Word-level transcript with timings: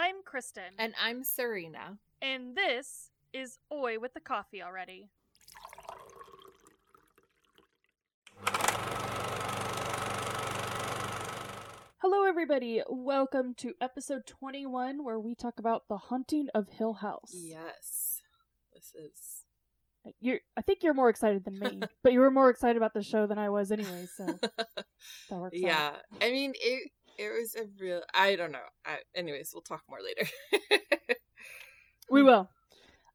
I'm 0.00 0.22
Kristen. 0.24 0.62
And 0.78 0.94
I'm 1.02 1.24
Serena. 1.24 1.98
And 2.22 2.54
this 2.56 3.10
is 3.32 3.58
Oi 3.72 3.98
with 3.98 4.14
the 4.14 4.20
Coffee 4.20 4.62
Already. 4.62 5.08
Hello, 12.00 12.24
everybody. 12.28 12.80
Welcome 12.88 13.54
to 13.56 13.74
episode 13.80 14.24
21, 14.24 15.02
where 15.02 15.18
we 15.18 15.34
talk 15.34 15.58
about 15.58 15.88
the 15.88 15.96
haunting 15.96 16.46
of 16.54 16.68
Hill 16.68 16.92
House. 16.92 17.34
Yes. 17.34 18.22
This 18.72 18.92
is. 18.94 20.12
You're, 20.20 20.38
I 20.56 20.62
think 20.62 20.84
you're 20.84 20.94
more 20.94 21.08
excited 21.08 21.44
than 21.44 21.58
me, 21.58 21.80
but 22.04 22.12
you 22.12 22.20
were 22.20 22.30
more 22.30 22.50
excited 22.50 22.76
about 22.76 22.94
the 22.94 23.02
show 23.02 23.26
than 23.26 23.36
I 23.36 23.48
was 23.48 23.72
anyway, 23.72 24.06
so 24.16 24.26
that 24.46 24.76
works 25.30 25.58
yeah. 25.58 25.90
out. 25.94 25.94
I 26.22 26.30
mean, 26.30 26.52
it 26.54 26.92
it 27.18 27.30
was 27.38 27.54
a 27.56 27.66
real. 27.82 28.02
I 28.14 28.36
don't 28.36 28.52
know. 28.52 28.58
I, 28.86 28.98
anyways, 29.14 29.50
we'll 29.52 29.62
talk 29.62 29.82
more 29.88 29.98
later. 30.02 30.30
We 32.10 32.22
will. 32.22 32.48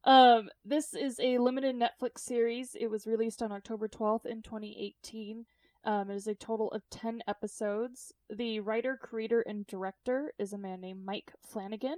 Um, 0.04 0.50
this 0.64 0.94
is 0.94 1.18
a 1.18 1.38
limited 1.38 1.74
Netflix 1.74 2.18
series. 2.20 2.76
It 2.78 2.88
was 2.88 3.06
released 3.08 3.42
on 3.42 3.50
October 3.50 3.88
12th 3.88 4.24
in 4.26 4.40
2018. 4.42 5.46
Um, 5.84 6.10
it 6.10 6.14
is 6.14 6.26
a 6.28 6.34
total 6.36 6.70
of 6.70 6.82
10 6.90 7.22
episodes. 7.26 8.12
The 8.30 8.60
writer, 8.60 8.96
creator, 8.96 9.40
and 9.40 9.66
director 9.66 10.32
is 10.38 10.52
a 10.52 10.58
man 10.58 10.80
named 10.80 11.04
Mike 11.04 11.32
Flanagan. 11.44 11.96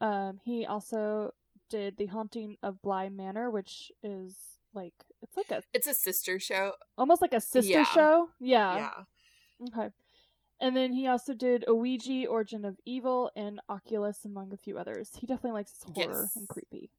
Um, 0.00 0.40
he 0.44 0.66
also 0.66 1.32
did 1.70 1.96
The 1.96 2.06
Haunting 2.06 2.56
of 2.62 2.82
Bly 2.82 3.08
Manor, 3.08 3.48
which 3.50 3.92
is 4.02 4.34
like 4.74 4.94
it's 5.22 5.36
like 5.36 5.50
a 5.52 5.62
it's 5.72 5.86
a 5.86 5.94
sister 5.94 6.40
show. 6.40 6.72
almost 6.98 7.22
like 7.22 7.34
a 7.34 7.40
sister 7.40 7.70
Yeah. 7.72 7.84
show. 7.84 8.30
Yeah. 8.40 8.76
Yeah. 8.76 9.68
Okay. 9.78 9.94
And 10.62 10.74
then 10.76 10.92
he 10.92 11.08
also 11.08 11.34
did 11.34 11.64
Ouija, 11.68 12.26
Origin 12.28 12.64
of 12.64 12.78
Evil, 12.86 13.30
and 13.36 13.60
Oculus, 13.68 14.24
among 14.24 14.52
a 14.52 14.56
few 14.56 14.78
others. 14.78 15.10
He 15.18 15.26
definitely 15.26 15.58
likes 15.58 15.72
his 15.72 15.92
horror 15.92 16.30
and 16.36 16.48
creepy. 16.48 16.90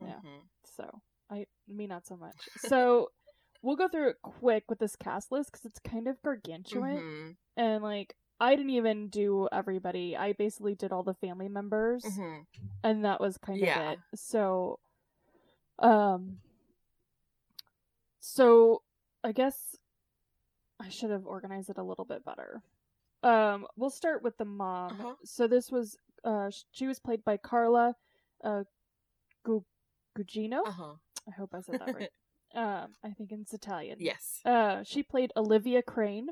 Yeah. 0.00 0.20
Mhm. 0.24 0.48
So 0.64 1.02
I 1.30 1.46
me 1.68 1.86
not 1.86 2.06
so 2.06 2.16
much. 2.16 2.48
So 2.56 3.10
we'll 3.62 3.76
go 3.76 3.88
through 3.88 4.08
it 4.08 4.22
quick 4.22 4.64
with 4.70 4.78
this 4.78 4.96
cast 4.96 5.30
list 5.30 5.52
because 5.52 5.66
it's 5.66 5.78
kind 5.80 6.08
of 6.08 6.20
gargantuan 6.22 6.96
Mhm. 7.02 7.36
and 7.56 7.82
like 7.84 8.16
I 8.40 8.56
didn't 8.56 8.70
even 8.70 9.08
do 9.08 9.48
everybody. 9.52 10.16
I 10.16 10.32
basically 10.32 10.74
did 10.74 10.92
all 10.92 11.02
the 11.04 11.14
family 11.14 11.48
members 11.48 12.04
Mhm. 12.04 12.46
and 12.82 13.04
that 13.04 13.20
was 13.20 13.36
kind 13.38 13.60
Yeah. 13.62 13.92
of 13.92 13.92
it. 13.92 13.98
So 14.18 14.80
um 15.78 16.40
so 18.20 18.82
I 19.24 19.32
guess 19.32 19.76
I 20.82 20.88
should 20.88 21.10
have 21.10 21.26
organized 21.26 21.70
it 21.70 21.78
a 21.78 21.82
little 21.82 22.04
bit 22.04 22.24
better. 22.24 22.62
Um 23.22 23.66
we'll 23.76 23.90
start 23.90 24.22
with 24.22 24.36
the 24.38 24.44
mom. 24.44 24.92
Uh-huh. 24.92 25.14
So 25.24 25.46
this 25.46 25.70
was 25.70 25.96
uh 26.24 26.50
she 26.72 26.86
was 26.86 26.98
played 26.98 27.24
by 27.24 27.36
Carla 27.36 27.96
uh 28.42 28.64
Gu- 29.44 29.64
Gugino. 30.18 30.66
Uh-huh. 30.66 30.94
I 31.28 31.30
hope 31.32 31.54
I 31.54 31.60
said 31.60 31.80
that 31.80 31.94
right. 31.94 32.10
um 32.54 32.92
I 33.04 33.10
think 33.10 33.32
it's 33.32 33.54
Italian. 33.54 33.98
Yes. 34.00 34.40
Uh, 34.44 34.82
she 34.82 35.02
played 35.02 35.32
Olivia 35.36 35.82
Crane. 35.82 36.28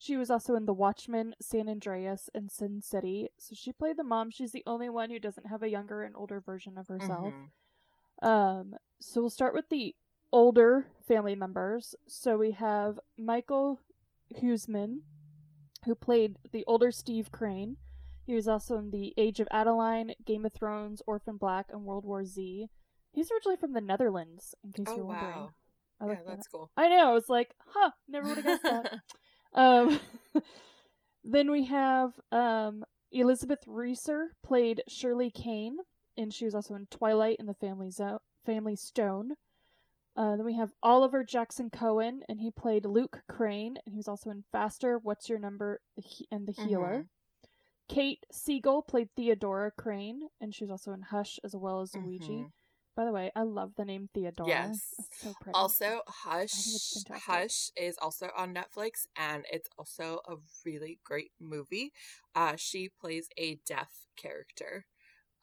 She 0.00 0.16
was 0.16 0.30
also 0.30 0.54
in 0.54 0.64
The 0.66 0.72
Watchmen, 0.72 1.34
San 1.42 1.68
Andreas, 1.68 2.30
and 2.32 2.52
Sin 2.52 2.80
City. 2.82 3.30
So 3.36 3.56
she 3.56 3.72
played 3.72 3.96
the 3.96 4.04
mom. 4.04 4.30
She's 4.30 4.52
the 4.52 4.62
only 4.64 4.88
one 4.88 5.10
who 5.10 5.18
doesn't 5.18 5.48
have 5.48 5.60
a 5.64 5.68
younger 5.68 6.04
and 6.04 6.14
older 6.14 6.40
version 6.40 6.78
of 6.78 6.86
herself. 6.86 7.34
Mhm. 7.34 8.26
Um, 8.26 8.76
so 9.00 9.20
we'll 9.20 9.30
start 9.30 9.54
with 9.54 9.68
the 9.70 9.96
older 10.32 10.86
family 11.06 11.34
members. 11.34 11.94
So 12.06 12.36
we 12.38 12.52
have 12.52 12.98
Michael 13.16 13.80
Huisman, 14.40 14.98
who 15.84 15.94
played 15.94 16.36
the 16.52 16.64
older 16.66 16.90
Steve 16.90 17.30
Crane. 17.32 17.76
He 18.26 18.34
was 18.34 18.46
also 18.46 18.76
in 18.76 18.90
The 18.90 19.14
Age 19.16 19.40
of 19.40 19.48
Adaline, 19.50 20.12
Game 20.26 20.44
of 20.44 20.52
Thrones, 20.52 21.00
Orphan 21.06 21.36
Black, 21.38 21.66
and 21.70 21.84
World 21.84 22.04
War 22.04 22.24
Z. 22.26 22.68
He's 23.12 23.30
originally 23.30 23.56
from 23.56 23.72
the 23.72 23.80
Netherlands, 23.80 24.54
in 24.62 24.72
case 24.72 24.86
Oh 24.88 24.96
you're 24.96 25.04
wondering. 25.06 25.32
wow. 25.34 25.50
I 26.00 26.04
Yeah, 26.04 26.10
looked 26.10 26.26
that 26.26 26.36
that's 26.36 26.48
cool. 26.48 26.70
I 26.76 26.88
know. 26.88 27.10
I 27.10 27.12
was 27.12 27.28
like, 27.28 27.54
huh, 27.68 27.90
never 28.06 28.28
would 28.28 28.36
have 28.36 28.44
guessed 28.44 28.62
that. 28.62 28.92
um, 29.54 29.98
then 31.24 31.50
we 31.50 31.64
have 31.64 32.12
um, 32.30 32.84
Elizabeth 33.10 33.60
Reeser 33.66 34.34
played 34.44 34.82
Shirley 34.88 35.30
Kane, 35.30 35.78
and 36.16 36.32
she 36.32 36.44
was 36.44 36.54
also 36.54 36.74
in 36.74 36.86
Twilight 36.90 37.36
and 37.38 37.48
the 37.48 37.54
Family 37.54 37.90
Zo- 37.90 38.20
Family 38.44 38.76
Stone. 38.76 39.32
Uh, 40.18 40.34
then 40.36 40.44
we 40.44 40.56
have 40.56 40.72
Oliver 40.82 41.22
Jackson 41.22 41.70
Cohen, 41.70 42.22
and 42.28 42.40
he 42.40 42.50
played 42.50 42.84
Luke 42.84 43.22
Crane, 43.28 43.76
and 43.86 43.92
he 43.92 43.96
was 43.98 44.08
also 44.08 44.30
in 44.30 44.42
Faster, 44.50 44.98
What's 44.98 45.28
Your 45.28 45.38
Number, 45.38 45.80
and 46.32 46.44
The 46.44 46.52
Healer. 46.52 47.06
Kate 47.88 48.26
Siegel 48.32 48.82
played 48.82 49.10
Theodora 49.14 49.70
Crane, 49.70 50.22
and 50.40 50.52
she 50.52 50.64
was 50.64 50.72
also 50.72 50.92
in 50.92 51.02
Hush 51.02 51.38
as 51.44 51.54
well 51.54 51.80
as 51.82 51.94
Ouija. 51.94 52.32
Mhm. 52.32 52.52
By 52.96 53.04
the 53.04 53.12
way, 53.12 53.30
I 53.36 53.42
love 53.42 53.76
the 53.76 53.84
name 53.84 54.08
Theodora. 54.12 54.48
Yes. 54.48 54.92
It's 54.98 55.20
so 55.20 55.32
pretty. 55.40 55.54
Also, 55.54 56.02
Hush. 56.08 56.66
Hush 57.08 57.70
is 57.76 57.96
also 57.98 58.28
on 58.36 58.52
Netflix 58.52 59.06
and 59.14 59.46
it's 59.52 59.68
also 59.78 60.20
a 60.26 60.34
really 60.66 60.98
great 61.04 61.30
movie. 61.38 61.92
Uh 62.34 62.56
she 62.56 62.88
plays 62.88 63.28
a 63.36 63.54
deaf 63.64 64.08
character. 64.16 64.84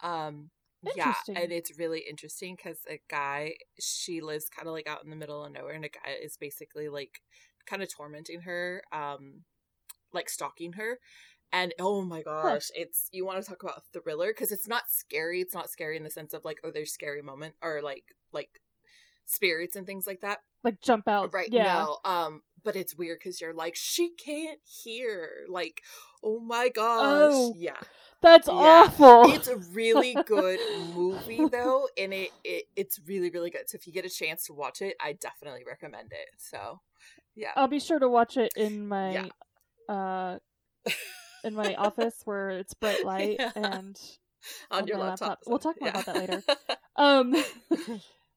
Um 0.02 0.52
yeah, 0.96 1.16
and 1.36 1.52
it's 1.52 1.78
really 1.78 2.02
interesting 2.10 2.58
cuz 2.58 2.78
a 2.90 3.00
guy 3.10 3.56
she 3.80 4.22
lives 4.22 4.50
kind 4.50 4.68
of 4.68 4.74
like 4.74 4.88
out 4.88 5.04
in 5.04 5.10
the 5.10 5.16
middle 5.16 5.44
of 5.44 5.52
nowhere 5.52 5.74
and 5.74 5.86
a 5.86 5.90
guy 5.90 6.12
is 6.22 6.38
basically 6.38 6.90
like 6.90 7.22
kind 7.66 7.82
of 7.82 7.90
tormenting 7.94 8.42
her 8.42 8.84
um 8.92 9.44
like 10.14 10.30
stalking 10.30 10.74
her. 10.74 11.00
And 11.54 11.74
oh 11.80 12.02
my 12.02 12.22
gosh, 12.22 12.70
it's 12.74 13.08
you 13.12 13.26
want 13.26 13.42
to 13.42 13.48
talk 13.48 13.64
about 13.64 13.78
a 13.78 14.00
thriller 14.00 14.28
because 14.28 14.52
it's 14.52 14.68
not 14.68 14.84
scary. 14.90 15.42
It's 15.42 15.54
not 15.54 15.70
scary 15.70 15.96
in 15.96 16.04
the 16.04 16.10
sense 16.10 16.34
of 16.34 16.44
like 16.44 16.60
oh 16.64 16.72
there's 16.72 16.92
scary 16.92 17.22
moment 17.22 17.56
or 17.62 17.82
like 17.82 18.04
like 18.32 18.62
spirits 19.26 19.76
and 19.76 19.86
things 19.86 20.06
like 20.08 20.22
that. 20.22 20.40
like 20.64 20.82
jump 20.82 21.08
out. 21.08 21.34
Right. 21.34 21.50
Yeah. 21.52 21.86
No. 21.86 21.98
Um, 22.04 22.42
but 22.64 22.76
it's 22.76 22.96
weird 22.96 23.20
because 23.20 23.40
you're 23.40 23.54
like, 23.54 23.76
she 23.76 24.10
can't 24.16 24.60
hear. 24.64 25.46
Like, 25.48 25.82
oh 26.24 26.40
my 26.40 26.70
gosh. 26.70 27.32
Oh. 27.32 27.54
Yeah. 27.58 27.80
That's 28.26 28.48
Yeah. 28.48 28.54
awful. 28.88 29.32
It's 29.32 29.48
a 29.48 29.58
really 29.58 30.16
good 30.26 30.60
movie 30.96 31.46
though, 31.52 31.88
and 31.96 32.12
it, 32.12 32.32
it 32.44 32.66
it's 32.76 33.00
really, 33.06 33.30
really 33.30 33.52
good. 33.52 33.70
So 33.70 33.76
if 33.76 33.86
you 33.86 33.94
get 33.94 34.04
a 34.04 34.10
chance 34.10 34.46
to 34.48 34.54
watch 34.54 34.82
it, 34.82 34.96
I 35.00 35.14
definitely 35.14 35.64
recommend 35.66 36.12
it. 36.12 36.30
So 36.40 36.82
yeah. 37.36 37.52
I'll 37.56 37.68
be 37.68 37.80
sure 37.80 38.00
to 38.00 38.10
watch 38.10 38.36
it 38.38 38.52
in 38.56 38.88
my 38.88 39.12
Yeah. 39.14 39.28
uh 39.94 40.40
in 41.44 41.54
my 41.54 41.76
office 41.88 42.16
where 42.26 42.50
it's 42.50 42.74
bright 42.74 43.06
light 43.06 43.36
Yeah. 43.40 43.52
and 43.56 44.00
On 44.72 44.82
on 44.82 44.88
your 44.88 44.98
laptop. 44.98 45.30
laptop. 45.30 45.40
We'll 45.46 45.60
talk 45.60 45.76
more 45.80 45.90
about 45.92 46.06
that 46.08 46.16
later. 46.16 46.44
um 46.96 47.36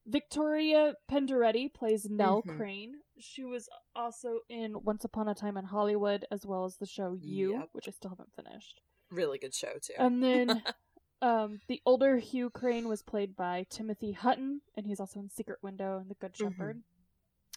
Victoria 0.05 0.93
Penderetti 1.11 1.73
plays 1.73 2.07
Nell 2.09 2.43
Mhm. 2.43 2.57
Crane. 2.57 2.93
She 3.19 3.43
was 3.43 3.69
also 3.95 4.39
in 4.49 4.83
Once 4.83 5.03
Upon 5.03 5.27
a 5.27 5.35
Time 5.35 5.57
in 5.57 5.65
Hollywood 5.65 6.25
as 6.31 6.45
well 6.45 6.65
as 6.65 6.77
the 6.77 6.85
show 6.85 7.13
You, 7.19 7.53
Yep. 7.53 7.69
which 7.73 7.87
I 7.87 7.91
still 7.91 8.09
haven't 8.11 8.33
finished. 8.35 8.81
Really 9.11 9.37
good 9.37 9.53
show 9.53 9.73
too. 9.81 9.93
And 9.97 10.23
then 10.23 10.61
um 11.21 11.59
the 11.67 11.81
older 11.85 12.17
Hugh 12.17 12.49
Crane 12.49 12.87
was 12.87 13.01
played 13.01 13.35
by 13.35 13.65
Timothy 13.69 14.11
Hutton 14.13 14.61
and 14.75 14.85
he's 14.85 14.99
also 14.99 15.19
in 15.19 15.29
Secret 15.29 15.59
Window 15.61 15.97
and 15.99 16.09
The 16.09 16.15
Good 16.15 16.33
Mhm. 16.33 16.37
Shepherd. 16.49 16.83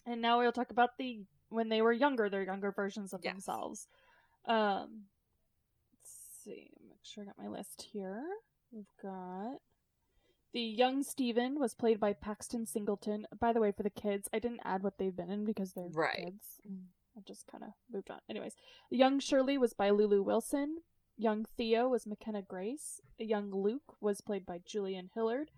And 0.07 0.21
now 0.21 0.39
we'll 0.41 0.53
talk 0.53 0.71
about 0.71 0.99
the 0.99 1.25
when 1.49 1.69
they 1.69 1.83
were 1.83 1.93
younger, 1.93 2.29
their 2.29 2.43
younger 2.43 2.73
versions 2.73 3.13
of 3.13 3.21
Yes. 3.23 3.35
themselves. 3.35 3.89
Um 4.47 5.05
let's 5.95 6.13
see, 6.45 6.71
make 6.89 7.05
sure 7.05 7.23
I 7.23 7.27
got 7.27 7.39
my 7.39 7.49
list 7.49 7.83
here. 7.93 8.25
We've 8.73 8.91
got 9.03 9.59
the 10.53 10.61
young 10.61 11.03
Stephen 11.03 11.59
was 11.59 11.75
played 11.75 11.99
by 12.01 12.13
Paxton 12.13 12.67
Singleton. 12.67 13.27
By 13.39 13.53
the 13.55 13.61
way, 13.61 13.73
for 13.73 13.83
the 13.83 13.89
kids, 13.91 14.29
I 14.35 14.39
didn't 14.39 14.61
add 14.65 14.83
what 14.83 14.99
they've 14.99 15.15
been 15.17 15.31
in 15.31 15.45
because 15.47 15.73
they're 15.73 15.89
Right. 15.89 16.25
kids. 16.25 16.61
Mm, 16.69 16.89
I 17.17 17.21
just 17.21 17.47
kind 17.47 17.65
of 17.65 17.71
moved 17.91 18.11
on. 18.11 18.21
Anyways, 18.29 18.55
the 18.91 18.99
young 18.99 19.19
Shirley 19.19 19.57
was 19.57 19.73
by 19.73 19.89
Lulu 19.91 20.23
Wilson. 20.23 20.83
Young 21.17 21.45
Theo 21.57 21.89
was 21.89 22.07
McKenna 22.07 22.43
Grace. 22.43 23.01
Young 23.19 23.51
Luke 23.51 23.95
was 24.01 24.21
played 24.21 24.45
by 24.47 24.61
Julian 24.65 25.11
Hilliard. 25.15 25.51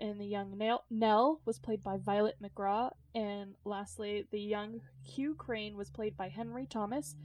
And 0.00 0.20
the 0.20 0.26
young 0.26 0.56
Nell, 0.56 0.84
Nell 0.90 1.40
was 1.44 1.58
played 1.58 1.82
by 1.82 1.96
Violet 1.96 2.36
McGraw. 2.42 2.92
And 3.14 3.54
lastly, 3.64 4.26
the 4.30 4.40
young 4.40 4.80
Hugh 5.02 5.34
Crane 5.34 5.76
was 5.76 5.90
played 5.90 6.16
by 6.16 6.28
Henry 6.28 6.66
Thomas, 6.66 7.16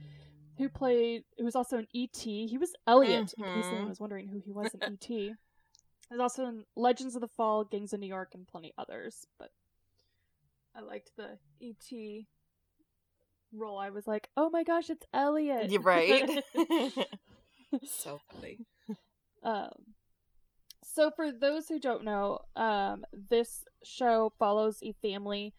who 0.58 0.68
played, 0.68 1.24
who 1.38 1.44
was 1.44 1.54
also 1.54 1.78
an 1.78 1.86
E.T. 1.92 2.46
He 2.48 2.58
was 2.58 2.74
Elliot, 2.86 3.32
in 3.38 3.44
case 3.44 3.66
anyone 3.68 3.86
Mhm. 3.86 3.88
was 3.90 4.00
wondering 4.00 4.28
who 4.28 4.40
he 4.40 4.50
was 4.50 4.74
in 4.74 4.92
E.T. 4.94 5.34
He 6.10 6.14
was 6.14 6.20
also 6.20 6.44
in 6.46 6.64
Legends 6.76 7.14
of 7.14 7.22
the 7.22 7.28
Fall, 7.28 7.64
Gangs 7.64 7.92
of 7.94 8.00
New 8.00 8.06
York, 8.06 8.34
and 8.34 8.46
plenty 8.46 8.74
others. 8.76 9.26
But 9.38 9.52
I 10.74 10.80
liked 10.80 11.12
the 11.16 11.38
E.T. 11.60 12.26
role. 13.52 13.78
I 13.78 13.90
was 13.90 14.06
like, 14.06 14.28
oh 14.36 14.50
my 14.50 14.64
gosh, 14.64 14.90
it's 14.90 15.06
Elliot. 15.14 15.70
You're 15.70 15.80
right. 15.80 16.42
so 17.82 18.20
funny. 18.32 18.58
Um, 19.42 19.94
so 20.82 21.10
for 21.10 21.30
those 21.30 21.68
who 21.68 21.78
don't 21.78 22.02
know, 22.04 22.38
um, 22.56 23.04
this 23.12 23.64
show 23.82 24.32
follows 24.38 24.78
a 24.82 24.92
family 25.02 25.52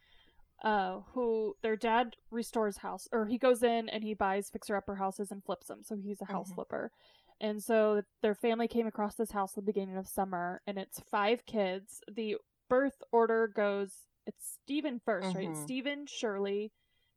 uh, 0.64 1.02
who 1.14 1.56
their 1.62 1.76
dad 1.76 2.16
restores 2.32 2.78
house, 2.78 3.08
or 3.12 3.28
he 3.28 3.38
goes 3.38 3.62
in 3.62 3.88
and 3.90 4.04
he 4.04 4.16
buys 4.16 4.50
fixer 4.50 4.76
upper 4.76 4.96
houses 4.96 5.30
and 5.32 5.44
flips 5.44 5.68
them. 5.68 5.84
So 5.84 5.96
he's 5.98 6.20
a 6.22 6.26
house 6.26 6.50
Mhm. 6.52 6.56
flipper. 6.56 6.92
And 7.40 7.62
so 7.62 8.02
their 8.24 8.34
family 8.34 8.68
came 8.68 8.88
across 8.88 9.16
this 9.16 9.32
house 9.32 9.52
at 9.52 9.58
the 9.66 9.72
beginning 9.72 9.98
of 9.98 10.08
summer, 10.08 10.62
and 10.66 10.80
it's 10.80 11.00
five 11.02 11.46
kids. 11.46 12.02
The 12.12 12.38
birth 12.70 13.04
order 13.12 13.48
goes 13.48 14.08
it's 14.26 14.58
Stephen 14.64 15.00
1st 15.06 15.36
right? 15.36 15.50
Mhm. 15.50 15.64
Stephen, 15.64 16.06
Shirley, 16.08 16.72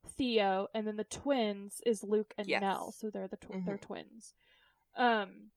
Theo, 0.07 0.69
and 0.75 0.87
then 0.87 0.97
the 0.97 1.05
twins 1.05 1.81
is 1.87 2.03
Luke 2.05 2.35
and 2.37 2.47
Yes. 2.47 2.61
Nell. 2.61 2.93
So 2.93 3.09
they're 3.09 3.29
the 3.29 3.39
tw- 3.39 3.65
they're 3.65 3.79
Mhm. 3.79 3.81
twins. 3.81 4.35
Um, 4.97 5.51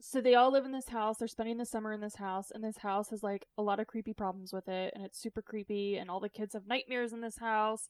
so 0.00 0.20
they 0.20 0.34
all 0.34 0.52
live 0.52 0.64
in 0.64 0.72
this 0.72 0.88
house. 0.88 1.18
They're 1.18 1.26
spending 1.28 1.56
the 1.58 1.64
summer 1.66 1.92
in 1.92 2.00
this 2.00 2.16
house, 2.16 2.50
and 2.54 2.62
this 2.62 2.76
house 2.78 3.10
has 3.10 3.22
like 3.22 3.46
a 3.58 3.62
lot 3.62 3.80
of 3.80 3.86
creepy 3.86 4.12
problems 4.12 4.52
with 4.52 4.68
it, 4.68 4.92
and 4.94 5.04
it's 5.04 5.18
super 5.20 5.42
creepy. 5.42 5.96
And 5.96 6.10
all 6.10 6.20
the 6.20 6.28
kids 6.28 6.54
have 6.54 6.66
nightmares 6.66 7.12
in 7.12 7.20
this 7.20 7.38
house, 7.38 7.88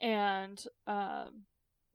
and 0.00 0.62
um, 0.86 1.44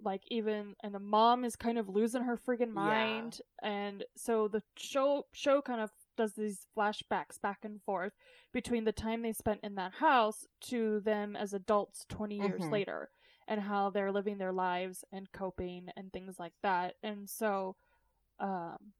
like 0.04 0.24
even 0.30 0.76
and 0.82 0.96
the 0.96 1.00
mom 1.00 1.44
is 1.46 1.56
kind 1.56 1.78
of 1.78 1.90
losing 1.90 2.24
her 2.24 2.38
freaking 2.38 2.72
mind. 2.72 3.40
And 3.62 4.04
so 4.16 4.48
the 4.48 4.64
show 4.78 5.26
show 5.34 5.62
kind 5.62 5.82
of 5.82 5.92
does 6.18 6.34
these 6.34 6.66
flashbacks 6.76 7.40
back 7.42 7.60
and 7.64 7.82
forth 7.84 8.14
between 8.54 8.86
the 8.86 8.92
time 8.92 9.22
they 9.22 9.34
spent 9.34 9.60
in 9.64 9.76
that 9.76 9.94
house 9.94 10.46
to 10.62 11.00
them 11.02 11.36
as 11.36 11.54
adults 11.54 12.06
20 12.10 12.36
years 12.38 12.62
Mhm. 12.64 12.72
later 12.72 13.10
and 13.52 13.60
how 13.60 13.90
they're 13.90 14.14
living 14.14 14.38
their 14.38 14.54
lives 14.54 15.04
and 15.12 15.30
coping 15.34 15.90
and 15.98 16.12
things 16.14 16.40
like 16.40 16.54
that. 16.64 16.96
And 17.04 17.30
so 17.30 17.76
um 18.40 18.94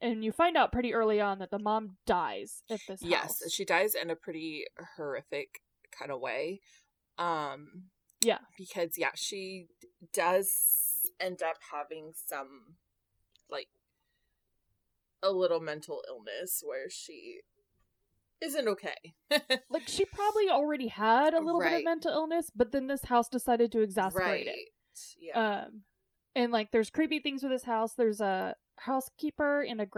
and 0.00 0.24
you 0.24 0.30
find 0.30 0.56
out 0.56 0.70
pretty 0.72 0.94
early 0.94 1.20
on 1.20 1.40
that 1.40 1.50
the 1.50 1.58
mom 1.58 1.96
dies 2.06 2.62
at 2.70 2.80
this 2.88 3.02
Yes, 3.02 3.42
house. 3.42 3.52
she 3.52 3.64
dies 3.64 3.94
in 3.94 4.08
a 4.08 4.16
pretty 4.16 4.64
horrific 4.96 5.60
kind 5.90 6.12
of 6.12 6.20
way. 6.20 6.60
Um 7.18 7.90
Yeah. 8.24 8.38
because 8.56 8.96
yeah, 8.96 9.10
she 9.16 9.66
does 10.12 10.48
end 11.18 11.42
up 11.42 11.56
having 11.72 12.12
some 12.14 12.76
like 13.50 13.68
a 15.24 15.32
little 15.32 15.60
mental 15.60 16.04
illness 16.08 16.62
where 16.64 16.88
she 16.88 17.40
isn't 18.42 18.68
okay. 18.68 19.14
Like 19.70 19.86
she 19.86 20.04
probably 20.04 20.48
already 20.50 20.88
had 20.88 21.34
a 21.34 21.40
little 21.40 21.60
bit 21.60 21.72
of 21.72 21.84
mental 21.84 22.12
illness, 22.12 22.50
but 22.54 22.72
then 22.72 22.86
this 22.86 23.04
house 23.04 23.28
decided 23.28 23.72
to 23.72 23.78
exacerbate 23.78 24.14
right. 24.14 24.46
it. 24.46 24.68
Yeah. 25.18 25.62
Um, 25.66 25.82
and 26.34 26.52
like 26.52 26.70
there's 26.72 26.90
creepy 26.90 27.20
things 27.20 27.42
with 27.42 27.52
this 27.52 27.64
house. 27.64 27.94
There's 27.94 28.20
a 28.20 28.54
housekeeper 28.76 29.62
and 29.62 29.80
a 29.80 29.84
Uh-huh. 29.84 29.94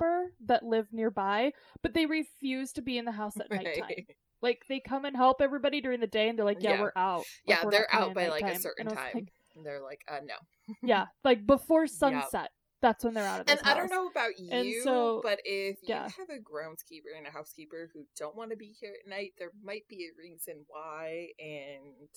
groundskeeper 0.00 0.26
that 0.46 0.64
live 0.64 0.88
nearby, 0.92 1.52
but 1.82 1.94
they 1.94 2.06
refuse 2.06 2.72
to 2.72 2.82
be 2.82 2.98
in 2.98 3.04
the 3.04 3.12
house 3.12 3.36
at 3.38 3.50
nighttime. 3.50 3.74
Right. 3.88 4.06
Like 4.40 4.62
they 4.68 4.80
come 4.80 5.04
and 5.04 5.16
help 5.16 5.40
everybody 5.40 5.80
during 5.80 6.00
the 6.00 6.08
day, 6.08 6.28
and 6.28 6.36
they're 6.36 6.44
like, 6.44 6.60
"Yeah, 6.64 6.72
Yeah. 6.74 6.80
we're 6.80 6.92
out." 6.96 7.18
Like, 7.18 7.26
yeah, 7.46 7.64
we're 7.64 7.70
they're 7.70 7.94
out 7.94 8.12
by 8.12 8.26
like 8.26 8.42
a 8.44 8.58
certain 8.58 8.88
time. 8.88 9.10
like, 9.14 9.32
and 9.54 9.64
they're 9.64 9.80
like, 9.80 10.00
uh 10.08 10.18
no. 10.26 10.34
yeah, 10.82 11.06
like 11.22 11.46
before 11.46 11.86
sunset. 12.02 12.50
That's 12.82 13.04
when 13.04 13.14
they're 13.14 13.24
out 13.24 13.40
of 13.40 13.46
this 13.46 13.60
And 13.60 13.66
I 13.68 13.74
don't 13.74 13.90
know 13.90 14.08
about 14.08 14.38
you, 14.38 14.50
And 14.50 14.82
so- 14.82 15.20
but 15.22 15.40
if 15.44 15.78
yeah. 15.82 16.06
you 16.08 16.12
have 16.18 16.28
a 16.30 16.40
groundskeeper 16.40 17.16
and 17.16 17.26
a 17.26 17.30
housekeeper 17.30 17.90
who 17.94 18.04
don't 18.16 18.36
want 18.36 18.50
to 18.50 18.56
be 18.56 18.74
here 18.78 18.92
at 19.02 19.08
night, 19.08 19.32
there 19.38 19.52
might 19.62 19.86
be 19.88 20.04
a 20.06 20.10
reason 20.20 20.64
why, 20.68 21.28
and 21.38 22.08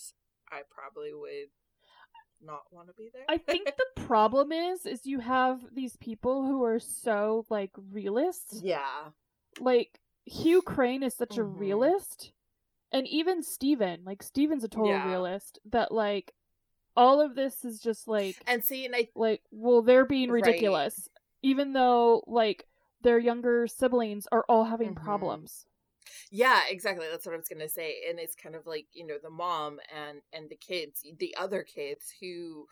I 0.52 0.62
probably 0.70 1.14
would 1.14 1.50
not 2.42 2.64
want 2.72 2.88
to 2.88 2.94
be 2.96 3.10
there. 3.14 3.24
I 3.30 3.38
think 3.38 3.66
the 3.78 4.02
problem 4.02 4.52
is, 4.52 4.86
is 4.86 5.06
you 5.06 5.20
have 5.20 5.62
these 5.74 5.96
people 5.98 6.46
who 6.46 6.64
are 6.64 6.80
so 6.80 7.46
like 7.50 7.72
realists. 7.92 8.62
yeah, 8.62 9.12
Like 9.60 10.02
Hugh 10.26 10.62
Crane 10.62 11.04
is 11.04 11.14
such 11.14 11.38
a 11.38 11.42
Mhm. 11.44 11.60
realist, 11.60 12.34
and 12.92 13.08
even 13.08 13.42
Steven, 13.42 14.04
like 14.04 14.22
Steven's 14.24 14.64
a 14.64 14.68
total 14.68 14.90
Yeah. 14.90 15.08
realist. 15.08 15.60
That 15.66 15.92
like 15.92 16.34
all 16.96 17.22
of 17.22 17.36
this 17.36 17.66
is 17.66 17.80
just 17.80 18.08
like 18.08 18.48
and 18.48 18.64
see, 18.64 18.86
and 18.86 18.96
I 18.96 19.10
like 19.16 19.44
well 19.52 19.82
they're 19.82 20.06
being 20.06 20.32
Right. 20.40 20.40
ridiculous, 20.40 21.10
even 21.42 21.74
though 21.74 22.24
like 22.28 22.68
their 23.02 23.20
younger 23.20 23.68
siblings 23.68 24.28
are 24.32 24.46
all 24.50 24.66
having 24.66 24.94
Mhm. 24.94 24.96
problems. 24.96 25.68
yeah, 26.32 26.62
exactly. 26.70 27.08
That's 27.10 27.26
what 27.26 27.34
I 27.36 27.38
was 27.38 27.48
gonna 27.50 27.70
say, 27.70 28.04
and 28.10 28.20
it's 28.20 28.36
kind 28.36 28.56
of 28.56 28.66
like 28.68 28.88
you 28.94 29.06
know 29.06 29.18
the 29.22 29.30
mom 29.30 29.80
and 29.94 30.22
and 30.34 30.50
the 30.50 30.56
kids, 30.56 31.04
the 31.20 31.36
other 31.38 31.64
kids 31.64 32.14
who, 32.20 32.68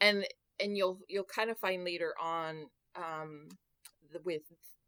and 0.00 0.26
and 0.60 0.76
you'll 0.76 1.00
you'll 1.08 1.24
kind 1.24 1.50
of 1.50 1.58
find 1.58 1.84
later 1.84 2.14
on, 2.20 2.70
um, 2.94 3.48
with 4.24 4.42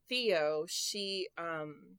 Theo, 0.08 0.66
she 0.68 1.28
um 1.38 1.98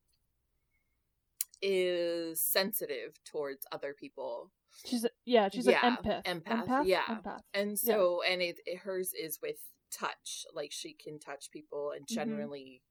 is 1.62 2.42
sensitive 2.42 3.22
towards 3.26 3.66
other 3.72 3.94
people 3.94 4.52
She's 4.86 5.04
a, 5.06 5.10
yeah, 5.26 5.50
she's 5.50 5.68
Yeah, 5.68 5.80
an 5.86 5.98
empath. 5.98 6.24
empath, 6.26 6.86
yeah. 6.86 7.02
empath. 7.10 7.42
and 7.54 7.78
so 7.78 8.22
and 8.28 8.42
it, 8.42 8.60
it 8.66 8.80
hers 8.80 9.14
is 9.14 9.40
with 9.42 9.58
touch 9.92 10.46
like 10.54 10.72
she 10.72 10.94
can 10.94 11.20
touch 11.20 11.50
people 11.52 11.92
and 11.92 12.06
Mhm. 12.06 12.14
generally 12.14 12.82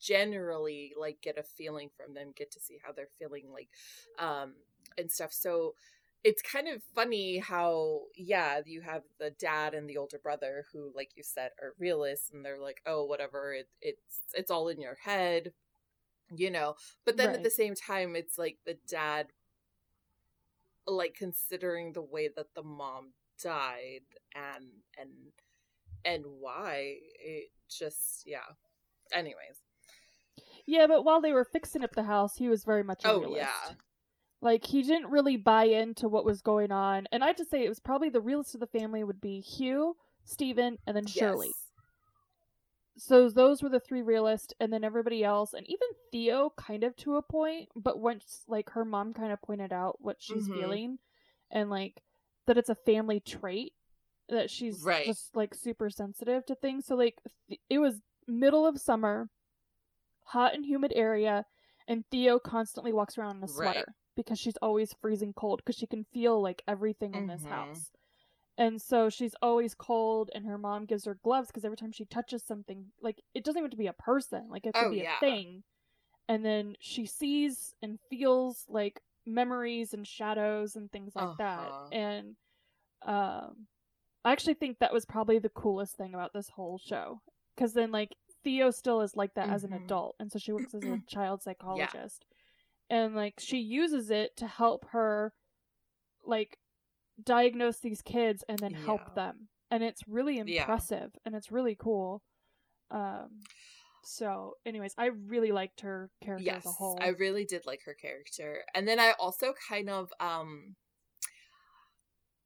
generally 0.00 0.92
like 0.98 1.20
get 1.22 1.38
a 1.38 1.42
feeling 1.42 1.88
from 1.96 2.14
them 2.14 2.32
get 2.36 2.50
to 2.52 2.60
see 2.60 2.78
how 2.84 2.92
they're 2.92 3.08
feeling 3.18 3.44
like 3.52 3.68
um 4.18 4.54
and 4.96 5.10
stuff 5.10 5.32
so 5.32 5.74
it's 6.24 6.42
kind 6.42 6.66
of 6.68 6.82
funny 6.94 7.38
how 7.38 8.02
yeah 8.16 8.60
you 8.66 8.80
have 8.80 9.02
the 9.18 9.30
dad 9.30 9.74
and 9.74 9.88
the 9.88 9.96
older 9.96 10.18
brother 10.18 10.64
who 10.72 10.90
like 10.94 11.10
you 11.16 11.22
said 11.22 11.50
are 11.62 11.74
realists 11.78 12.30
and 12.32 12.44
they're 12.44 12.58
like 12.60 12.80
oh 12.86 13.04
whatever 13.04 13.52
it, 13.52 13.68
it's 13.80 14.20
it's 14.34 14.50
all 14.50 14.68
in 14.68 14.80
your 14.80 14.96
head 15.04 15.52
you 16.36 16.50
know 16.50 16.74
but 17.04 17.16
then 17.16 17.30
at 17.30 17.42
the 17.42 17.50
same 17.50 17.74
time 17.74 18.14
it's 18.16 18.36
like 18.38 18.58
the 18.66 18.76
dad 18.88 19.28
like 20.88 21.14
considering 21.14 21.92
the 21.92 22.02
way 22.02 22.28
that 22.34 22.54
the 22.54 22.62
mom 22.62 23.12
died 23.42 24.00
and 24.34 24.64
and 24.98 25.10
and 26.04 26.24
why 26.26 26.94
it 27.24 27.50
just 27.68 28.22
yeah 28.26 28.38
anyways 29.12 29.62
Yeah, 30.66 30.86
but 30.86 31.04
while 31.04 31.20
they 31.20 31.32
were 31.32 31.44
fixing 31.44 31.82
up 31.82 31.92
the 31.94 32.02
house, 32.02 32.36
he 32.36 32.48
was 32.48 32.64
very 32.64 32.82
much 32.82 33.04
a 33.04 33.08
Oh, 33.10 33.20
realist. 33.20 33.36
yeah. 33.38 33.74
Like 34.40 34.64
he 34.66 34.82
didn't 34.82 35.10
really 35.10 35.36
buy 35.36 35.64
into 35.64 36.08
what 36.08 36.24
was 36.24 36.42
going 36.42 36.70
on. 36.70 37.06
And 37.10 37.24
I'd 37.24 37.36
just 37.38 37.50
say 37.50 37.64
it 37.64 37.68
was 37.68 37.80
probably 37.80 38.10
the 38.10 38.20
realist 38.20 38.54
of 38.54 38.60
the 38.60 38.66
family 38.66 39.02
would 39.02 39.20
be 39.20 39.40
Hugh, 39.40 39.96
Stephen, 40.24 40.76
and 40.86 40.94
then 40.96 41.06
Shirley. 41.06 41.52
So 42.98 43.30
those 43.30 43.62
were 43.62 43.68
the 43.68 43.80
three 43.80 44.02
realists, 44.02 44.52
and 44.60 44.72
then 44.72 44.84
everybody 44.84 45.22
else, 45.24 45.54
and 45.54 45.66
even 45.68 45.88
Theo, 46.10 46.50
kind 46.56 46.82
of 46.84 46.96
to 46.96 47.16
a 47.16 47.22
point. 47.22 47.68
But 47.76 48.00
once, 48.00 48.44
like, 48.48 48.70
her 48.70 48.84
mom 48.84 49.14
kind 49.14 49.32
of 49.32 49.40
pointed 49.40 49.72
out 49.72 50.00
what 50.02 50.16
she's 50.20 50.48
Mhm. 50.48 50.52
feeling, 50.52 50.98
and 51.50 51.70
like 51.70 52.02
that 52.46 52.58
it's 52.58 52.68
a 52.70 52.74
family 52.74 53.20
trait 53.20 53.72
that 54.28 54.50
she's 54.50 54.84
Right. 54.84 55.06
just 55.06 55.34
like 55.36 55.54
super 55.54 55.90
sensitive 55.90 56.44
to 56.46 56.54
things. 56.56 56.86
So 56.86 56.96
like, 56.96 57.18
th- 57.48 57.60
it 57.70 57.78
was 57.78 58.00
middle 58.26 58.66
of 58.66 58.80
summer, 58.80 59.30
hot 60.24 60.54
and 60.54 60.64
humid 60.66 60.92
area, 60.94 61.46
and 61.86 62.04
Theo 62.10 62.38
constantly 62.38 62.92
walks 62.92 63.16
around 63.16 63.36
in 63.36 63.44
a 63.44 63.48
Right. 63.48 63.76
sweater 63.76 63.94
because 64.16 64.38
she's 64.38 64.56
always 64.58 64.92
freezing 64.94 65.32
cold 65.32 65.58
because 65.64 65.76
she 65.76 65.86
can 65.86 66.04
feel 66.12 66.40
like 66.42 66.62
everything 66.66 67.14
in 67.14 67.26
this 67.26 67.44
Mhm. 67.44 67.48
house. 67.48 67.90
And 68.58 68.82
so 68.82 69.08
she's 69.08 69.36
always 69.40 69.74
cold, 69.74 70.30
and 70.34 70.44
her 70.46 70.58
mom 70.58 70.84
gives 70.84 71.04
her 71.06 71.14
gloves 71.22 71.46
because 71.48 71.64
every 71.64 71.76
time 71.76 71.92
she 71.92 72.04
touches 72.04 72.42
something, 72.42 72.86
like 73.00 73.22
it 73.34 73.44
doesn't 73.44 73.58
even 73.58 73.66
have 73.66 73.70
to 73.70 73.76
be 73.78 73.86
a 73.86 73.92
person, 73.94 74.48
like 74.50 74.66
it 74.66 74.74
could 74.74 74.88
Oh, 74.88 74.90
be 74.90 74.98
yeah. 74.98 75.16
a 75.16 75.20
thing. 75.20 75.62
And 76.28 76.44
then 76.44 76.76
she 76.80 77.06
sees 77.06 77.74
and 77.82 77.98
feels 78.10 78.66
like 78.68 79.00
memories 79.26 79.94
and 79.94 80.06
shadows 80.06 80.76
and 80.76 80.90
things 80.92 81.14
like 81.16 81.24
Uh-huh. 81.24 81.36
that. 81.38 81.72
And 81.92 82.36
um, 83.06 83.68
I 84.24 84.32
actually 84.32 84.54
think 84.54 84.78
that 84.80 84.92
was 84.92 85.06
probably 85.06 85.38
the 85.38 85.48
coolest 85.50 85.96
thing 85.96 86.14
about 86.14 86.32
this 86.34 86.48
whole 86.50 86.78
show 86.78 87.22
because 87.54 87.72
then 87.74 87.92
like 87.92 88.16
Theo 88.44 88.70
still 88.70 89.00
is 89.02 89.16
like 89.16 89.34
that 89.34 89.50
as 89.50 89.64
an 89.64 89.72
Mhm. 89.72 89.84
adult, 89.84 90.16
and 90.20 90.30
so 90.32 90.38
she 90.38 90.52
works 90.52 90.74
as 90.74 90.84
a 90.84 91.00
child 91.08 91.42
psychologist, 91.42 92.24
and 92.90 93.14
like 93.14 93.34
she 93.38 93.58
uses 93.58 94.10
it 94.10 94.36
to 94.38 94.46
help 94.46 94.86
her 94.90 95.32
like 96.24 96.58
diagnose 97.22 97.78
these 97.78 98.02
kids 98.02 98.44
and 98.48 98.58
then 98.58 98.74
help 98.74 99.00
Yeah. 99.00 99.14
them 99.14 99.48
and 99.70 99.82
it's 99.82 100.06
really 100.08 100.38
Yeah. 100.38 100.62
impressive 100.62 101.10
and 101.24 101.34
it's 101.34 101.50
really 101.52 101.74
cool 101.74 102.22
um 102.90 103.40
so 104.04 104.54
anyways 104.64 104.94
i 104.96 105.06
really 105.06 105.52
liked 105.52 105.80
her 105.80 106.10
character 106.22 106.46
yes 106.46 106.58
as 106.64 106.66
a 106.66 106.72
whole 106.72 106.98
i 107.02 107.08
really 107.08 107.44
did 107.44 107.66
like 107.66 107.82
her 107.84 107.94
character 107.94 108.62
and 108.74 108.86
then 108.88 108.98
i 109.00 109.12
also 109.18 109.52
kind 109.68 109.90
of 109.90 110.10
um 110.20 110.76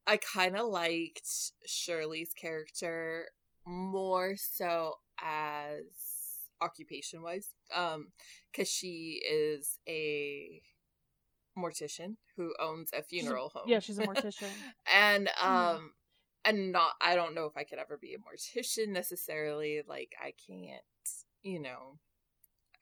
i 0.07 0.17
kind 0.17 0.57
of 0.57 0.67
liked 0.67 1.29
shirley's 1.67 2.33
character 2.33 3.27
more 3.67 4.35
so 4.37 4.95
as 5.23 5.85
occupation 6.61 7.23
wise 7.23 7.51
um 7.75 8.09
because 8.51 8.69
she 8.69 9.21
is 9.31 9.79
a 9.89 10.61
mortician 11.57 12.17
who 12.37 12.55
owns 12.61 12.91
a 12.93 12.97
She's 12.97 13.05
a- 13.05 13.09
funeral 13.25 13.51
home. 13.51 13.65
yeah 13.67 13.79
she's 13.81 13.99
a 13.99 14.07
mortician. 14.07 14.49
And 14.93 15.29
um 15.43 15.93
and 16.45 16.73
not 16.73 16.93
i 17.01 17.15
don't 17.15 17.35
know 17.35 17.45
if 17.47 17.57
i 17.57 17.63
could 17.65 17.79
ever 17.79 17.97
be 18.01 18.15
a 18.15 18.19
mortician 18.19 18.89
necessarily 18.89 19.83
like 19.87 20.13
i 20.21 20.33
can't 20.49 20.83
you 21.43 21.61
know 21.61 21.99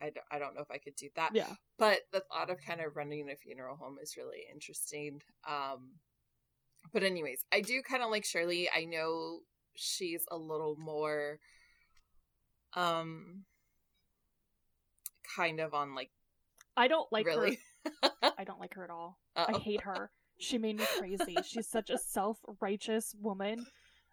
i 0.01 0.07
don't, 0.11 0.25
I 0.31 0.39
don't 0.39 0.55
know 0.55 0.63
if 0.63 0.71
i 0.71 0.79
could 0.79 0.97
do 0.97 1.09
that. 1.17 1.33
Yeah. 1.35 1.53
But 1.79 2.01
the 2.13 2.21
thought 2.21 2.49
of 2.51 2.59
kind 2.67 2.81
of 2.81 2.97
running 2.97 3.29
a 3.31 3.37
funeral 3.37 3.77
home 3.77 3.99
is 4.03 4.17
really 4.17 4.45
interesting 4.51 5.21
um 5.49 5.91
but 6.93 7.03
anyways 7.03 7.45
i 7.53 7.61
do 7.61 7.83
kind 7.83 8.03
of 8.03 8.11
like 8.11 8.25
shirley. 8.25 8.69
I 8.75 8.85
know 8.85 9.41
she's 9.75 10.25
a 10.31 10.37
little 10.37 10.77
more 10.79 11.39
um 12.75 13.45
kind 15.37 15.61
of 15.61 15.75
on 15.75 15.95
like 15.95 16.11
I 16.77 16.89
don't 16.89 17.11
like 17.13 17.27
really? 17.27 17.51
her. 17.57 17.57
I 18.39 18.45
don't 18.45 18.61
like 18.61 18.75
her 18.75 18.85
at 18.85 18.91
all. 18.91 19.19
I 19.37 19.43
Uh-oh. 19.43 19.59
hate 19.59 19.83
her. 19.83 20.11
She 20.39 20.59
made 20.59 20.79
me 20.79 20.85
crazy. 20.99 21.37
She's 21.45 21.69
such 21.69 21.91
a 21.91 21.99
self-righteous 21.99 23.15
woman. 23.21 23.67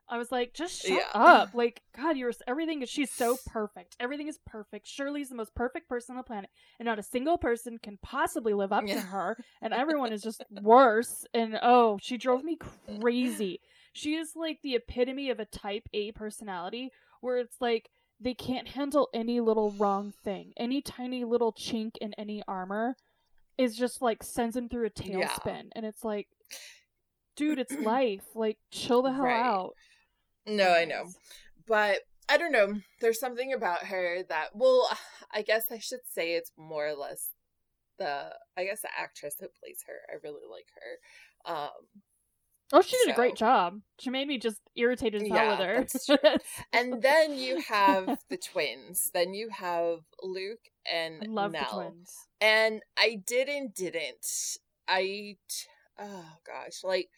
I 0.10 0.18
was 0.18 0.32
like, 0.32 0.54
just 0.54 0.82
shut 0.86 0.92
Yeah. 0.92 1.06
up. 1.14 1.54
Like, 1.54 1.82
God, 1.96 2.18
you're 2.18 2.32
everything 2.48 2.82
is 2.82 2.90
she's 2.90 3.12
so 3.12 3.38
perfect. 3.48 3.96
Everything 4.00 4.28
is 4.28 4.40
perfect. 4.46 4.88
Shirley's 4.88 5.30
the 5.30 5.36
most 5.36 5.54
perfect 5.56 5.90
person 5.90 6.14
on 6.14 6.18
the 6.18 6.24
planet, 6.24 6.50
and 6.80 6.86
not 6.86 7.00
a 7.00 7.04
single 7.04 7.38
person 7.38 7.78
can 7.82 7.98
possibly 8.02 8.54
live 8.54 8.72
up 8.72 8.86
to 8.86 9.00
her. 9.00 9.38
And 9.62 9.74
everyone 9.74 10.12
is 10.14 10.22
just 10.22 10.44
worse. 10.62 11.26
And 11.34 11.60
oh, 11.62 11.98
she 12.02 12.18
drove 12.18 12.44
me 12.44 12.58
uh, 12.62 13.00
crazy. 13.00 13.60
Uh. 13.62 13.68
She 13.94 14.16
is 14.16 14.34
like 14.36 14.60
the 14.62 14.76
epitome 14.76 15.30
of 15.30 15.40
a 15.40 15.46
type 15.46 15.90
A 15.94 16.12
personality 16.12 16.92
where 17.22 17.38
it's 17.38 17.60
like 17.60 17.90
they 18.20 18.34
can't 18.34 18.68
handle 18.68 19.10
any 19.14 19.40
little 19.42 19.72
wrong 19.72 20.14
thing. 20.24 20.54
Any 20.58 20.82
tiny 20.82 21.24
little 21.26 21.52
chink 21.52 21.98
in 22.00 22.14
any 22.14 22.44
armor 22.48 22.96
is 23.58 23.76
just 23.76 24.02
like 24.02 24.24
sends 24.24 24.56
him 24.56 24.70
through 24.70 24.88
a 24.88 24.92
Yeah. 25.04 25.28
tailspin. 25.30 25.70
And 25.76 25.86
it's 25.86 26.04
like, 26.04 26.28
dude, 27.36 27.60
it's 27.60 27.72
life. 27.82 28.24
Like, 28.36 28.58
chill 28.72 29.02
the 29.02 29.12
hell 29.14 29.24
Right. 29.26 29.44
out. 29.44 29.74
no 30.46 30.72
i 30.74 30.86
know 30.86 31.06
but 31.68 32.00
i 32.30 32.38
don't 32.38 32.54
know 32.54 32.74
there's 33.02 33.20
something 33.20 33.52
about 33.52 33.84
her 33.88 34.24
that 34.30 34.48
well 34.54 34.90
i 35.34 35.42
guess 35.42 35.66
i 35.72 35.78
should 35.78 36.00
say 36.10 36.34
it's 36.36 36.52
more 36.58 36.88
or 36.88 36.94
less 36.96 37.32
the 38.00 38.30
i 38.56 38.64
guess 38.64 38.80
the 38.82 38.90
actress 38.98 39.36
who 39.40 39.48
plays 39.60 39.84
her 39.88 39.96
i 40.10 40.16
really 40.24 40.44
like 40.50 40.68
her 40.76 41.54
um 41.54 41.70
Oh, 42.74 42.82
she 42.82 42.98
did 43.06 43.14
a 43.14 43.16
great 43.16 43.36
job. 43.36 43.80
She 44.00 44.10
made 44.10 44.28
me 44.28 44.38
just 44.38 44.60
irritated 44.76 45.22
as 45.24 45.30
hell 45.30 45.58
Yeah, 45.58 45.80
with 45.80 46.08
her. 46.08 46.38
and 46.74 47.02
then 47.02 47.38
you 47.38 47.62
have 47.62 48.18
the 48.30 48.38
twins 48.38 49.10
then 49.14 49.34
you 49.34 49.50
have 49.50 50.00
luke 50.22 50.70
and 50.92 51.24
I 51.24 51.26
love 51.30 51.52
Nell. 51.54 51.64
the 51.70 51.76
twins. 51.82 52.14
and 52.42 52.82
i 52.98 53.22
didn't 53.26 53.74
didn't 53.76 54.58
i 54.88 55.02
t- 55.02 55.38
oh 56.00 56.26
gosh 56.46 56.84
like 56.84 57.10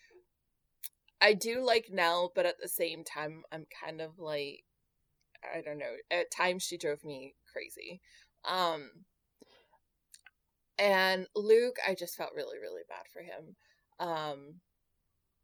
i 1.22 1.34
do 1.34 1.62
like 1.62 1.88
nell 1.92 2.32
but 2.36 2.46
at 2.46 2.60
the 2.62 2.68
same 2.68 3.04
time 3.04 3.44
i'm 3.52 3.66
kind 3.86 4.02
of 4.02 4.20
like 4.20 4.64
i 5.56 5.62
don't 5.62 5.80
know 5.80 5.96
at 6.12 6.32
times 6.32 6.64
she 6.64 6.78
drove 6.78 7.04
me 7.04 7.36
crazy 7.52 8.02
um 8.46 8.90
and 10.78 11.28
luke 11.36 11.78
i 11.88 11.94
just 11.94 12.16
felt 12.16 12.32
really 12.36 12.58
really 12.60 12.84
bad 12.88 13.04
for 13.12 13.22
him 13.22 13.56
um 14.00 14.56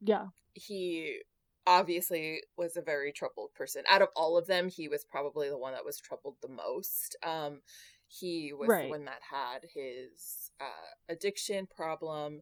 Yeah. 0.01 0.27
he 0.53 1.19
obviously 1.67 2.41
was 2.57 2.77
a 2.77 2.81
very 2.81 3.11
troubled 3.11 3.53
person. 3.55 3.83
Out 3.89 4.01
of 4.03 4.09
all 4.15 4.37
of 4.37 4.45
them, 4.47 4.69
he 4.69 4.87
was 4.87 5.03
probably 5.03 5.49
the 5.49 5.57
one 5.57 5.73
that 5.73 5.83
was 5.85 5.97
troubled 5.99 6.35
the 6.41 6.47
most. 6.47 7.15
Um, 7.23 7.61
he 8.07 8.53
was 8.53 8.69
Right. 8.69 8.83
the 8.83 8.89
one 8.91 9.05
that 9.05 9.21
had 9.31 9.63
his 9.73 10.51
uh, 10.61 10.91
addiction 11.09 11.65
problem. 11.67 12.41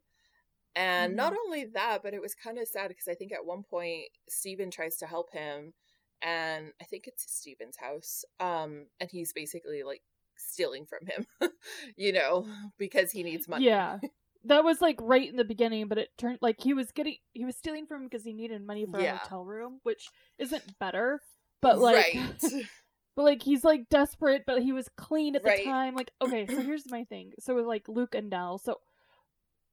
And 0.76 1.16
not 1.16 1.34
only 1.46 1.66
that, 1.66 2.02
but 2.04 2.14
it 2.14 2.22
was 2.22 2.36
kind 2.36 2.58
of 2.58 2.68
sad 2.68 2.90
because 2.90 3.08
I 3.08 3.14
think 3.14 3.32
at 3.32 3.46
one 3.46 3.64
point 3.64 4.06
Steven 4.28 4.70
tries 4.72 4.98
to 4.98 5.06
help 5.06 5.32
him, 5.32 5.74
and 6.22 6.74
I 6.82 6.86
think 6.86 7.08
it's 7.08 7.32
Steven's 7.32 7.78
house. 7.78 8.26
Um, 8.40 8.88
and 9.00 9.10
he's 9.12 9.32
basically 9.34 9.84
like 9.84 10.02
stealing 10.36 10.86
from 10.86 11.06
him, 11.06 11.28
you 11.96 12.12
know, 12.12 12.46
because 12.78 13.12
he 13.12 13.24
needs 13.24 13.48
money. 13.48 13.66
Yeah. 13.66 14.00
That 14.46 14.64
was 14.64 14.82
like 14.82 14.98
right 15.02 15.30
in 15.30 15.38
the 15.38 15.46
beginning, 15.46 15.88
but 15.88 15.98
it 15.98 16.10
turned 16.18 16.40
like 16.42 16.60
he 16.62 16.74
was 16.74 16.92
getting 16.92 17.16
he 17.34 17.46
was 17.46 17.56
stealing 17.56 17.86
from 17.86 18.02
him 18.02 18.08
because 18.10 18.26
he 18.26 18.34
needed 18.34 18.66
money 18.66 18.86
for 18.86 19.00
Yeah. 19.00 19.14
a 19.16 19.18
hotel 19.20 19.46
room, 19.46 19.80
which 19.84 20.10
isn't 20.38 20.78
better. 20.80 21.20
But 21.62 21.80
like 21.80 22.14
right. 22.16 22.42
But 23.16 23.24
like 23.24 23.44
he's 23.44 23.64
like 23.64 23.90
desperate, 23.90 24.44
but 24.48 24.64
he 24.64 24.72
was 24.74 24.90
clean 24.98 25.36
at 25.36 25.44
the 25.44 25.64
time. 25.64 25.94
Like, 25.94 26.10
okay, 26.20 26.48
so 26.48 26.62
here's 26.64 26.90
my 26.90 27.04
thing. 27.04 27.34
So 27.40 27.54
with 27.56 27.66
like 27.66 27.88
Luke 27.88 28.16
and 28.16 28.30
Nell, 28.30 28.58
so 28.58 28.80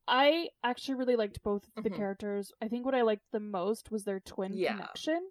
I 0.06 0.48
actually 0.64 0.96
really 0.96 1.16
liked 1.16 1.42
both 1.42 1.64
of 1.76 1.84
the 1.84 1.90
Mhm. 1.90 1.96
characters. 1.96 2.52
I 2.60 2.68
think 2.68 2.84
what 2.84 2.94
I 2.94 3.02
liked 3.02 3.24
the 3.32 3.40
most 3.40 3.90
was 3.90 4.04
their 4.04 4.20
twin 4.20 4.58
Yeah. 4.58 4.72
connection. 4.72 5.30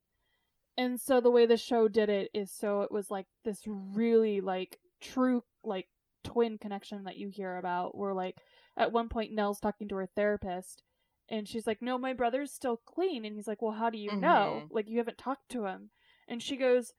And 0.78 1.00
so 1.00 1.20
the 1.22 1.30
way 1.32 1.46
the 1.46 1.58
show 1.58 1.88
did 1.88 2.10
it 2.10 2.32
is 2.34 2.52
so 2.52 2.82
it 2.82 2.92
was 2.92 3.12
like 3.12 3.28
this 3.44 3.62
really 3.68 4.40
like 4.42 4.80
true 5.02 5.44
like 5.64 5.88
twin 6.24 6.58
connection 6.58 7.04
that 7.04 7.18
you 7.18 7.30
hear 7.30 7.58
about 7.58 7.98
where 7.98 8.14
like 8.14 8.38
at 8.80 8.92
one 8.92 9.10
point 9.10 9.32
Nell's 9.34 9.60
talking 9.60 9.88
to 9.90 9.96
her 9.98 10.08
therapist 10.08 10.82
and 11.30 11.48
she's 11.48 11.68
like, 11.68 11.82
No, 11.82 11.98
my 11.98 12.14
brother's 12.14 12.52
still 12.52 12.78
clean 12.78 13.26
and 13.26 13.36
he's 13.36 13.48
like, 13.48 13.62
Well, 13.62 13.74
how 13.74 13.90
do 13.90 13.98
you 14.00 14.16
know? 14.16 14.64
Mhm. 14.66 14.74
Like 14.74 14.90
you 14.90 14.98
haven't 14.98 15.18
talked 15.20 15.50
to 15.50 15.66
him. 15.66 15.92
And 16.28 16.42
she 16.42 16.56
goes, 16.58 16.94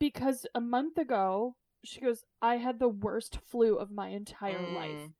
Because 0.00 0.46
a 0.54 0.60
month 0.60 0.98
ago 0.98 1.54
she 1.84 2.00
goes, 2.00 2.24
I 2.42 2.56
had 2.56 2.80
the 2.80 2.88
worst 2.88 3.38
flu 3.48 3.76
of 3.76 3.90
my 3.92 4.08
entire 4.08 4.66
life. 4.74 4.90
Mm, 4.98 5.12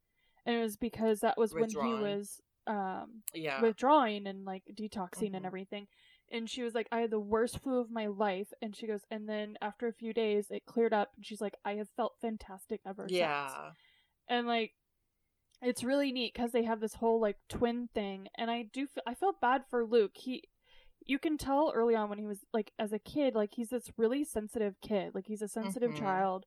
And 0.45 0.55
it 0.57 0.61
was 0.61 0.75
because 0.75 1.21
that 1.21 1.37
was 1.37 1.53
when 1.53 1.69
he 1.69 1.93
was 2.01 2.41
um 2.67 3.23
Yeah. 3.33 3.61
withdrawing 3.61 4.27
and 4.27 4.43
like 4.43 4.63
detoxing 4.73 5.33
and 5.35 5.43
Mhm. 5.43 5.47
everything. 5.47 5.87
And 6.29 6.49
she 6.49 6.61
was 6.63 6.75
like, 6.75 6.89
I 6.91 6.99
had 6.99 7.11
the 7.11 7.19
worst 7.21 7.59
flu 7.59 7.79
of 7.79 7.89
my 7.89 8.07
life. 8.07 8.51
And 8.61 8.75
she 8.75 8.85
goes, 8.87 9.05
and 9.09 9.29
then 9.29 9.57
after 9.61 9.87
a 9.87 9.93
few 9.93 10.11
days, 10.13 10.51
it 10.51 10.65
cleared 10.65 10.91
up. 10.93 11.13
And 11.15 11.25
she's 11.25 11.39
like, 11.39 11.55
I 11.63 11.75
have 11.75 11.87
felt 11.95 12.19
fantastic 12.19 12.81
ever 12.85 13.03
since. 13.07 13.19
yeah. 13.19 13.71
And 14.27 14.45
like, 14.45 14.73
it's 15.61 15.83
really 15.83 16.11
neat 16.11 16.33
because 16.33 16.51
they 16.51 16.63
have 16.63 16.79
this 16.79 16.95
whole 16.95 17.19
like 17.19 17.37
twin 17.49 17.89
thing. 17.93 18.27
And 18.37 18.49
I 18.51 18.63
do, 18.71 18.85
feel, 18.87 19.03
I 19.07 19.13
felt 19.13 19.41
bad 19.41 19.63
for 19.69 19.85
Luke. 19.85 20.11
He, 20.15 20.43
you 21.05 21.19
can 21.19 21.37
tell 21.37 21.71
early 21.73 21.95
on 21.95 22.09
when 22.09 22.19
he 22.19 22.25
was 22.25 22.45
like 22.53 22.71
as 22.77 22.93
a 22.93 22.99
kid, 22.99 23.33
like 23.35 23.53
he's 23.55 23.69
this 23.69 23.91
really 23.97 24.23
sensitive 24.23 24.75
kid. 24.81 25.15
Like 25.15 25.25
he's 25.27 25.41
a 25.41 25.47
sensitive 25.47 25.91
Mhm. 25.91 25.99
child. 25.99 26.45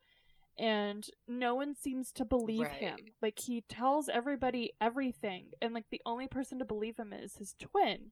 And 0.58 1.06
no 1.26 1.54
one 1.54 1.74
seems 1.74 2.12
to 2.12 2.24
believe 2.24 2.66
him. 2.68 2.98
Like 3.22 3.38
he 3.38 3.62
tells 3.62 4.08
everybody 4.10 4.72
everything, 4.80 5.52
and 5.62 5.72
like 5.72 5.86
the 5.90 6.02
only 6.04 6.26
person 6.28 6.58
to 6.58 6.64
believe 6.66 6.98
him 6.98 7.12
is 7.14 7.36
his 7.36 7.54
twin. 7.58 8.10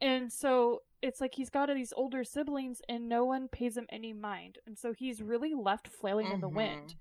And 0.00 0.32
so 0.32 0.82
it's 1.02 1.20
like 1.20 1.34
he's 1.34 1.50
got 1.50 1.68
these 1.74 1.92
older 1.96 2.22
siblings, 2.22 2.80
and 2.88 3.08
no 3.08 3.24
one 3.24 3.48
pays 3.48 3.76
him 3.76 3.86
any 3.90 4.12
mind. 4.12 4.58
And 4.66 4.78
so 4.78 4.92
he's 4.92 5.20
really 5.20 5.54
left 5.54 5.88
flailing 5.88 6.30
in 6.30 6.40
the 6.40 6.48
Mhm. 6.48 6.54
wind. 6.54 6.94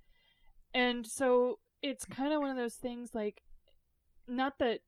And 0.74 1.06
so 1.06 1.60
it's 1.84 2.06
kind 2.06 2.34
of 2.34 2.40
one 2.42 2.50
of 2.50 2.58
those 2.58 2.76
things 2.76 3.14
like 3.14 3.44
not 4.28 4.58
that 4.60 4.80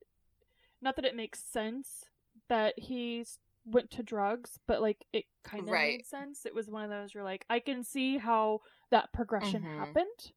not 0.82 0.96
that 0.96 1.06
it 1.06 1.16
makes 1.16 1.44
sense 1.44 2.06
that 2.50 2.74
he 2.80 3.26
went 3.66 3.92
to 3.92 4.04
drugs, 4.04 4.60
but 4.68 4.82
like 4.82 5.06
it 5.14 5.26
kind 5.44 5.68
of 5.68 5.70
Right. 5.74 5.98
made 5.98 6.06
sense. 6.06 6.46
It 6.46 6.56
was 6.56 6.70
one 6.70 6.84
of 6.84 6.90
those 6.90 7.14
you're 7.14 7.24
like 7.24 7.46
I 7.50 7.60
can 7.60 7.84
see 7.84 8.18
how 8.18 8.62
that 8.92 9.12
progression 9.14 9.62
Mhm. 9.64 9.78
happened. 9.78 10.32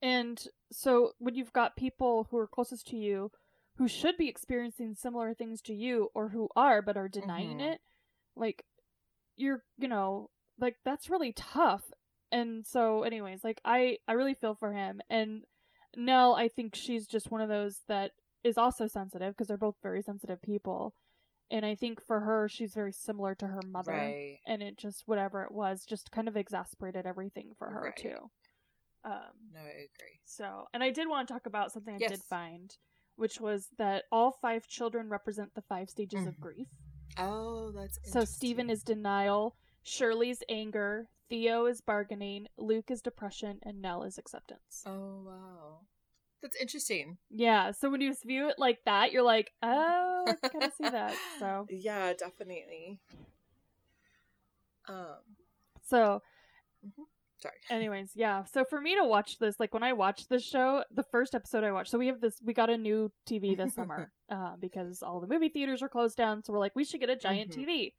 And 0.00 0.44
so 0.72 1.12
when 1.18 1.34
you've 1.34 1.52
got 1.52 1.76
people 1.76 2.26
who 2.30 2.36
are 2.38 2.46
closest 2.48 2.86
to 2.88 2.96
you 2.96 3.30
who 3.76 3.88
should 3.88 4.16
be 4.16 4.28
experiencing 4.28 4.94
similar 4.94 5.32
things 5.34 5.62
to 5.62 5.72
you 5.74 6.10
or 6.14 6.28
who 6.28 6.48
are 6.56 6.82
but 6.82 6.96
are 6.96 7.08
denying 7.08 7.58
Mhm. 7.58 7.72
it, 7.74 7.80
like 8.36 8.64
you're, 9.36 9.64
you 9.78 9.88
know, 9.88 10.30
like 10.58 10.76
that's 10.84 11.08
really 11.08 11.32
tough. 11.32 11.90
And 12.32 12.66
so 12.66 13.02
anyways, 13.04 13.44
like 13.44 13.60
I 13.64 13.98
I 14.08 14.14
really 14.14 14.34
feel 14.34 14.54
for 14.54 14.72
him 14.72 15.00
and 15.10 15.44
Nell, 15.94 16.34
I 16.34 16.48
think 16.48 16.74
she's 16.74 17.06
just 17.06 17.30
one 17.30 17.42
of 17.42 17.50
those 17.50 17.82
that 17.88 18.12
is 18.42 18.56
also 18.58 18.86
sensitive 18.86 19.34
because 19.34 19.46
they're 19.48 19.56
both 19.58 19.76
very 19.82 20.02
sensitive 20.02 20.40
people. 20.42 20.94
And 21.50 21.66
I 21.66 21.74
think 21.74 22.00
for 22.04 22.20
her 22.20 22.48
she's 22.48 22.72
very 22.74 22.92
similar 22.92 23.34
to 23.36 23.46
her 23.46 23.60
mother 23.62 23.92
Right. 23.92 24.38
and 24.46 24.62
it 24.62 24.78
just 24.78 25.02
whatever 25.06 25.42
it 25.42 25.52
was 25.52 25.84
just 25.84 26.10
kind 26.10 26.26
of 26.28 26.36
exasperated 26.36 27.06
everything 27.06 27.52
for 27.58 27.68
her 27.70 27.82
Right. 27.84 27.96
too. 27.96 28.30
Um 29.04 29.52
No, 29.52 29.60
I 29.60 29.64
agree. 29.92 30.20
so, 30.24 30.66
and 30.72 30.82
I 30.82 30.90
did 30.90 31.08
want 31.08 31.28
to 31.28 31.34
talk 31.34 31.44
about 31.46 31.72
something 31.72 31.94
I 31.94 31.98
did 31.98 32.22
find, 32.24 32.74
which 33.16 33.38
was 33.40 33.68
that 33.76 34.04
all 34.10 34.32
five 34.32 34.66
children 34.66 35.10
represent 35.10 35.52
the 35.54 35.62
five 35.62 35.90
stages 35.90 36.26
of 36.26 36.34
Mhm. 36.36 36.40
grief. 36.40 36.68
Oh, 37.18 37.70
that's 37.72 37.98
So 38.10 38.24
Stephen 38.24 38.70
is 38.70 38.82
denial, 38.82 39.56
Shirley's 39.82 40.42
anger, 40.48 41.10
Theo 41.28 41.66
is 41.66 41.80
bargaining, 41.80 42.46
Luke 42.58 42.90
is 42.90 43.00
depression, 43.02 43.58
and 43.62 43.80
Nell 43.80 44.02
is 44.02 44.18
acceptance. 44.18 44.82
Oh 44.86 45.22
wow, 45.24 45.80
that's 46.42 46.56
interesting. 46.60 47.18
Yeah, 47.30 47.70
so 47.72 47.90
when 47.90 48.00
you 48.00 48.14
view 48.24 48.48
it 48.48 48.58
like 48.58 48.80
that, 48.84 49.12
you're 49.12 49.22
like, 49.22 49.52
oh, 49.62 50.24
I 50.28 50.34
can 50.34 50.50
kind 50.50 50.64
of 50.64 50.72
see 50.74 50.88
that. 50.90 51.14
So, 51.38 51.66
yeah, 51.70 52.12
definitely. 52.12 53.00
Um, 54.88 55.16
so 55.84 56.22
sorry. 57.38 57.54
anyways 57.70 58.10
yeah 58.14 58.42
so 58.44 58.64
for 58.64 58.80
me 58.80 58.96
to 58.96 59.04
watch 59.04 59.38
this 59.38 59.58
like 59.60 59.72
when 59.74 59.82
i 59.84 59.92
watched 59.92 60.28
this 60.28 60.44
show 60.44 60.82
the 60.92 61.02
first 61.04 61.34
episode 61.36 61.62
i 61.64 61.70
watched 61.72 61.90
so 61.90 61.98
we 61.98 62.06
have 62.08 62.20
this 62.20 62.36
we 62.44 62.52
got 62.52 62.68
a 62.70 62.76
new 62.76 63.10
tv 63.28 63.56
this 63.56 63.74
summer 63.74 64.10
uh, 64.30 64.54
because 64.60 65.02
all 65.02 65.20
the 65.20 65.26
movie 65.28 65.48
theaters 65.48 65.82
are 65.82 65.88
closed 65.88 66.16
down 66.16 66.42
so 66.42 66.52
we're 66.52 66.58
like 66.58 66.74
we 66.76 66.84
should 66.84 66.98
get 67.00 67.10
a 67.10 67.16
giant 67.16 67.50
Mhm. 67.50 67.64
tv 67.66 67.92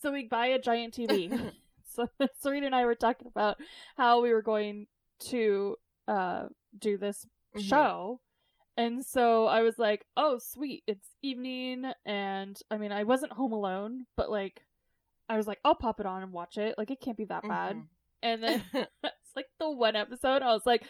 so 0.00 0.12
we 0.12 0.26
buy 0.28 0.46
a 0.46 0.60
giant 0.60 0.94
tv 0.94 1.52
so 1.98 2.08
serena 2.42 2.66
and 2.66 2.74
i 2.74 2.84
were 2.84 2.94
talking 2.94 3.26
about 3.28 3.56
how 3.96 4.22
we 4.22 4.32
were 4.32 4.42
going 4.42 4.86
to 5.20 5.76
uh, 6.06 6.44
do 6.78 6.96
this 6.96 7.26
Mhm. 7.56 7.62
show 7.62 8.20
and 8.76 9.04
so 9.04 9.46
i 9.46 9.62
was 9.62 9.78
like 9.78 10.04
oh 10.16 10.38
sweet 10.38 10.84
it's 10.86 11.08
evening 11.22 11.84
and 12.06 12.58
i 12.70 12.76
mean 12.76 12.92
i 12.92 13.02
wasn't 13.04 13.32
home 13.32 13.52
alone 13.52 14.04
but 14.16 14.30
like 14.30 14.64
i 15.28 15.36
was 15.36 15.46
like 15.46 15.58
i'll 15.64 15.74
pop 15.74 15.98
it 16.00 16.06
on 16.06 16.22
and 16.22 16.32
watch 16.32 16.56
it 16.58 16.74
like 16.78 16.90
it 16.90 17.00
can't 17.00 17.16
be 17.16 17.24
that 17.24 17.42
bad 17.48 17.76
Mhm. 17.76 17.86
And 18.22 18.42
then 18.42 18.62
it's 18.74 19.32
like 19.36 19.46
the 19.60 19.70
one 19.70 19.94
episode 19.96 20.42
I 20.42 20.52
was 20.52 20.66
like, 20.66 20.82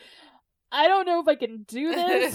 I 0.72 0.88
don't 0.88 1.04
know 1.06 1.20
if 1.20 1.28
I 1.28 1.34
can 1.34 1.64
do 1.68 1.94
this. 1.94 2.34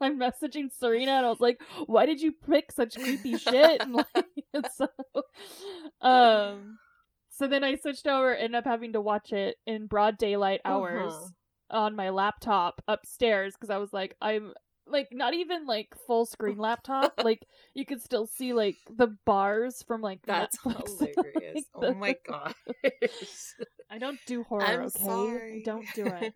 I'm 0.00 0.18
messaging 0.18 0.70
Serena 0.72 1.12
and 1.12 1.26
I 1.26 1.28
was 1.28 1.40
like, 1.40 1.60
why 1.86 2.06
did 2.06 2.20
you 2.22 2.32
pick 2.32 2.72
such 2.72 2.94
creepy 2.98 3.36
shit? 3.36 3.82
And 3.82 3.92
like 3.94 4.26
and 4.54 4.66
so 4.74 4.88
um 6.00 6.78
so 7.36 7.46
then 7.46 7.64
I 7.64 7.76
switched 7.76 8.06
over, 8.06 8.32
and 8.32 8.44
ended 8.44 8.58
up 8.58 8.64
having 8.64 8.92
to 8.92 9.00
watch 9.00 9.32
it 9.32 9.56
in 9.66 9.86
broad 9.86 10.18
daylight 10.18 10.60
hours 10.64 11.14
Uh-huh. 11.14 11.28
on 11.70 11.96
my 11.96 12.10
laptop 12.10 12.82
upstairs 12.88 13.54
because 13.54 13.70
I 13.70 13.78
was 13.78 13.92
like, 13.92 14.16
I'm 14.20 14.52
like 14.86 15.08
not 15.12 15.34
even 15.34 15.66
like 15.66 15.88
full 16.06 16.26
screen 16.26 16.58
laptop. 16.58 17.14
like 17.24 17.44
you 17.74 17.84
could 17.84 18.00
still 18.02 18.26
see 18.26 18.52
like 18.52 18.76
the 18.96 19.08
bars 19.26 19.82
from 19.82 20.00
like 20.00 20.20
That's 20.26 20.56
Netflix. 20.58 20.88
hilarious. 20.98 21.64
Like, 21.76 21.90
oh 21.90 21.94
my 21.94 22.16
god. 22.26 22.54
I 23.90 23.98
don't 23.98 24.18
do 24.26 24.42
horror, 24.44 24.82
I'm 24.82 24.88
okay? 24.88 25.04
sorry. 25.06 25.54
I 25.56 25.62
don't 25.64 25.92
do 25.94 26.06
it. 26.06 26.34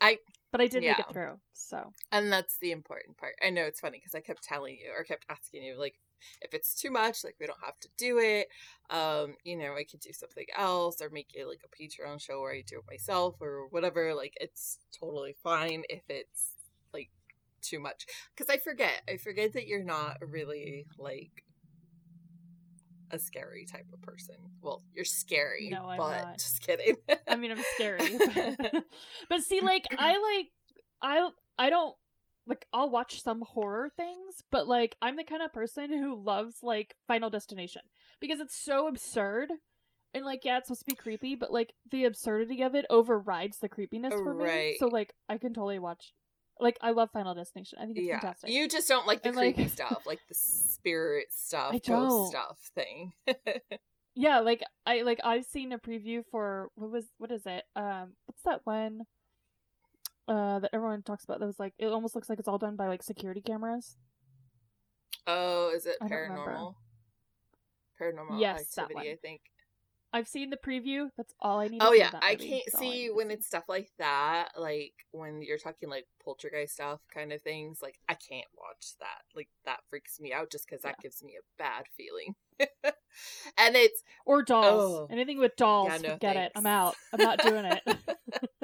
I 0.00 0.18
But 0.52 0.60
I 0.60 0.66
did 0.66 0.84
make 0.84 0.98
it 0.98 1.06
through. 1.12 1.38
So 1.54 1.92
and 2.12 2.32
that's 2.32 2.58
the 2.58 2.70
important 2.72 3.16
part. 3.16 3.34
I 3.44 3.50
know 3.50 3.64
it's 3.64 3.80
funny 3.80 3.98
because 3.98 4.14
I 4.14 4.20
kept 4.20 4.42
telling 4.42 4.76
you 4.76 4.90
or 4.96 5.04
kept 5.04 5.24
asking 5.28 5.62
you 5.64 5.78
like 5.78 5.94
if 6.40 6.54
it's 6.54 6.74
too 6.74 6.90
much, 6.90 7.24
like 7.24 7.36
we 7.40 7.46
don't 7.46 7.64
have 7.64 7.78
to 7.80 7.88
do 7.96 8.18
it. 8.18 8.48
Um, 8.90 9.34
you 9.44 9.56
know, 9.56 9.74
I 9.74 9.84
could 9.84 10.00
do 10.00 10.12
something 10.12 10.46
else 10.56 11.00
or 11.00 11.10
make 11.10 11.30
it 11.34 11.46
like 11.46 11.60
a 11.64 11.82
Patreon 11.82 12.20
show 12.20 12.40
where 12.40 12.52
I 12.52 12.62
do 12.66 12.78
it 12.78 12.84
myself 12.90 13.36
or 13.40 13.68
whatever. 13.70 14.14
Like 14.14 14.34
it's 14.40 14.78
totally 14.98 15.34
fine 15.42 15.82
if 15.88 16.02
it's 16.08 16.52
like 16.92 17.10
too 17.62 17.80
much. 17.80 18.06
Because 18.36 18.52
I 18.52 18.58
forget. 18.58 19.02
I 19.08 19.16
forget 19.16 19.52
that 19.54 19.66
you're 19.66 19.84
not 19.84 20.18
really 20.20 20.86
like 20.98 21.44
a 23.10 23.18
scary 23.18 23.64
type 23.64 23.86
of 23.92 24.00
person. 24.02 24.34
Well, 24.60 24.82
you're 24.94 25.04
scary, 25.04 25.68
No, 25.70 25.88
I'm 25.88 25.98
but 25.98 26.22
not. 26.24 26.38
just 26.38 26.62
kidding. 26.62 26.96
I 27.28 27.36
mean 27.36 27.52
I'm 27.52 27.62
scary. 27.74 28.18
But, 28.18 28.84
but 29.28 29.42
see 29.42 29.60
like 29.60 29.84
I 29.96 30.18
like 30.18 30.46
I 31.02 31.28
I 31.58 31.70
don't 31.70 31.94
like 32.46 32.66
I'll 32.72 32.90
watch 32.90 33.22
some 33.22 33.42
horror 33.42 33.90
things, 33.96 34.42
but 34.50 34.68
like 34.68 34.96
I'm 35.00 35.16
the 35.16 35.24
kind 35.24 35.42
of 35.42 35.52
person 35.52 35.90
who 35.90 36.22
loves 36.22 36.56
like 36.62 36.94
Final 37.08 37.30
Destination 37.30 37.82
because 38.20 38.40
it's 38.40 38.56
so 38.56 38.88
absurd. 38.88 39.50
And 40.12 40.24
like 40.24 40.44
yeah, 40.44 40.58
it's 40.58 40.68
supposed 40.68 40.80
to 40.82 40.86
be 40.86 40.94
creepy, 40.94 41.34
but 41.34 41.52
like 41.52 41.72
the 41.90 42.04
absurdity 42.04 42.62
of 42.62 42.74
it 42.74 42.86
overrides 42.90 43.58
the 43.58 43.68
creepiness 43.68 44.12
for 44.12 44.34
me. 44.34 44.76
So 44.78 44.86
like 44.86 45.12
I 45.28 45.38
can 45.38 45.52
totally 45.54 45.78
watch 45.78 46.12
like 46.60 46.78
I 46.80 46.90
love 46.92 47.10
Final 47.12 47.34
Destination. 47.34 47.78
I 47.80 47.86
think 47.86 47.98
it's 47.98 48.06
yeah, 48.06 48.20
fantastic. 48.20 48.50
you 48.50 48.68
just 48.68 48.88
don't 48.88 49.06
like 49.06 49.22
the 49.22 49.28
And, 49.30 49.36
like- 49.36 49.54
creepy 49.56 49.70
stuff, 49.70 50.04
like 50.06 50.20
the 50.28 50.34
spirit 50.34 51.26
stuff, 51.32 51.74
ghost 51.86 52.30
stuff 52.30 52.58
thing. 52.74 53.12
Yeah, 54.16 54.40
like 54.40 54.62
I 54.86 55.02
like 55.02 55.18
I've 55.24 55.44
seen 55.44 55.72
a 55.72 55.78
preview 55.78 56.22
for 56.30 56.68
what 56.76 56.90
was 56.92 57.04
what 57.18 57.32
is 57.32 57.42
it? 57.46 57.64
Um 57.74 58.12
what's 58.26 58.42
that 58.44 58.60
one 58.64 59.00
uh 60.28 60.58
that 60.60 60.70
everyone 60.72 61.02
talks 61.02 61.24
about 61.24 61.40
that 61.40 61.46
was 61.46 61.58
like 61.58 61.74
it 61.78 61.86
almost 61.86 62.14
looks 62.14 62.28
like 62.28 62.38
it's 62.38 62.48
all 62.48 62.58
done 62.58 62.76
by 62.76 62.88
like 62.88 63.02
security 63.02 63.40
cameras. 63.40 63.96
oh, 65.26 65.70
is 65.74 65.86
it 65.86 65.96
I 66.00 66.08
paranormal? 66.08 66.74
Paranormal 68.00 68.40
Yes, 68.40 68.78
activity. 68.78 69.10
I 69.10 69.16
think. 69.16 69.40
I've 70.12 70.28
seen 70.28 70.50
the 70.50 70.56
preview. 70.56 71.08
That's 71.16 71.34
all 71.40 71.58
I 71.60 71.68
need 71.68 71.82
Oh 71.82 71.92
see 71.92 71.98
yeah, 71.98 72.10
I 72.22 72.32
movie. 72.32 72.48
can't 72.48 72.64
That's 72.66 72.74
all 72.76 72.82
I 72.88 72.92
see 72.92 73.10
when 73.10 73.28
see. 73.28 73.34
it's 73.34 73.46
stuff 73.46 73.64
like 73.68 73.90
that, 73.98 74.50
like 74.56 74.94
when 75.10 75.42
you're 75.42 75.58
talking 75.58 75.88
like 75.88 76.06
poltergeist 76.24 76.74
stuff 76.74 77.00
kind 77.12 77.32
of 77.32 77.42
things, 77.42 77.80
like 77.82 77.98
I 78.08 78.14
can't 78.14 78.46
watch 78.56 78.94
that. 79.00 79.22
Like 79.34 79.48
that 79.64 79.80
freaks 79.88 80.20
me 80.20 80.32
out 80.32 80.50
just 80.50 80.68
cuz 80.68 80.82
that 80.82 81.00
gives 81.00 81.22
me 81.22 81.36
a 81.36 81.42
bad 81.62 81.86
feeling. 81.96 82.34
and 83.58 83.74
it's 83.76 84.02
or 84.24 84.42
dolls. 84.42 85.00
Oh. 85.02 85.06
Anything 85.10 85.38
with 85.38 85.56
dolls, 85.56 85.88
Yeah, 85.88 85.98
no 85.98 86.14
forget 86.14 86.36
it. 86.36 86.52
I'm 86.54 86.66
out. 86.66 86.94
I'm 87.12 87.20
not 87.20 87.40
doing 87.40 87.64
it. 87.64 87.82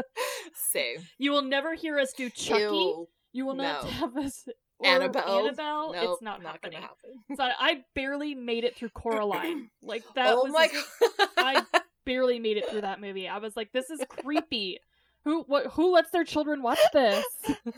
same. 0.54 0.96
you 1.18 1.30
will 1.32 1.42
never 1.42 1.74
hear 1.74 1.98
us 1.98 2.12
do 2.12 2.30
Chucky. 2.30 2.62
Ew. 2.62 3.08
You 3.32 3.46
will 3.46 3.54
not 3.54 3.84
No. 3.84 3.90
have 3.90 4.16
us 4.16 4.46
Annabelle. 4.82 5.38
Annabelle. 5.46 5.92
Nope, 5.92 6.10
it's 6.14 6.22
not, 6.22 6.42
not 6.42 6.52
happening. 6.52 6.80
gonna 6.80 6.86
happen. 6.86 7.36
So 7.36 7.44
I 7.44 7.84
barely 7.94 8.34
made 8.34 8.64
it 8.64 8.76
through 8.76 8.90
Coraline. 8.90 9.70
Like 9.82 10.04
that 10.14 10.32
oh 10.34 10.44
was 10.44 10.52
my 10.52 10.68
god. 10.68 11.28
I 11.36 11.62
barely 12.06 12.38
made 12.38 12.56
it 12.56 12.68
through 12.68 12.80
that 12.82 13.00
movie. 13.00 13.28
I 13.28 13.38
was 13.38 13.56
like, 13.56 13.72
this 13.72 13.90
is 13.90 14.00
creepy. 14.08 14.78
Who 15.24 15.42
what 15.42 15.66
who 15.66 15.92
lets 15.92 16.10
their 16.12 16.24
children 16.24 16.62
watch 16.62 16.78
this? 16.94 17.24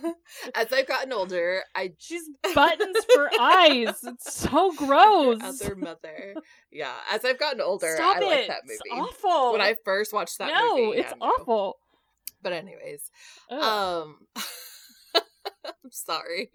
As 0.54 0.72
I've 0.72 0.86
gotten 0.86 1.12
older, 1.12 1.62
I 1.74 1.92
She's 1.98 2.22
buttons 2.54 3.04
for 3.12 3.28
eyes. 3.40 3.98
It's 4.04 4.32
so 4.32 4.72
gross. 4.76 5.40
other 5.42 5.74
mother. 5.74 6.34
Yeah, 6.70 6.94
as 7.12 7.24
I've 7.24 7.40
gotten 7.40 7.60
older, 7.60 7.94
Stop 7.96 8.18
I 8.18 8.20
it. 8.20 8.24
like 8.26 8.46
that 8.46 8.60
movie. 8.64 8.78
It's 8.84 8.92
awful. 9.24 9.52
When 9.52 9.60
I 9.60 9.74
first 9.84 10.12
watched 10.12 10.38
that 10.38 10.52
no, 10.54 10.76
movie, 10.76 10.98
it's 11.00 11.10
yeah, 11.10 11.16
awful. 11.20 11.78
But 12.42 12.52
anyways, 12.52 13.10
Ugh. 13.50 13.62
um, 13.62 14.26
I'm 15.64 15.90
sorry, 15.90 16.50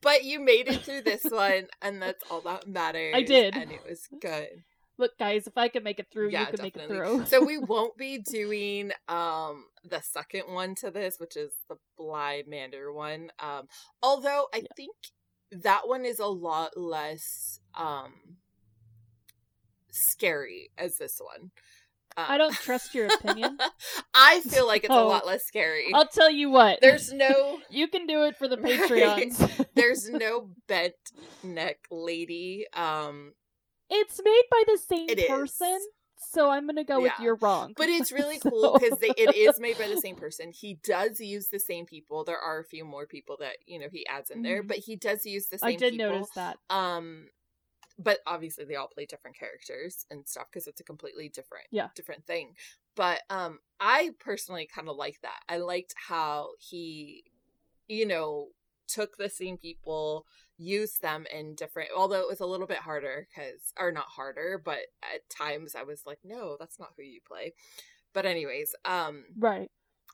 but 0.00 0.24
you 0.24 0.40
made 0.40 0.68
it 0.68 0.82
through 0.84 1.02
this 1.02 1.24
one, 1.30 1.66
and 1.82 2.00
that's 2.00 2.24
all 2.30 2.40
that 2.42 2.66
matters. 2.66 3.12
I 3.14 3.22
did. 3.22 3.54
and 3.56 3.70
it 3.70 3.82
was 3.88 4.08
good. 4.20 4.48
Look, 4.96 5.18
guys, 5.18 5.48
if 5.48 5.58
I 5.58 5.68
can 5.68 5.82
make 5.82 5.98
it 5.98 6.06
through, 6.12 6.30
yeah, 6.30 6.40
you 6.42 6.46
can 6.46 6.62
make 6.62 6.76
it 6.76 6.82
definitely. 6.88 7.18
through. 7.18 7.26
so 7.26 7.44
we 7.44 7.58
won't 7.58 7.96
be 7.96 8.18
doing 8.18 8.92
um 9.08 9.64
the 9.84 10.00
second 10.00 10.44
one 10.52 10.74
to 10.76 10.90
this, 10.90 11.16
which 11.18 11.36
is 11.36 11.52
the 11.68 11.76
Bly 11.98 12.44
Manor 12.46 12.92
one. 12.92 13.30
Um, 13.40 13.66
although 14.02 14.46
I 14.54 14.58
Yeah. 14.58 14.68
think 14.76 14.94
that 15.50 15.86
one 15.88 16.04
is 16.04 16.18
a 16.20 16.26
lot 16.26 16.76
less 16.76 17.58
um 17.74 18.12
scary 19.90 20.70
as 20.78 20.96
this 20.98 21.20
one. 21.20 21.50
Um, 22.16 22.26
I 22.28 22.38
don't 22.38 22.54
trust 22.54 22.94
your 22.94 23.06
opinion. 23.06 23.58
I 24.14 24.40
feel 24.48 24.66
like 24.66 24.84
it's 24.84 24.92
a 24.92 24.96
Oh. 24.96 25.08
lot 25.08 25.26
less 25.26 25.44
scary. 25.44 25.92
I'll 25.92 26.06
tell 26.08 26.30
you 26.30 26.50
what. 26.50 26.78
There's 26.80 27.12
no 27.24 27.58
you 27.70 27.88
can 27.88 28.06
do 28.06 28.22
it 28.24 28.36
for 28.36 28.46
the. 28.48 28.56
Patreons. 28.56 29.66
there's 29.74 30.08
no 30.08 30.50
bent 30.68 30.94
neck 31.42 31.78
lady. 31.90 32.66
Um 32.74 33.32
it's 33.90 34.20
made 34.24 34.42
by 34.50 34.62
the 34.66 34.78
same 34.78 35.08
It 35.10 35.18
is. 35.18 35.26
person, 35.26 35.78
so 36.32 36.48
I'm 36.50 36.66
gonna 36.66 36.84
go 36.84 37.00
with 37.00 37.12
Yeah. 37.18 37.24
you're 37.24 37.36
wrong. 37.36 37.74
but 37.76 37.88
it's 37.88 38.10
really 38.12 38.38
So- 38.38 38.50
cool 38.50 38.78
because 38.80 38.98
it 39.02 39.36
is 39.36 39.60
made 39.60 39.76
by 39.78 39.88
the 39.88 40.00
same 40.00 40.16
person. 40.16 40.52
He 40.52 40.78
does 40.84 41.20
use 41.20 41.48
the 41.48 41.58
same 41.60 41.84
people. 41.84 42.24
There 42.24 42.38
are 42.38 42.60
a 42.60 42.64
few 42.64 42.84
more 42.84 43.06
people 43.06 43.36
that 43.40 43.56
you 43.66 43.78
know 43.78 43.88
he 43.92 44.06
adds 44.06 44.30
in 44.30 44.42
there, 44.42 44.62
Mhm. 44.62 44.68
but 44.68 44.78
he 44.78 44.96
does 44.96 45.26
use 45.26 45.48
the 45.48 45.58
same. 45.58 45.70
People. 45.70 45.86
I 45.86 45.90
did 45.90 45.96
people. 45.98 46.12
notice 46.12 46.30
that. 46.34 46.58
Um, 46.70 47.28
but 47.98 48.18
obviously 48.26 48.64
they 48.64 48.74
all 48.76 48.88
play 48.88 49.06
different 49.06 49.38
characters 49.38 50.04
and 50.10 50.26
stuff 50.26 50.46
because 50.52 50.66
it's 50.66 50.80
a 50.80 50.84
completely 50.84 51.28
different, 51.28 51.66
Yeah. 51.70 51.88
different 51.94 52.26
thing. 52.26 52.54
But 52.96 53.22
um, 53.30 53.58
I 53.80 54.10
personally 54.20 54.68
kind 54.72 54.88
of 54.88 54.96
like 54.96 55.18
that. 55.22 55.40
I 55.48 55.58
liked 55.58 55.94
how 56.08 56.50
he, 56.58 57.24
you 57.88 58.06
know, 58.06 58.48
took 58.86 59.16
the 59.16 59.28
same 59.28 59.56
people, 59.56 60.26
used 60.58 61.02
them 61.02 61.24
in 61.32 61.54
different. 61.54 61.90
Although 61.96 62.20
it 62.20 62.28
was 62.28 62.40
a 62.40 62.46
little 62.46 62.66
bit 62.66 62.78
harder 62.78 63.26
because, 63.28 63.72
or 63.78 63.90
not 63.92 64.06
harder, 64.06 64.60
but 64.64 64.78
at 65.02 65.28
times 65.30 65.74
I 65.74 65.82
was 65.84 66.02
like, 66.06 66.18
no, 66.24 66.56
that's 66.58 66.78
not 66.78 66.90
who 66.96 67.02
you 67.02 67.20
play. 67.26 67.54
But 68.12 68.26
anyways, 68.26 68.74
um, 68.84 69.24
Right. 69.36 69.70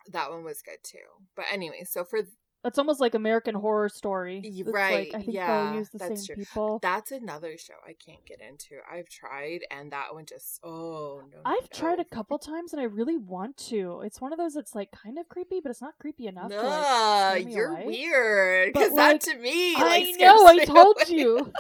that 0.09 0.31
one 0.31 0.45
was 0.45 0.63
good 0.63 0.79
too. 0.83 0.99
But 1.37 1.47
anyway, 1.53 1.85
so 1.85 2.05
for 2.05 2.21
That's 2.63 2.79
almost 2.79 3.01
like 3.01 3.15
American 3.15 3.55
Horror 3.55 3.89
Story. 3.89 4.43
It's 4.45 4.69
right, 4.69 5.13
Like, 5.13 5.21
I 5.21 5.25
think 5.25 5.35
yeah, 5.35 5.65
they'll 5.71 5.79
use 5.79 5.89
the 5.89 5.99
that's 5.99 6.27
same 6.27 6.37
true. 6.37 6.45
people. 6.45 6.79
That's 6.83 7.11
another 7.11 7.57
show 7.57 7.75
I 7.87 7.95
can't 7.95 8.25
get 8.27 8.41
into. 8.41 8.77
I've 8.91 9.09
tried, 9.09 9.61
and 9.71 9.91
that 9.93 10.13
one 10.13 10.27
just 10.27 10.61
oh 10.63 11.23
no. 11.31 11.39
no, 11.39 11.43
I've 11.45 11.71
tried 11.71 12.01
a 12.01 12.05
couple 12.05 12.39
times 12.39 12.73
and 12.73 12.81
I 12.81 12.85
really 12.85 13.17
want 13.17 13.57
to. 13.69 14.03
It's 14.05 14.21
one 14.21 14.33
of 14.33 14.39
those 14.39 14.55
that's 14.55 14.75
like 14.75 14.91
kind 14.93 15.19
of 15.19 15.29
creepy, 15.29 15.61
but 15.63 15.71
it's 15.71 15.81
not 15.83 15.95
creepy 15.99 16.27
enough 16.27 16.51
to 16.51 16.63
like. 16.63 17.49
You're 17.51 17.83
weird. 17.85 18.73
Because 18.73 18.93
like, 18.93 19.23
that 19.23 19.31
to 19.33 19.39
me, 19.39 19.75
I 19.77 19.81
like, 19.83 20.21
know. 20.21 20.47
I 20.47 20.65
told 20.65 20.97
away. 21.09 21.19
you. 21.19 21.53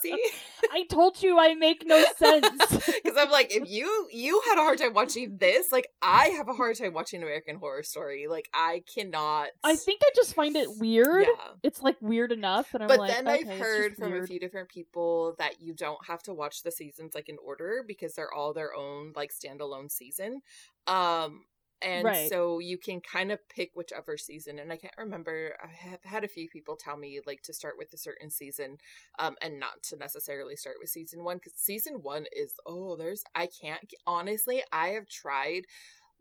See, 0.00 0.16
I 0.72 0.84
told 0.84 1.22
you 1.22 1.38
I 1.38 1.54
make 1.54 1.84
no 1.86 2.04
sense. 2.16 2.58
because 3.02 3.16
I'm 3.16 3.30
like, 3.30 3.54
if 3.54 3.68
you 3.68 4.08
you 4.12 4.40
had 4.48 4.58
a 4.58 4.62
hard 4.62 4.78
time 4.78 4.94
watching 4.94 5.38
this, 5.38 5.72
like 5.72 5.88
I 6.02 6.28
have 6.28 6.48
a 6.48 6.54
hard 6.54 6.76
time 6.76 6.92
watching 6.92 7.22
American 7.22 7.56
Horror 7.56 7.82
Story. 7.82 8.26
Like 8.28 8.48
I 8.54 8.82
cannot. 8.92 9.48
I 9.64 9.76
think 9.76 10.00
I 10.04 10.10
just 10.14 10.34
find 10.34 10.56
it 10.56 10.68
weird. 10.78 11.26
Yeah. 11.26 11.52
It's 11.62 11.82
like 11.82 11.96
weird 12.00 12.32
enough 12.32 12.70
that 12.72 12.82
I'm 12.82 12.88
but 12.88 12.98
like, 12.98 13.10
then 13.12 13.28
okay, 13.28 13.50
I've 13.50 13.58
heard 13.58 13.96
from 13.96 14.14
a 14.14 14.26
few 14.26 14.40
different 14.40 14.68
people 14.68 15.34
that 15.38 15.60
you 15.60 15.74
don't 15.74 16.04
have 16.06 16.22
to 16.24 16.34
watch 16.34 16.62
the 16.62 16.70
seasons 16.70 17.14
like 17.14 17.28
in 17.28 17.36
order 17.44 17.84
because 17.86 18.14
they're 18.14 18.32
all 18.32 18.52
their 18.52 18.74
own 18.74 19.12
like 19.16 19.32
standalone 19.32 19.90
season. 19.90 20.40
Um 20.86 21.44
and 21.82 22.04
Right. 22.04 22.28
so 22.28 22.58
you 22.58 22.78
can 22.78 23.00
kind 23.00 23.32
of 23.32 23.38
pick 23.48 23.70
whichever 23.74 24.16
season 24.16 24.58
and 24.58 24.72
I 24.72 24.76
can't 24.76 24.94
remember 24.98 25.56
I 25.62 25.68
have 25.68 26.02
had 26.04 26.24
a 26.24 26.28
few 26.28 26.48
people 26.48 26.76
tell 26.76 26.96
me 26.96 27.20
like 27.26 27.42
to 27.42 27.52
start 27.52 27.74
with 27.78 27.92
a 27.92 27.98
certain 27.98 28.30
season 28.30 28.78
um 29.18 29.36
and 29.42 29.58
not 29.58 29.82
to 29.84 29.96
necessarily 29.96 30.56
start 30.56 30.76
with 30.80 30.90
season 30.90 31.24
1 31.24 31.40
cuz 31.40 31.52
season 31.56 32.02
1 32.02 32.26
is 32.36 32.54
oh 32.66 32.96
there's 32.96 33.24
I 33.34 33.46
can't 33.46 33.92
honestly 34.06 34.62
I 34.72 34.88
have 34.88 35.08
tried 35.08 35.64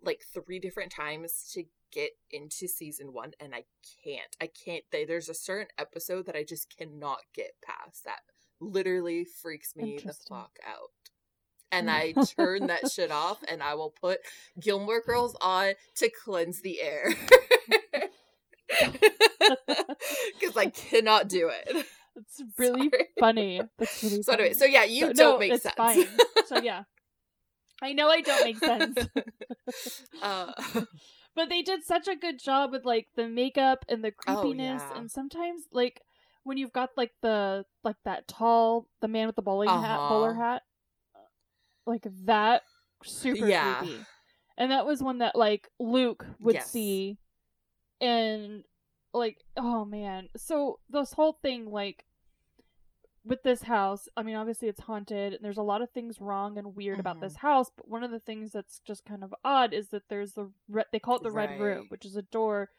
like 0.02 0.22
three 0.34 0.60
different 0.60 0.92
times 0.92 1.50
to 1.54 1.64
get 1.92 2.12
into 2.32 2.68
season 2.68 3.14
one 3.14 3.32
and 3.40 3.54
I 3.54 3.64
can't. 4.04 4.36
I 4.40 4.48
can't. 4.48 4.84
They, 4.92 5.06
there's 5.06 5.30
a 5.30 5.34
certain 5.34 5.68
episode 5.78 6.26
that 6.28 6.36
I 6.36 6.44
just 6.44 6.74
cannot 6.78 7.20
get 7.34 7.54
past 7.66 8.06
that 8.06 8.20
literally 8.62 9.26
freaks 9.26 9.76
me 9.76 10.00
the 10.04 10.14
fuck 10.14 10.58
out. 10.66 10.92
And 11.72 11.90
I 11.90 12.14
turn 12.36 12.68
that 12.68 12.92
shit 12.92 13.12
off 13.12 13.40
and 13.50 13.62
I 13.64 13.76
will 13.76 13.92
put 14.02 14.20
Gilmore 14.60 15.02
Girls 15.02 15.36
on 15.42 15.74
to 15.98 16.10
cleanse 16.10 16.62
the 16.62 16.82
air. 16.82 17.14
Because 20.40 20.56
I 20.58 20.68
cannot 20.68 21.28
do 21.28 21.50
it. 21.50 21.86
It's 22.16 22.42
really 22.58 22.90
Sorry. 22.90 23.06
funny. 23.20 23.62
That's 23.78 24.04
really 24.04 24.22
So 24.24 24.34
anyway, 24.34 24.54
so 24.54 24.66
yeah, 24.66 24.84
you 24.84 25.08
So- 25.08 25.14
don't 25.14 25.34
no, 25.34 25.40
make 25.40 25.62
sense. 25.62 25.76
Fine. 25.76 26.06
So 26.46 26.58
yeah, 26.64 26.84
I 27.82 27.94
know 27.94 28.10
I 28.10 28.22
don't 28.22 28.44
make 28.46 28.58
sense, 28.58 28.98
uh, 30.22 30.52
but 31.36 31.50
they 31.50 31.62
did 31.62 31.84
such 31.84 32.08
a 32.08 32.16
good 32.16 32.40
job 32.40 32.72
with 32.72 32.86
like 32.86 33.08
the 33.16 33.28
makeup 33.28 33.86
and 33.90 34.04
the 34.04 34.14
Oh, 34.28 34.42
creepiness, 34.42 34.82
yeah. 34.86 34.98
and 35.00 35.10
sometimes 35.10 35.64
like 35.72 36.02
when 36.44 36.58
you've 36.58 36.74
got 36.74 36.90
like 36.98 37.14
the 37.22 37.66
like 37.84 37.98
that 38.06 38.28
tall 38.28 38.88
the 39.02 39.08
man 39.08 39.28
with 39.28 39.36
the 39.36 39.42
bowling 39.42 39.70
hat 39.70 40.10
bowler 40.10 40.32
Uh-huh. 40.32 40.42
hat, 40.42 40.64
like 41.90 42.06
that 42.26 42.64
super 43.04 43.48
Yeah. 43.48 43.80
creepy, 43.80 44.06
and 44.58 44.72
that 44.72 44.86
was 44.86 45.02
one 45.04 45.18
that 45.20 45.36
like 45.36 45.70
Luke 45.80 46.26
would 46.40 46.56
Yes. 46.56 46.72
see, 46.72 47.18
and 48.02 48.64
like 49.14 49.44
oh 49.58 49.86
man, 49.86 50.30
so 50.38 50.80
this 50.90 51.14
whole 51.14 51.34
thing 51.34 51.70
like 51.72 52.06
with 53.26 53.44
this 53.44 53.64
house, 53.64 54.08
I 54.16 54.24
mean, 54.24 54.36
obviously 54.36 54.70
it's 54.70 54.80
haunted, 54.80 55.34
and 55.34 55.44
there's 55.44 55.58
a 55.58 55.62
lot 55.62 55.82
of 55.82 55.92
things 55.92 56.22
wrong 56.22 56.58
and 56.58 56.76
weird 56.76 57.00
about 57.00 57.20
this 57.20 57.34
Mhm. 57.34 57.40
house. 57.40 57.70
But 57.76 57.88
one 57.88 58.04
of 58.04 58.12
the 58.12 58.20
things 58.20 58.54
that's 58.54 58.80
just 58.80 59.04
kind 59.06 59.24
of 59.24 59.36
odd 59.44 59.74
is 59.74 59.90
that 59.90 60.08
there's 60.08 60.34
the 60.34 60.52
re- 60.70 60.86
they 60.92 61.00
call 61.00 61.18
it 61.18 61.24
the 61.24 61.32
red 61.32 61.60
room, 61.60 61.88
which 61.90 62.06
is 62.06 62.16
a 62.16 62.22
door. 62.22 62.72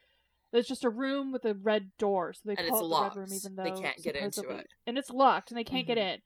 It's 0.53 0.67
just 0.67 0.83
a 0.83 0.91
room 0.91 1.31
with 1.31 1.45
a 1.45 1.55
red 1.55 1.97
door, 1.99 2.33
so 2.33 2.41
they 2.47 2.57
And 2.57 2.69
call 2.69 2.81
it 2.81 2.85
locked. 2.85 3.15
the 3.15 3.21
red 3.21 3.29
room, 3.29 3.37
even 3.37 3.55
though 3.57 3.63
They 3.65 3.81
can't 3.83 4.03
get 4.03 4.17
into 4.17 4.49
it. 4.49 4.67
and 4.87 4.99
it's 4.99 5.11
locked, 5.11 5.51
and 5.51 5.59
they 5.59 5.63
can't 5.65 5.87
get 5.87 5.99
Mhm. 5.99 6.15
in. 6.15 6.23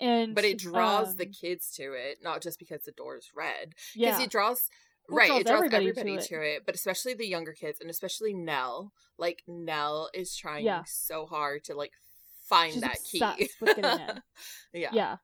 And 0.00 0.34
but 0.34 0.44
it 0.44 0.58
draws 0.58 1.16
the 1.16 1.26
um, 1.26 1.32
kids 1.32 1.70
to 1.76 1.92
it, 1.92 2.18
not 2.22 2.42
just 2.42 2.58
because 2.58 2.82
the 2.82 2.92
door 2.92 3.16
is 3.16 3.30
red. 3.34 3.70
Because 3.94 4.18
yeah, 4.18 4.20
it 4.22 4.30
draws 4.30 4.68
it 5.08 5.12
right, 5.14 5.28
draws 5.28 5.40
it 5.40 5.46
draws 5.46 5.56
everybody 5.58 5.88
everybody, 5.90 6.16
to 6.16 6.28
to, 6.28 6.42
it. 6.42 6.46
it. 6.56 6.66
but 6.66 6.74
especially 6.74 7.14
the 7.14 7.26
younger 7.26 7.52
kids, 7.52 7.80
and 7.80 7.88
especially 7.90 8.34
Nell. 8.34 8.92
Like 9.18 9.42
Nell 9.46 10.10
is 10.12 10.34
trying 10.36 10.64
Yeah. 10.64 10.82
so 10.86 11.26
hard 11.26 11.62
to 11.64 11.74
like 11.74 11.92
find 12.48 12.72
She's 12.72 12.82
that 12.82 12.96
key. 13.38 13.48
with 13.60 13.76
getting 13.76 13.84
in. 14.08 14.22
yeah. 14.72 14.90
yeah 14.92 15.16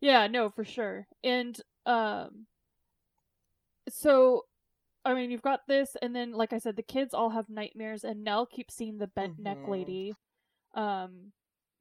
yeah 0.00 0.26
no 0.26 0.50
for 0.50 0.64
sure 0.64 1.06
and 1.22 1.60
um 1.86 2.46
so 3.88 4.42
i 5.04 5.14
mean 5.14 5.30
you've 5.30 5.40
got 5.42 5.60
this 5.68 5.96
and 6.02 6.14
then 6.14 6.32
like 6.32 6.52
i 6.52 6.58
said 6.58 6.76
the 6.76 6.82
kids 6.82 7.14
all 7.14 7.30
have 7.30 7.48
nightmares 7.48 8.04
and 8.04 8.24
nell 8.24 8.44
keeps 8.44 8.74
seeing 8.74 8.98
the 8.98 9.06
bent 9.06 9.38
neck 9.38 9.58
Mhm. 9.58 9.68
lady 9.68 10.12
um 10.74 11.32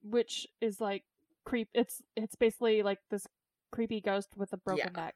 which 0.03 0.45
is 0.61 0.79
like 0.79 1.03
creep 1.45 1.69
it's 1.73 2.01
it's 2.15 2.35
basically 2.35 2.83
like 2.83 2.99
this 3.09 3.27
creepy 3.71 3.99
ghost 4.01 4.29
with 4.35 4.53
a 4.53 4.57
broken 4.57 4.91
Yeah. 4.95 5.01
neck 5.03 5.15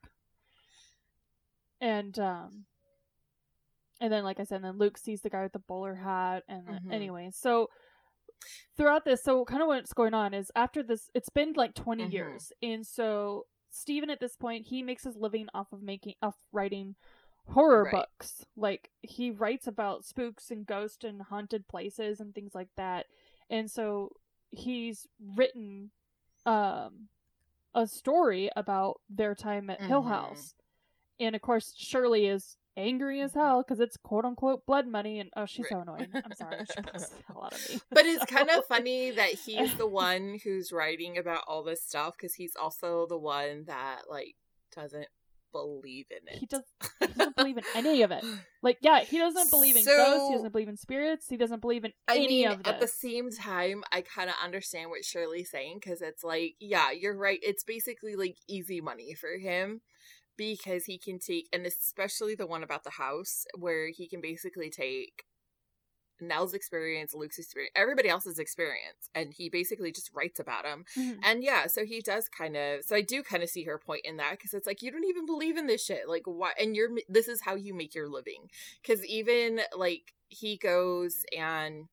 and 1.80 2.18
um 2.20 2.66
and 4.02 4.12
then 4.12 4.24
like 4.24 4.40
i 4.40 4.44
said 4.44 4.64
then 4.64 4.78
luke 4.78 4.98
sees 4.98 5.22
the 5.22 5.30
guy 5.30 5.44
with 5.44 5.54
the 5.54 5.60
bowler 5.60 5.96
hat 5.96 6.44
and 6.48 6.68
Mhm. 6.68 6.92
anyway 6.92 7.30
so 7.32 7.70
throughout 8.76 9.06
this 9.06 9.24
so 9.24 9.46
kind 9.46 9.62
of 9.62 9.68
what's 9.68 9.94
going 9.94 10.14
on 10.14 10.34
is 10.34 10.52
after 10.56 10.84
this 10.84 11.10
it's 11.14 11.30
been 11.30 11.54
like 11.54 11.74
20 11.74 12.06
Mhm. 12.06 12.12
years 12.14 12.52
and 12.62 12.86
so 12.86 13.46
Steven 13.70 14.10
at 14.10 14.20
this 14.20 14.36
point 14.36 14.68
he 14.68 14.82
makes 14.82 15.04
his 15.04 15.16
living 15.18 15.48
off 15.54 15.72
of 15.72 15.82
making 15.82 16.16
off 16.22 16.36
writing 16.52 16.96
horror 17.48 17.84
Right. 17.86 17.92
books 17.92 18.44
like 18.56 18.92
he 19.02 19.32
writes 19.32 19.68
about 19.68 20.04
spooks 20.04 20.52
and 20.52 20.66
ghosts 20.66 21.04
and 21.04 21.22
haunted 21.22 21.68
places 21.68 22.20
and 22.20 22.34
things 22.34 22.54
like 22.56 22.70
that 22.76 23.06
and 23.50 23.70
so 23.72 24.12
he's 24.52 25.08
written 25.20 25.92
um 26.48 27.10
a 27.76 27.86
story 27.86 28.50
about 28.56 29.00
their 29.10 29.36
time 29.36 29.70
at 29.70 29.80
Hill 29.82 30.02
Mhm. 30.04 30.08
House. 30.08 30.56
And 31.20 31.36
of 31.36 31.42
course 31.42 31.74
Shirley 31.78 32.26
is 32.28 32.58
angry 32.76 33.22
as 33.22 33.34
hell 33.34 33.62
because 33.64 33.80
it's 33.80 33.98
quote 33.98 34.24
unquote 34.26 34.66
blood 34.66 34.88
money 34.88 35.20
and 35.20 35.30
oh 35.36 35.46
she's 35.46 35.68
so 35.70 35.80
annoying. 35.82 36.10
I'm 36.14 36.34
sorry. 36.34 36.58
She 36.74 36.82
pisses 36.82 37.10
the 37.10 37.24
hell 37.28 37.44
out 37.44 37.54
of 37.54 37.70
me. 37.70 37.80
But 37.92 38.06
it's 38.06 38.26
kind 38.32 38.50
of 38.50 38.66
funny 38.66 39.12
that 39.12 39.30
he's 39.34 39.76
the 39.76 39.88
one 40.08 40.40
who's 40.44 40.72
writing 40.72 41.18
about 41.18 41.44
all 41.48 41.64
this 41.64 41.84
stuff 41.84 42.16
because 42.18 42.34
he's 42.36 42.56
also 42.56 43.06
the 43.08 43.18
one 43.18 43.66
that 43.66 44.04
like 44.10 44.36
doesn't 44.76 45.08
believe 45.52 46.06
in 46.12 46.28
it. 46.28 46.40
he 46.40 46.46
does 46.46 46.64
he 47.00 47.08
doesn't 47.08 47.36
believe 47.36 47.58
in 47.58 47.64
any 47.76 48.02
of 48.02 48.12
it 48.12 48.24
like 48.62 48.78
yeah 48.82 49.02
he 49.02 49.18
doesn't 49.18 49.50
believe 49.52 49.76
in 49.76 49.84
ghosts 49.86 50.28
he 50.28 50.36
doesn't 50.36 50.52
believe 50.52 50.70
in 50.70 50.78
spirits 50.78 51.28
he 51.30 51.38
doesn't 51.38 51.62
believe 51.62 51.84
in 51.84 51.92
I 52.08 52.16
any 52.16 52.28
mean, 52.28 52.48
of 52.48 52.64
this 52.64 52.78
at 52.78 52.80
the 52.80 52.88
same 52.88 53.32
time, 53.32 53.84
I 53.92 54.02
kind 54.02 54.30
of 54.30 54.36
understand 54.44 54.90
what 54.90 55.04
Shirley's 55.04 55.52
saying 55.52 55.80
because 55.82 56.02
it's 56.02 56.24
like, 56.24 56.56
yeah, 56.60 56.92
you're 56.92 57.18
right. 57.18 57.40
It's 57.42 57.64
basically 57.64 58.16
like 58.16 58.38
easy 58.48 58.82
money 58.82 59.14
for 59.14 59.38
him 59.38 59.82
because 60.38 60.86
he 60.86 60.98
can 60.98 61.20
take, 61.20 61.48
and 61.52 61.66
especially 61.66 62.36
the 62.36 62.48
one 62.48 62.64
about 62.64 62.84
the 62.84 62.92
house 62.92 63.46
where 63.58 63.90
he 63.90 64.08
can 64.08 64.22
basically 64.22 64.70
take 64.70 65.24
Nell's 66.22 66.54
experience, 66.54 67.14
Luke's 67.14 67.38
experience, 67.40 67.74
everybody 67.76 68.10
else's 68.10 68.40
experience, 68.40 69.10
and 69.16 69.34
he 69.34 69.50
basically 69.50 69.92
just 69.92 70.12
writes 70.14 70.40
about 70.40 70.64
them. 70.64 70.86
Mhm. 70.96 71.20
And 71.24 71.44
yeah, 71.44 71.68
so 71.68 71.86
he 71.86 72.02
does 72.02 72.28
kind 72.30 72.56
of. 72.58 72.84
So 72.84 72.96
I 72.96 73.02
do 73.02 73.24
kind 73.24 73.44
of 73.44 73.50
see 73.50 73.64
her 73.64 73.78
point 73.78 74.02
in 74.06 74.18
that 74.18 74.32
because 74.32 74.54
it's 74.54 74.68
like 74.68 74.82
you 74.82 74.92
don't 74.92 75.06
even 75.06 75.26
believe 75.26 75.58
in 75.58 75.68
this 75.68 75.84
shit. 75.84 76.08
Like 76.08 76.24
why? 76.26 76.54
And 76.60 76.76
you're 76.76 76.90
this 77.10 77.28
is 77.28 77.42
how 77.42 77.56
you 77.56 77.74
make 77.74 77.94
your 77.96 78.08
living. 78.10 78.50
Because 78.82 79.06
even 79.06 79.62
like 79.76 80.14
he 80.30 80.58
goes 80.58 81.24
and 81.38 81.86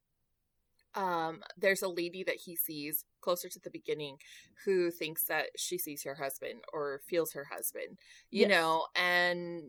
um, 0.95 1.43
there's 1.57 1.83
a 1.83 1.89
lady 1.89 2.23
that 2.25 2.37
he 2.37 2.55
sees 2.55 3.05
closer 3.21 3.49
to 3.49 3.59
the 3.59 3.71
beginning 3.71 4.19
who 4.65 4.91
thinks 4.91 5.25
that 5.25 5.47
she 5.57 5.77
sees 5.77 6.05
her 6.05 6.15
husband 6.15 6.61
or 6.73 7.01
feels 7.09 7.33
her 7.33 7.45
husband, 7.53 7.99
you 8.31 8.43
Yes. 8.43 8.51
know, 8.51 8.87
and 8.95 9.63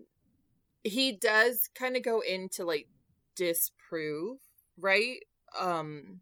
he 0.84 1.14
does 1.14 1.68
kind 1.74 1.96
of 1.98 2.04
go 2.04 2.20
into 2.20 2.64
like 2.64 2.88
disprove, 3.36 4.38
right? 4.78 5.20
Um 5.60 6.22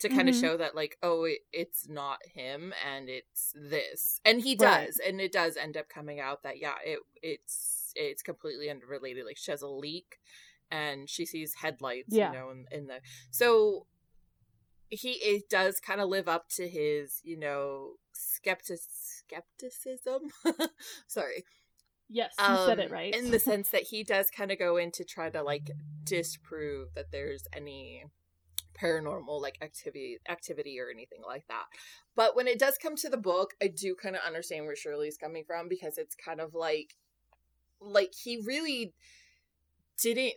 to 0.00 0.08
kind 0.08 0.28
of 0.28 0.34
Mhm. 0.34 0.40
show 0.40 0.56
that 0.56 0.74
like 0.74 0.98
oh 1.02 1.24
it, 1.24 1.38
it's 1.52 1.88
not 1.88 2.18
him 2.26 2.74
and 2.84 3.08
it's 3.08 3.54
this 3.54 4.20
and 4.24 4.40
he 4.42 4.56
Right. 4.56 4.86
does 4.86 4.98
and 5.06 5.20
it 5.20 5.32
does 5.32 5.56
end 5.56 5.76
up 5.76 5.88
coming 5.88 6.18
out 6.20 6.42
that 6.42 6.58
yeah 6.58 6.74
it 6.84 6.98
it's 7.22 7.92
it's 7.94 8.22
completely 8.22 8.68
unrelated 8.68 9.24
like 9.24 9.36
she 9.38 9.52
has 9.52 9.62
a 9.62 9.68
leak 9.68 10.18
and 10.70 11.08
she 11.08 11.24
sees 11.24 11.54
headlights 11.54 12.12
Yeah. 12.12 12.32
you 12.32 12.38
know 12.38 12.50
in, 12.50 12.66
in 12.72 12.86
the 12.88 13.00
so 13.30 13.86
he 14.90 15.12
it 15.12 15.48
does 15.48 15.80
kind 15.80 16.00
of 16.00 16.08
live 16.08 16.28
up 16.28 16.48
to 16.50 16.68
his 16.68 17.20
you 17.22 17.38
know 17.38 17.92
skeptic 18.12 18.80
skepticism 18.82 20.22
sorry 21.06 21.44
yes 22.14 22.34
you 22.38 22.56
said 22.66 22.78
it 22.78 22.86
um, 22.86 22.92
right. 22.92 23.14
in 23.14 23.30
the 23.30 23.38
sense 23.38 23.68
that 23.70 23.82
he 23.82 24.02
does 24.04 24.30
kind 24.30 24.50
of 24.50 24.58
go 24.58 24.76
in 24.76 24.90
to 24.92 25.04
try 25.04 25.28
to 25.28 25.42
like 25.42 25.70
disprove 26.04 26.88
that 26.94 27.10
there's 27.10 27.44
any 27.54 28.04
paranormal 28.80 29.40
like 29.40 29.58
activity 29.62 30.18
activity 30.28 30.78
or 30.80 30.90
anything 30.90 31.20
like 31.26 31.46
that. 31.48 31.64
But 32.16 32.36
when 32.36 32.48
it 32.48 32.58
does 32.58 32.76
come 32.80 32.96
to 32.96 33.08
the 33.08 33.16
book 33.16 33.54
i 33.62 33.68
do 33.68 33.94
kind 33.94 34.16
of 34.16 34.22
understand 34.26 34.66
where 34.66 34.76
shirley's 34.76 35.16
coming 35.16 35.44
from 35.46 35.68
because 35.68 35.98
it's 35.98 36.14
kind 36.14 36.40
of 36.40 36.54
like 36.54 36.94
like 37.80 38.12
he 38.22 38.40
really 38.44 38.94
didn't 40.00 40.34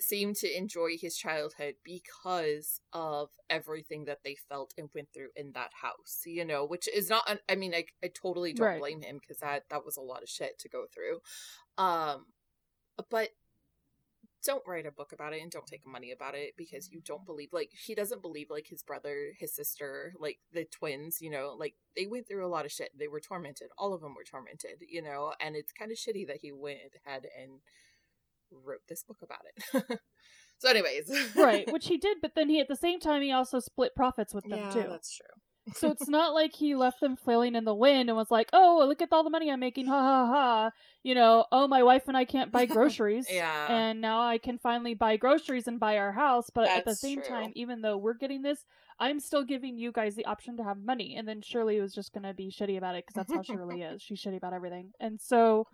seem 0.00 0.34
to 0.34 0.56
enjoy 0.56 0.96
his 0.98 1.16
childhood 1.16 1.74
because 1.82 2.80
of 2.92 3.30
everything 3.48 4.04
that 4.04 4.18
they 4.24 4.36
felt 4.48 4.74
and 4.76 4.88
went 4.94 5.08
through 5.14 5.28
in 5.34 5.52
that 5.52 5.70
house 5.82 6.22
you 6.26 6.44
know 6.44 6.64
which 6.66 6.86
is 6.94 7.08
not 7.08 7.38
i 7.48 7.54
mean 7.54 7.74
i, 7.74 7.84
I 8.04 8.08
totally 8.08 8.52
don't 8.52 8.66
Right. 8.66 8.78
blame 8.80 9.00
him 9.02 9.18
because 9.20 9.38
that 9.38 9.64
that 9.70 9.84
was 9.84 9.96
a 9.96 10.02
lot 10.02 10.22
of 10.22 10.28
shit 10.28 10.58
to 10.60 10.68
go 10.68 10.84
through. 10.92 11.20
Um 11.82 12.26
but 13.10 13.30
don't 14.44 14.62
write 14.66 14.86
a 14.86 14.92
book 14.92 15.10
about 15.12 15.32
it 15.32 15.42
and 15.42 15.50
don't 15.50 15.66
take 15.66 15.84
money 15.86 16.12
about 16.12 16.34
it 16.36 16.52
because 16.56 16.90
you 16.92 17.00
don't 17.04 17.26
believe 17.26 17.48
like 17.52 17.70
he 17.86 17.94
doesn't 17.96 18.22
believe 18.22 18.46
like 18.48 18.66
his 18.68 18.82
brother 18.82 19.32
his 19.38 19.52
sister 19.54 20.12
like 20.20 20.38
the 20.52 20.64
twins 20.64 21.20
you 21.20 21.30
know 21.30 21.56
like 21.58 21.74
they 21.96 22.06
went 22.06 22.28
through 22.28 22.46
a 22.46 22.48
lot 22.48 22.64
of 22.64 22.70
shit. 22.70 22.90
They 22.96 23.08
were 23.08 23.20
tormented. 23.20 23.68
All 23.76 23.92
of 23.92 24.00
them 24.02 24.14
were 24.14 24.24
tormented 24.24 24.82
you 24.88 25.02
know 25.02 25.32
and 25.40 25.56
it's 25.56 25.72
kind 25.72 25.90
of 25.90 25.96
shitty 25.98 26.26
that 26.28 26.38
he 26.42 26.52
went 26.52 26.78
ahead 27.04 27.26
and 27.40 27.60
wrote 28.50 28.82
this 28.88 29.02
book 29.02 29.18
about 29.22 29.40
it 29.46 29.98
so 30.58 30.68
anyways 30.68 31.10
right 31.36 31.70
which 31.72 31.86
he 31.88 31.98
did 31.98 32.18
but 32.20 32.32
then 32.34 32.48
he 32.48 32.60
at 32.60 32.68
the 32.68 32.76
same 32.76 33.00
time 33.00 33.22
he 33.22 33.32
also 33.32 33.60
split 33.60 33.94
profits 33.94 34.34
with 34.34 34.44
them 34.44 34.58
yeah 34.58 34.70
too 34.70 34.86
that's 34.88 35.16
true 35.16 35.74
so 35.74 35.90
it's 35.90 36.08
not 36.08 36.32
like 36.32 36.54
he 36.54 36.74
left 36.74 37.00
them 37.00 37.16
flailing 37.16 37.54
in 37.54 37.64
the 37.64 37.74
wind 37.74 38.08
and 38.08 38.16
was 38.16 38.30
like 38.30 38.48
oh 38.52 38.84
look 38.86 39.02
at 39.02 39.08
all 39.12 39.24
the 39.24 39.30
money 39.30 39.50
i'm 39.50 39.60
making 39.60 39.86
ha 39.86 40.00
ha 40.00 40.26
ha 40.26 40.70
you 41.02 41.14
know 41.14 41.44
oh 41.52 41.66
my 41.66 41.82
wife 41.82 42.04
and 42.08 42.16
i 42.16 42.24
can't 42.24 42.52
buy 42.52 42.64
groceries 42.64 43.26
yeah 43.30 43.66
and 43.70 44.00
now 44.00 44.20
I 44.26 44.38
can 44.38 44.58
finally 44.58 44.94
buy 44.94 45.16
groceries 45.16 45.66
and 45.66 45.78
buy 45.78 45.98
our 45.98 46.12
house. 46.12 46.50
But 46.52 46.68
at 46.68 46.84
the 46.84 46.94
same 46.94 47.20
true. 47.20 47.28
time, 47.28 47.52
even 47.54 47.80
though 47.80 47.96
we're 47.96 48.14
getting 48.14 48.42
this, 48.42 48.64
I'm 48.98 49.20
still 49.20 49.44
giving 49.44 49.78
you 49.78 49.92
guys 49.92 50.14
the 50.14 50.26
option 50.26 50.56
to 50.56 50.64
have 50.64 50.78
money. 50.78 51.16
And 51.16 51.26
then 51.26 51.42
Shirley 51.42 51.80
was 51.80 51.94
just 51.94 52.12
gonna 52.12 52.34
be 52.34 52.50
shitty 52.50 52.76
about 52.76 52.94
it 52.94 53.04
because 53.06 53.14
that's 53.14 53.32
how 53.32 53.42
Shirley 53.42 53.82
is. 53.82 54.02
She's 54.02 54.20
shitty 54.22 54.36
about 54.36 54.52
everything. 54.52 54.92
And 55.00 55.20
so, 55.20 55.66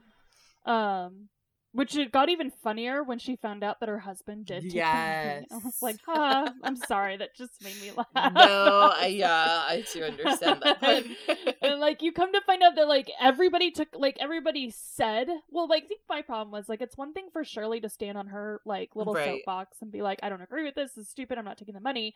um, 0.66 1.28
which 1.72 1.96
it 1.96 2.12
got 2.12 2.28
even 2.28 2.50
funnier 2.50 3.02
when 3.02 3.18
she 3.18 3.34
found 3.34 3.64
out 3.64 3.80
that 3.80 3.88
her 3.88 4.00
husband 4.00 4.46
did. 4.46 4.64
Take 4.64 4.74
yes, 4.74 5.44
I 5.50 5.56
was 5.56 5.78
like, 5.80 5.96
"Huh, 6.06 6.50
I'm 6.62 6.76
sorry, 6.76 7.16
that 7.16 7.34
just 7.34 7.62
made 7.64 7.80
me 7.80 7.90
laugh." 7.96 8.32
No, 8.34 8.92
I, 8.94 9.06
yeah, 9.06 9.64
I 9.66 9.84
do 9.92 10.02
understand 10.04 10.62
that. 10.62 11.04
and 11.62 11.80
like, 11.80 12.02
you 12.02 12.12
come 12.12 12.32
to 12.32 12.40
find 12.42 12.62
out 12.62 12.76
that 12.76 12.88
like 12.88 13.10
everybody 13.20 13.70
took, 13.70 13.88
like 13.94 14.18
everybody 14.20 14.70
said, 14.70 15.28
well, 15.50 15.66
like 15.68 15.84
I 15.84 15.86
think 15.86 16.00
my 16.08 16.22
problem 16.22 16.50
was 16.52 16.68
like 16.68 16.82
it's 16.82 16.96
one 16.96 17.12
thing 17.12 17.28
for 17.32 17.44
Shirley 17.44 17.80
to 17.80 17.88
stand 17.88 18.18
on 18.18 18.28
her 18.28 18.60
like 18.66 18.94
little 18.94 19.14
right. 19.14 19.38
soapbox 19.38 19.78
and 19.80 19.90
be 19.90 20.02
like, 20.02 20.20
"I 20.22 20.28
don't 20.28 20.42
agree 20.42 20.64
with 20.64 20.74
this. 20.74 20.92
This 20.92 21.06
is 21.06 21.10
stupid. 21.10 21.38
I'm 21.38 21.44
not 21.44 21.58
taking 21.58 21.74
the 21.74 21.80
money." 21.80 22.14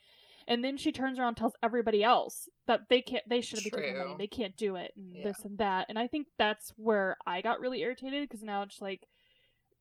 and 0.48 0.62
then 0.62 0.76
she 0.76 0.92
turns 0.92 1.18
around 1.18 1.28
and 1.28 1.36
tells 1.36 1.54
everybody 1.62 2.04
else 2.04 2.48
that 2.66 2.82
they 2.88 3.02
can't 3.02 3.28
they 3.28 3.40
should 3.40 3.62
be 3.64 3.70
taking 3.70 3.98
money 3.98 4.14
they 4.18 4.26
can't 4.26 4.56
do 4.56 4.76
it 4.76 4.92
and 4.96 5.16
yeah. 5.16 5.24
this 5.24 5.44
and 5.44 5.58
that 5.58 5.86
and 5.88 5.98
i 5.98 6.06
think 6.06 6.26
that's 6.38 6.72
where 6.76 7.16
i 7.26 7.40
got 7.40 7.60
really 7.60 7.80
irritated 7.80 8.28
because 8.28 8.42
now 8.42 8.62
it's 8.62 8.80
like 8.80 9.06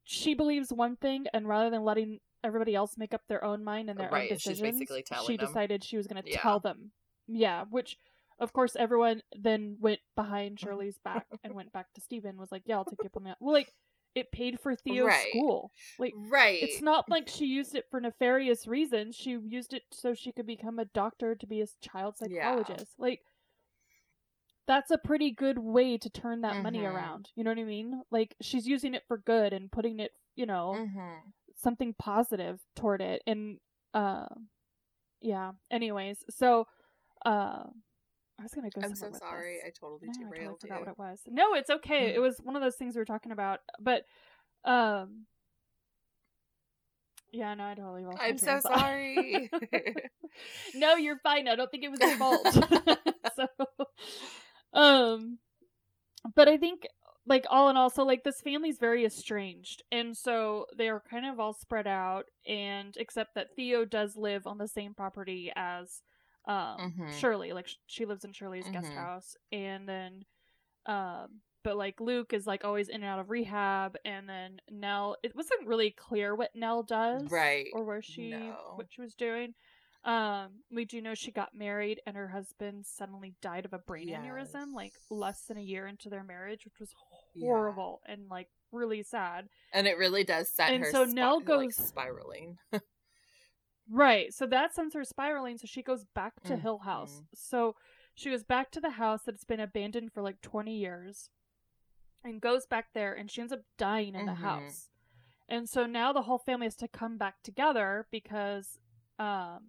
she 0.05 0.33
believes 0.33 0.71
one 0.71 0.95
thing 0.95 1.25
and 1.33 1.47
rather 1.47 1.69
than 1.69 1.83
letting 1.83 2.19
everybody 2.43 2.75
else 2.75 2.95
make 2.97 3.13
up 3.13 3.21
their 3.27 3.43
own 3.43 3.63
mind 3.63 3.89
and 3.89 3.99
their 3.99 4.09
right, 4.09 4.31
own 4.31 4.37
decisions 4.37 4.81
she 5.25 5.35
them. 5.35 5.45
decided 5.45 5.83
she 5.83 5.97
was 5.97 6.07
going 6.07 6.21
to 6.21 6.29
yeah. 6.29 6.39
tell 6.39 6.59
them 6.59 6.91
yeah 7.27 7.65
which 7.69 7.97
of 8.39 8.53
course 8.53 8.75
everyone 8.77 9.21
then 9.37 9.75
went 9.79 9.99
behind 10.15 10.55
mm-hmm. 10.55 10.67
shirley's 10.67 10.99
back 11.03 11.25
and 11.43 11.53
went 11.53 11.73
back 11.73 11.91
to 11.93 12.01
Stephen. 12.01 12.37
was 12.37 12.51
like 12.51 12.61
yeah 12.65 12.75
i'll 12.75 12.85
take 12.85 13.01
your 13.01 13.11
money 13.21 13.35
well 13.39 13.53
like 13.53 13.73
it 14.15 14.31
paid 14.31 14.59
for 14.59 14.75
Theo's 14.75 15.07
right. 15.07 15.27
school. 15.29 15.71
Like 15.99 16.13
right. 16.29 16.63
It's 16.63 16.81
not 16.81 17.09
like 17.09 17.27
she 17.27 17.45
used 17.45 17.75
it 17.75 17.85
for 17.91 17.99
nefarious 17.99 18.65
reasons. 18.65 19.13
She 19.13 19.31
used 19.31 19.73
it 19.73 19.83
so 19.91 20.13
she 20.13 20.31
could 20.31 20.47
become 20.47 20.79
a 20.79 20.85
doctor 20.85 21.35
to 21.35 21.45
be 21.45 21.61
a 21.61 21.67
child 21.81 22.15
psychologist. 22.17 22.95
Yeah. 22.97 23.05
Like 23.05 23.19
that's 24.67 24.91
a 24.91 24.97
pretty 24.97 25.31
good 25.31 25.59
way 25.59 25.97
to 25.97 26.09
turn 26.09 26.41
that 26.41 26.53
mm-hmm. 26.53 26.63
money 26.63 26.85
around. 26.85 27.29
You 27.35 27.43
know 27.43 27.51
what 27.51 27.59
I 27.59 27.63
mean? 27.63 28.01
Like 28.11 28.35
she's 28.41 28.67
using 28.67 28.93
it 28.93 29.03
for 29.07 29.17
good 29.17 29.53
and 29.53 29.71
putting 29.71 29.99
it, 29.99 30.11
you 30.35 30.45
know, 30.45 30.75
mm-hmm. 30.77 31.29
something 31.61 31.93
positive 31.97 32.59
toward 32.75 33.01
it. 33.01 33.21
And 33.27 33.57
uh 33.93 34.25
yeah. 35.21 35.51
Anyways, 35.71 36.23
so 36.29 36.67
uh 37.25 37.63
I 38.39 38.43
was 38.43 38.53
gonna 38.53 38.69
go. 38.69 38.81
I'm 38.83 38.95
so 38.95 39.11
sorry. 39.13 39.59
This. 39.63 39.65
I 39.67 39.79
totally 39.79 40.07
no, 40.07 40.29
derailed 40.29 40.33
I 40.35 40.37
totally 40.37 40.57
forgot 40.61 40.75
you. 40.75 40.85
what 40.85 40.91
it 40.91 40.97
was. 40.97 41.19
No, 41.27 41.53
it's 41.53 41.69
okay. 41.69 42.13
it 42.13 42.19
was 42.19 42.37
one 42.43 42.55
of 42.55 42.61
those 42.61 42.75
things 42.75 42.95
we 42.95 42.99
were 42.99 43.05
talking 43.05 43.31
about. 43.31 43.59
But, 43.79 44.03
um, 44.65 45.25
yeah, 47.31 47.53
no, 47.53 47.65
I 47.65 47.75
totally 47.75 48.05
lost. 48.05 48.17
I'm 48.21 48.37
so 48.37 48.59
sorry. 48.59 49.49
no, 50.75 50.95
you're 50.95 51.19
fine. 51.19 51.47
I 51.47 51.55
don't 51.55 51.71
think 51.71 51.83
it 51.83 51.91
was 51.91 51.99
your 51.99 52.17
fault. 52.17 52.45
so, 53.35 53.47
um, 54.75 55.39
but 56.35 56.47
I 56.47 56.57
think 56.57 56.87
like 57.27 57.45
all 57.49 57.69
in 57.69 57.77
all, 57.77 57.89
so 57.89 58.03
like 58.03 58.23
this 58.23 58.41
family's 58.41 58.77
very 58.77 59.05
estranged, 59.05 59.83
and 59.91 60.15
so 60.15 60.67
they 60.77 60.89
are 60.89 61.01
kind 61.09 61.25
of 61.25 61.39
all 61.39 61.53
spread 61.53 61.87
out. 61.87 62.25
And 62.47 62.95
except 62.97 63.35
that 63.35 63.55
Theo 63.55 63.85
does 63.85 64.15
live 64.15 64.45
on 64.45 64.57
the 64.57 64.67
same 64.67 64.93
property 64.93 65.51
as 65.55 66.01
um 66.47 66.77
mm-hmm. 66.77 67.11
Shirley 67.17 67.53
like 67.53 67.69
she 67.87 68.05
lives 68.05 68.23
in 68.23 68.31
Shirley's 68.31 68.65
mm-hmm. 68.65 68.73
guest 68.73 68.93
house 68.93 69.35
and 69.51 69.87
then 69.87 70.25
um 70.85 71.41
but 71.63 71.75
like 71.75 71.99
Luke 71.99 72.33
is 72.33 72.45
like 72.45 72.63
always 72.63 72.87
in 72.87 72.95
and 72.97 73.05
out 73.05 73.19
of 73.19 73.29
rehab 73.29 73.97
and 74.05 74.29
then 74.29 74.59
Nell 74.69 75.17
it 75.23 75.35
wasn't 75.35 75.67
really 75.67 75.91
clear 75.91 76.35
what 76.35 76.51
Nell 76.55 76.83
does 76.83 77.31
right 77.31 77.67
or 77.73 77.83
where 77.83 78.01
she 78.01 78.29
no. 78.29 78.55
what 78.75 78.87
she 78.89 79.01
was 79.01 79.15
doing 79.15 79.55
um 80.05 80.49
we 80.71 80.85
do 80.85 81.01
know 81.01 81.15
she 81.15 81.31
got 81.31 81.55
married 81.55 81.99
and 82.05 82.15
her 82.15 82.27
husband 82.27 82.85
suddenly 82.85 83.33
died 83.41 83.65
of 83.65 83.73
a 83.73 83.79
brain 83.79 84.07
yes. 84.07 84.21
aneurysm 84.21 84.73
like 84.73 84.93
less 85.09 85.41
than 85.47 85.57
a 85.57 85.61
year 85.61 85.87
into 85.87 86.09
their 86.09 86.23
marriage 86.23 86.63
which 86.63 86.79
was 86.79 86.93
horrible 87.39 88.01
yeah. 88.05 88.13
and 88.13 88.29
like 88.29 88.47
really 88.71 89.01
sad 89.01 89.47
and 89.73 89.87
it 89.87 89.97
really 89.97 90.23
does 90.23 90.49
set 90.49 90.71
and 90.71 90.83
her 90.83 90.91
so 90.91 91.05
Nell 91.05 91.39
goes 91.39 91.77
like, 91.77 91.87
spiraling 91.87 92.57
Right. 93.89 94.33
So 94.33 94.47
that 94.47 94.73
sends 94.73 94.95
her 94.95 95.03
spiraling. 95.03 95.57
So 95.57 95.67
she 95.67 95.83
goes 95.83 96.05
back 96.15 96.41
to 96.43 96.53
mm-hmm. 96.53 96.61
Hill 96.61 96.79
House. 96.79 97.21
So 97.33 97.75
she 98.15 98.31
goes 98.31 98.43
back 98.43 98.71
to 98.71 98.81
the 98.81 98.91
house 98.91 99.21
that's 99.25 99.43
been 99.43 99.59
abandoned 99.59 100.11
for 100.13 100.21
like 100.21 100.41
20 100.41 100.75
years 100.75 101.29
and 102.23 102.41
goes 102.41 102.65
back 102.65 102.87
there 102.93 103.13
and 103.13 103.29
she 103.29 103.41
ends 103.41 103.53
up 103.53 103.61
dying 103.77 104.15
in 104.15 104.21
mm-hmm. 104.21 104.27
the 104.27 104.35
house. 104.35 104.89
And 105.47 105.69
so 105.69 105.85
now 105.85 106.11
the 106.11 106.23
whole 106.23 106.39
family 106.39 106.65
has 106.65 106.75
to 106.77 106.87
come 106.87 107.17
back 107.17 107.43
together 107.43 108.07
because 108.11 108.79
um 109.19 109.59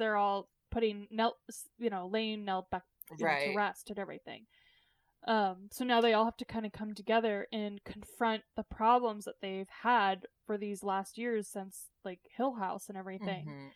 they're 0.00 0.16
all 0.16 0.48
putting 0.72 1.06
Nell, 1.12 1.36
you 1.78 1.90
know, 1.90 2.08
laying 2.12 2.44
Nell 2.44 2.66
back 2.72 2.82
right. 3.20 3.46
know, 3.46 3.52
to 3.52 3.56
rest 3.56 3.90
and 3.90 3.98
everything. 3.98 4.46
Um, 5.28 5.68
so 5.70 5.84
now 5.84 6.00
they 6.00 6.14
all 6.14 6.24
have 6.24 6.38
to 6.38 6.44
kind 6.46 6.64
of 6.64 6.72
come 6.72 6.94
together 6.94 7.46
and 7.52 7.84
confront 7.84 8.42
the 8.56 8.62
problems 8.62 9.26
that 9.26 9.34
they've 9.42 9.68
had 9.82 10.26
for 10.46 10.56
these 10.56 10.82
last 10.82 11.18
years 11.18 11.46
since 11.46 11.88
like 12.04 12.20
Hill 12.36 12.54
House 12.54 12.88
and 12.88 12.96
everything. 12.96 13.46
Mm-hmm. 13.46 13.66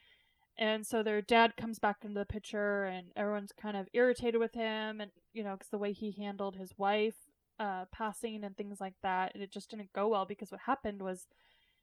And 0.57 0.87
so 0.87 1.03
their 1.03 1.21
dad 1.21 1.57
comes 1.57 1.79
back 1.79 1.99
into 2.03 2.21
the 2.21 2.25
picture, 2.25 2.85
and 2.85 3.09
everyone's 3.17 3.53
kind 3.61 3.77
of 3.77 3.89
irritated 3.93 4.39
with 4.39 4.55
him, 4.55 5.01
and 5.01 5.11
you 5.33 5.43
know, 5.43 5.55
because 5.55 5.71
the 5.71 5.79
way 5.79 5.93
he 5.93 6.13
handled 6.13 6.55
his 6.55 6.73
wife 6.79 7.17
uh, 7.59 7.87
passing 7.93 8.45
and 8.45 8.57
things 8.57 8.81
like 8.81 8.95
that, 9.03 9.33
and 9.35 9.43
it 9.43 9.53
just 9.53 9.69
didn't 9.69 9.93
go 9.93 10.09
well 10.09 10.25
because 10.25 10.53
what 10.53 10.61
happened 10.67 11.03
was 11.03 11.27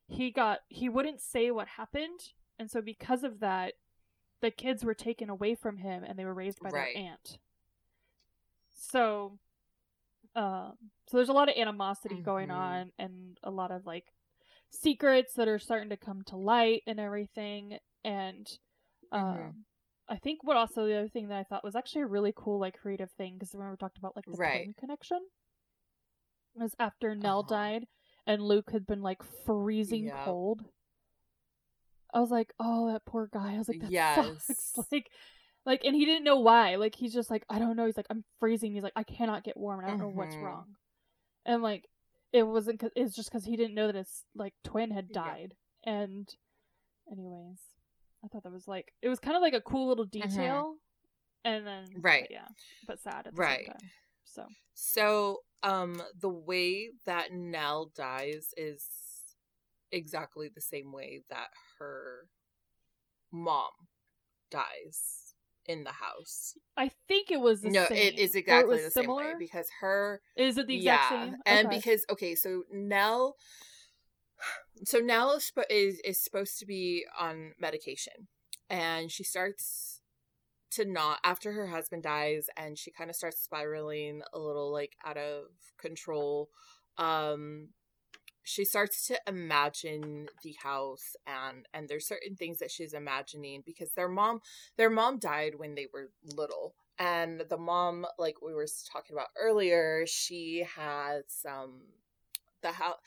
he 0.08 0.32
got 0.32 0.60
he 0.69 0.88
wouldn't 0.88 1.19
say 1.19 1.51
what 1.51 1.67
happened, 1.67 2.32
and 2.58 2.71
so 2.71 2.82
because 2.82 3.25
of 3.25 3.41
that, 3.41 3.73
the 4.41 4.51
kids 4.51 4.84
were 4.84 4.93
taken 4.93 5.30
away 5.30 5.56
from 5.56 5.77
him, 5.77 6.04
and 6.04 6.17
they 6.17 6.25
were 6.25 6.34
raised 6.34 6.60
by 6.60 6.69
right. 6.69 6.95
their 6.95 7.04
aunt. 7.04 7.38
So 8.69 9.39
um, 10.36 10.73
so 11.08 11.17
there's 11.17 11.30
a 11.30 11.34
lot 11.34 11.49
of 11.49 11.56
animosity 11.58 12.15
mm-hmm. 12.15 12.23
going 12.23 12.51
on 12.51 12.91
and 12.97 13.38
a 13.43 13.51
lot 13.51 13.71
of 13.71 13.86
like 13.86 14.06
secrets 14.69 15.34
that 15.34 15.47
are 15.47 15.60
starting 15.60 15.89
to 15.89 15.97
come 15.97 16.21
to 16.27 16.38
light 16.38 16.84
and 16.88 16.99
everything. 16.99 17.77
And 18.04 18.47
um, 19.12 19.21
mm-hmm. 19.21 19.49
I 20.08 20.17
think 20.17 20.43
what 20.43 20.58
also 20.58 20.86
the 20.86 20.97
other 20.97 21.10
thing 21.10 21.27
that 21.27 21.38
I 21.38 21.43
thought 21.43 21.63
was 21.63 21.75
actually 21.75 22.04
a 22.04 22.08
really 22.08 22.34
cool 22.36 22.60
like 22.60 22.80
creative 22.80 23.12
thing 23.12 23.34
because 23.34 23.54
remember 23.54 23.73
we 23.73 23.77
talked 23.77 23.97
about 23.97 24.15
like 24.15 24.25
the 24.25 24.38
right. 24.38 24.75
connection 24.77 25.19
was 26.56 26.75
after 26.80 27.15
Nell 27.15 27.39
uh-huh. 27.39 27.56
died 27.56 27.88
and 28.25 28.41
Luke 28.41 28.71
had 28.71 28.86
been 28.86 29.01
like 29.01 29.21
freezing 29.45 30.06
yep. 30.06 30.25
cold. 30.25 30.63
I 32.13 32.19
was 32.19 32.32
like, 32.32 32.54
oh, 32.60 32.91
that 32.91 33.06
poor 33.06 33.30
guy. 33.32 33.56
I 33.56 33.58
was 33.58 33.67
like, 33.67 33.82
that 33.82 33.91
yes. 33.91 34.45
sucks. 34.45 34.74
Like, 34.91 35.10
like, 35.65 35.84
and 35.84 35.95
he 35.95 36.06
didn't 36.06 36.24
know 36.24 36.39
why. 36.39 36.76
Like, 36.76 36.95
he's 36.95 37.13
just 37.13 37.30
like, 37.30 37.45
I 37.50 37.60
don't 37.60 37.76
know. 37.76 37.86
He's 37.86 37.97
like, 37.97 38.08
I'm 38.10 38.24
freezing. 38.39 38.74
He's 38.74 38.84
like, 38.84 38.93
I 38.95 39.04
cannot 39.04 39.43
get 39.43 39.56
warm, 39.58 39.80
and 39.80 39.88
I 39.88 39.91
don't 39.91 40.00
mm-hmm. 40.00 40.08
know 40.08 40.15
what's 40.15 40.36
mm-hmm. 40.36 40.45
wrong. 40.45 40.65
And 41.45 41.62
like, 41.62 41.88
it 42.34 42.43
wasn't. 42.43 42.80
Cause, 42.80 42.91
it's 42.95 43.15
just 43.15 43.32
because 43.32 43.45
he 43.45 43.56
didn't 43.56 43.76
know 43.76 43.88
that 43.88 43.95
his 43.95 44.26
like 44.36 44.54
twin 44.63 44.91
had 44.91 45.12
died. 45.12 45.54
Yeah. 45.86 45.93
And, 46.02 46.30
anyways, 47.12 47.60
I 48.24 48.28
thought 48.28 48.43
that 48.43 48.52
was 48.52 48.67
like 48.67 48.93
it 49.02 49.10
was 49.10 49.19
kind 49.19 49.36
of 49.36 49.41
like 49.41 49.54
a 49.54 49.62
cool 49.62 49.88
little 49.88 50.06
mm-hmm. 50.06 50.28
detail. 50.28 50.63
Mm-hmm. 50.63 50.78
And 51.43 51.67
then 51.67 51.86
right, 52.02 52.28
yeah, 52.30 52.47
but 52.88 53.00
sad 53.00 53.26
at 53.26 53.36
the 53.36 53.41
right. 53.41 53.60
same 53.60 53.67
time. 53.67 53.89
So, 54.24 54.45
so 54.74 55.38
um, 55.63 56.02
the 56.19 56.30
way 56.30 56.89
that 57.06 57.34
Nell 57.34 57.91
dies 57.95 58.50
is 58.56 58.86
exactly 59.91 60.49
the 60.54 60.62
same 60.62 60.91
way 60.91 61.23
that 61.30 61.49
her 61.80 62.27
mom 63.32 63.69
dies 64.49 65.34
in 65.65 65.84
the 65.84 65.91
house. 65.91 66.56
I 66.77 66.91
think 67.08 67.32
it 67.32 67.39
was 67.39 67.63
no, 67.63 67.86
same. 67.86 67.97
it 67.97 68.19
is 68.19 68.36
exactly 68.36 68.77
it 68.77 68.84
the 68.84 68.91
similar? 68.91 69.23
same 69.23 69.32
way 69.34 69.36
because 69.39 69.67
her 69.82 70.21
is 70.36 70.58
it 70.58 70.67
the 70.67 70.77
exact 70.77 71.04
yeah, 71.04 71.10
same? 71.10 71.34
Okay. 71.34 71.41
And 71.45 71.69
because 71.69 72.06
okay, 72.12 72.36
so 72.36 72.63
Nell, 72.71 73.36
so 74.86 74.99
Nell 74.99 75.32
is, 75.32 75.51
is 75.69 75.99
is 76.04 76.23
supposed 76.23 76.60
to 76.60 76.65
be 76.65 77.06
on 77.19 77.54
medication, 77.60 78.27
and 78.69 79.12
she 79.12 79.23
starts 79.23 80.01
to 80.71 80.86
not 80.86 81.19
after 81.23 81.51
her 81.54 81.67
husband 81.67 82.04
dies, 82.04 82.47
and 82.58 82.77
she 82.77 82.91
kind 82.91 83.10
of 83.10 83.15
starts 83.15 83.41
spiraling 83.41 84.21
a 84.34 84.39
little 84.39 84.71
like 84.71 84.95
out 85.06 85.17
of 85.17 85.45
control. 85.80 86.49
Um, 86.97 87.69
she 88.43 88.65
starts 88.65 89.08
to 89.08 89.19
imagine 89.27 90.27
the 90.43 90.56
house 90.63 91.15
and 91.27 91.65
and 91.73 91.88
there's 91.88 92.08
certain 92.08 92.36
things 92.36 92.60
that 92.60 92.71
she's 92.71 92.93
imagining 92.93 93.62
because 93.65 93.91
their 93.95 94.10
mom 94.10 94.41
their 94.77 94.89
mom 94.89 95.19
died 95.19 95.54
when 95.58 95.75
they 95.75 95.88
were 95.93 96.10
little 96.36 96.73
and 96.97 97.43
the 97.49 97.58
mom 97.58 98.06
like 98.17 98.41
we 98.41 98.54
were 98.54 98.67
talking 98.91 99.15
about 99.15 99.27
earlier 99.39 100.06
she 100.08 100.65
has 100.75 101.23
um 101.47 101.82
the 102.62 102.71
house 102.71 102.97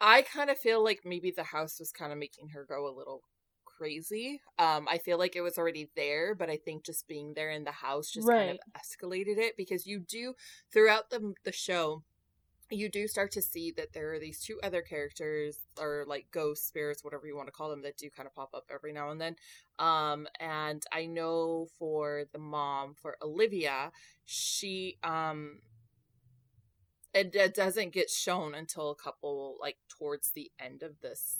i 0.00 0.22
kind 0.22 0.50
of 0.50 0.58
feel 0.58 0.82
like 0.82 1.00
maybe 1.04 1.30
the 1.30 1.44
house 1.44 1.78
was 1.78 1.92
kind 1.92 2.12
of 2.12 2.18
making 2.18 2.48
her 2.48 2.64
go 2.68 2.86
a 2.86 2.96
little 2.96 3.22
crazy 3.64 4.40
um 4.58 4.86
i 4.88 4.98
feel 4.98 5.18
like 5.18 5.34
it 5.34 5.40
was 5.40 5.58
already 5.58 5.90
there 5.96 6.34
but 6.34 6.48
i 6.48 6.56
think 6.56 6.84
just 6.84 7.08
being 7.08 7.34
there 7.34 7.50
in 7.50 7.64
the 7.64 7.72
house 7.72 8.08
just 8.10 8.26
right. 8.26 8.46
kind 8.46 8.58
of 8.58 8.80
escalated 8.80 9.36
it 9.36 9.56
because 9.56 9.84
you 9.84 9.98
do 9.98 10.34
throughout 10.72 11.10
the 11.10 11.34
the 11.44 11.52
show 11.52 12.02
you 12.74 12.88
do 12.88 13.06
start 13.08 13.30
to 13.32 13.42
see 13.42 13.72
that 13.76 13.92
there 13.92 14.12
are 14.14 14.18
these 14.18 14.40
two 14.40 14.58
other 14.62 14.82
characters 14.82 15.58
or 15.80 16.04
like 16.06 16.26
ghost 16.30 16.66
spirits 16.66 17.04
whatever 17.04 17.26
you 17.26 17.36
want 17.36 17.48
to 17.48 17.52
call 17.52 17.70
them 17.70 17.82
that 17.82 17.96
do 17.96 18.10
kind 18.10 18.26
of 18.26 18.34
pop 18.34 18.50
up 18.54 18.64
every 18.72 18.92
now 18.92 19.10
and 19.10 19.20
then. 19.20 19.36
Um 19.78 20.26
and 20.40 20.82
i 20.92 21.06
know 21.06 21.68
for 21.78 22.24
the 22.32 22.38
mom 22.38 22.94
for 22.94 23.16
olivia 23.22 23.90
she 24.24 24.98
um 25.02 25.58
it, 27.12 27.34
it 27.34 27.54
doesn't 27.54 27.92
get 27.92 28.10
shown 28.10 28.54
until 28.54 28.90
a 28.90 28.96
couple 28.96 29.56
like 29.60 29.76
towards 29.88 30.30
the 30.32 30.50
end 30.60 30.82
of 30.82 31.00
this 31.00 31.36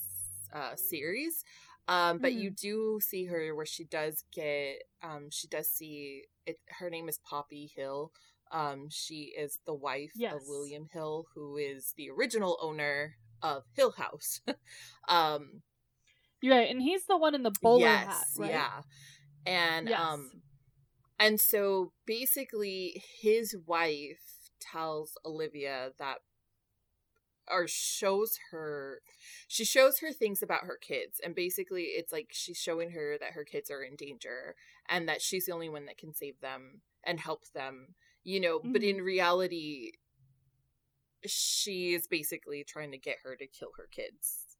uh 0.52 0.76
series. 0.76 1.44
Um 1.88 2.18
but 2.18 2.32
you 2.32 2.50
do 2.50 2.98
see 3.02 3.26
her 3.26 3.54
where 3.54 3.66
she 3.66 3.84
does 3.84 4.24
get 4.32 4.84
um 5.02 5.28
she 5.30 5.48
does 5.48 5.68
see 5.68 6.22
it 6.46 6.58
her 6.78 6.88
name 6.88 7.08
is 7.08 7.18
poppy 7.18 7.70
hill 7.74 8.12
um 8.54 8.86
she 8.88 9.32
is 9.36 9.58
the 9.66 9.74
wife 9.74 10.12
Yes. 10.14 10.32
of 10.34 10.40
william 10.46 10.86
hill 10.92 11.26
who 11.34 11.56
is 11.58 11.92
the 11.96 12.08
original 12.08 12.56
owner 12.62 13.16
of 13.42 13.64
hill 13.74 13.92
house 13.98 14.40
um 15.08 15.60
You're 16.40 16.56
right, 16.56 16.70
and 16.70 16.80
he's 16.80 17.04
the 17.06 17.18
one 17.18 17.34
in 17.34 17.42
the 17.42 17.52
bowler 17.60 17.80
yes 17.80 18.06
hat, 18.06 18.24
right? 18.38 18.50
yeah 18.50 18.80
and 19.44 19.88
Yes. 19.88 20.00
um 20.00 20.30
and 21.18 21.40
so 21.40 21.92
basically 22.06 23.02
his 23.20 23.54
wife 23.66 24.50
tells 24.60 25.12
olivia 25.26 25.90
that 25.98 26.18
or 27.50 27.66
shows 27.68 28.38
her 28.50 29.00
she 29.46 29.64
shows 29.66 29.98
her 29.98 30.12
things 30.12 30.42
about 30.42 30.62
her 30.64 30.78
kids 30.80 31.20
and 31.22 31.34
basically 31.34 31.82
it's 31.82 32.10
like 32.12 32.28
she's 32.30 32.56
showing 32.56 32.92
her 32.92 33.16
that 33.20 33.32
her 33.32 33.44
kids 33.44 33.70
are 33.70 33.82
in 33.82 33.96
danger 33.96 34.54
and 34.88 35.06
that 35.08 35.20
she's 35.20 35.44
the 35.44 35.52
only 35.52 35.68
one 35.68 35.84
that 35.84 35.98
can 35.98 36.14
save 36.14 36.40
them 36.40 36.80
and 37.04 37.20
help 37.20 37.42
them 37.54 37.88
you 38.24 38.40
know 38.40 38.60
but 38.72 38.82
Mhm. 38.82 38.84
in 38.84 38.98
reality 39.02 39.92
she 41.26 41.94
is 41.94 42.06
basically 42.06 42.64
trying 42.64 42.90
to 42.92 42.98
get 42.98 43.18
her 43.24 43.36
to 43.36 43.46
kill 43.46 43.70
her 43.76 43.88
kids 43.90 44.56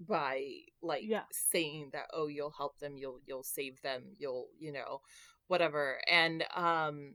by 0.00 0.44
like 0.82 1.08
Yeah. 1.08 1.24
saying 1.30 1.90
that 1.92 2.06
oh 2.12 2.26
you'll 2.26 2.52
help 2.56 2.78
them 2.78 2.96
you'll 2.96 3.20
you'll 3.26 3.44
save 3.44 3.80
them 3.82 4.02
you'll 4.18 4.48
you 4.58 4.72
know 4.72 5.00
whatever 5.48 6.00
and 6.10 6.44
um 6.54 7.14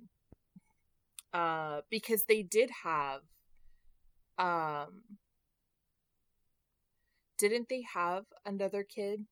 uh 1.33 1.81
because 1.89 2.25
they 2.25 2.41
did 2.43 2.69
have 2.83 3.21
um 4.37 5.03
didn't 7.37 7.69
they 7.69 7.81
have 7.81 8.25
another 8.45 8.83
kid 8.83 9.25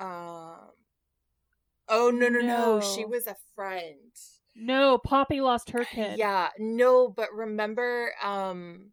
um 0.00 0.72
oh 1.88 2.10
no 2.10 2.28
no 2.28 2.40
no, 2.40 2.80
she 2.80 3.04
was 3.04 3.26
a 3.26 3.36
friend 3.54 4.12
No, 4.56 4.98
Poppy 4.98 5.40
lost 5.40 5.70
her 5.70 5.84
kid. 5.84 6.18
yeah 6.18 6.48
no 6.58 7.08
but 7.08 7.32
remember 7.32 8.12
um 8.22 8.92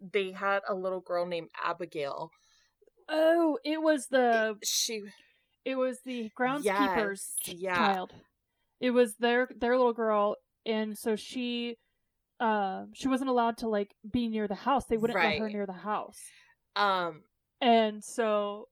they 0.00 0.30
had 0.32 0.62
a 0.68 0.74
little 0.74 1.00
girl 1.00 1.26
named 1.26 1.48
abigail 1.62 2.30
Oh, 3.10 3.58
it 3.64 3.80
was 3.80 4.08
the 4.08 4.56
she 4.62 5.02
it 5.64 5.76
was 5.76 6.00
the 6.04 6.30
groundskeeper's 6.38 7.34
Yes, 7.46 7.56
yeah. 7.58 7.74
child. 7.74 8.12
It 8.80 8.90
was 8.90 9.14
their 9.16 9.48
their 9.56 9.76
little 9.78 9.94
girl, 9.94 10.36
and 10.66 10.96
so 10.96 11.16
she, 11.16 11.78
um, 12.38 12.90
she 12.92 13.08
wasn't 13.08 13.30
allowed 13.30 13.56
to 13.58 13.68
like 13.68 13.94
be 14.12 14.28
near 14.28 14.46
the 14.46 14.54
house. 14.54 14.84
They 14.84 14.98
wouldn't 14.98 15.18
let 15.18 15.38
her 15.38 15.48
near 15.48 15.64
the 15.66 15.72
house, 15.72 16.20
um 16.76 17.22
and 17.62 18.04
so, 18.04 18.68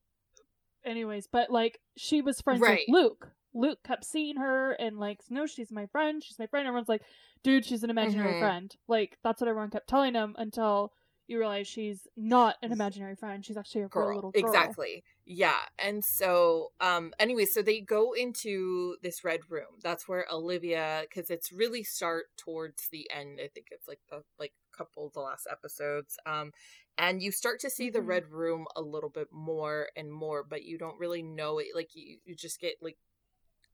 anyways, 0.85 1.28
but 1.32 1.48
like 1.50 1.80
she 1.96 2.20
was 2.20 2.40
friends 2.42 2.61
Right. 2.61 2.85
with 2.87 2.94
Luke. 3.02 3.28
Luke 3.57 3.83
kept 3.85 4.05
seeing 4.05 4.37
her 4.37 4.73
and 4.73 4.99
like, 4.99 5.21
no, 5.31 5.47
she's 5.47 5.73
my 5.73 5.87
friend. 5.87 6.23
She's 6.25 6.38
my 6.38 6.47
friend. 6.47 6.66
Everyone's 6.66 6.88
like, 6.88 7.03
dude, 7.42 7.64
she's 7.64 7.83
an 7.85 7.90
imaginary 7.90 8.35
Mhm. 8.35 8.38
friend. 8.38 8.75
Like 8.88 9.19
that's 9.25 9.40
what 9.40 9.49
everyone 9.49 9.71
kept 9.71 9.88
telling 9.88 10.14
him 10.14 10.35
until 10.38 10.92
you 11.29 11.38
realize 11.38 11.66
she's 11.69 12.07
not 12.16 12.57
an 12.62 12.73
imaginary 12.73 13.16
friend. 13.16 13.45
She's 13.45 13.57
actually 13.57 13.83
a 13.83 13.88
real 13.95 14.12
girl. 14.12 14.14
little 14.14 14.33
girl. 14.33 14.79
Exactly. 14.79 15.05
Yeah. 15.25 15.61
And 15.79 16.05
so 16.05 16.73
um 16.81 17.12
anyway, 17.19 17.45
so 17.47 17.62
they 17.62 17.81
go 17.81 18.12
into 18.12 18.97
this 19.03 19.25
red 19.25 19.40
room. 19.51 19.79
That's 19.83 20.09
where 20.09 20.27
Olivia 20.31 21.05
cuz 21.12 21.31
it's 21.31 21.53
really 21.53 21.83
start 21.85 22.27
towards 22.37 22.88
the 22.90 23.09
end. 23.11 23.40
I 23.40 23.49
think 23.49 23.69
it's 23.71 23.88
like 23.88 24.01
the 24.11 24.23
like 24.38 24.53
couple 24.77 25.07
of 25.07 25.12
the 25.14 25.21
last 25.21 25.47
episodes. 25.51 26.16
Um 26.27 26.53
and 26.99 27.23
you 27.23 27.31
start 27.33 27.61
to 27.61 27.71
see 27.71 27.90
the 27.90 28.03
Mhm. 28.03 28.03
red 28.03 28.29
room 28.31 28.66
a 28.77 28.83
little 28.83 29.11
bit 29.11 29.29
more 29.33 29.88
and 29.97 30.12
more, 30.12 30.42
but 30.45 30.64
you 30.64 30.79
don't 30.79 30.99
really 30.99 31.23
know 31.23 31.59
it 31.59 31.69
like 31.75 31.95
you 31.95 32.19
you 32.25 32.35
just 32.37 32.61
get 32.61 32.77
like 32.83 32.99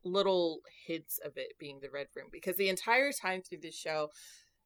little 0.04 0.60
hints 0.86 1.18
of 1.24 1.32
it 1.36 1.52
being 1.58 1.80
the 1.80 1.90
red 1.90 2.06
room 2.14 2.26
because 2.30 2.56
the 2.56 2.68
entire 2.68 3.12
time 3.12 3.42
through 3.42 3.60
the 3.60 3.70
show 3.70 4.10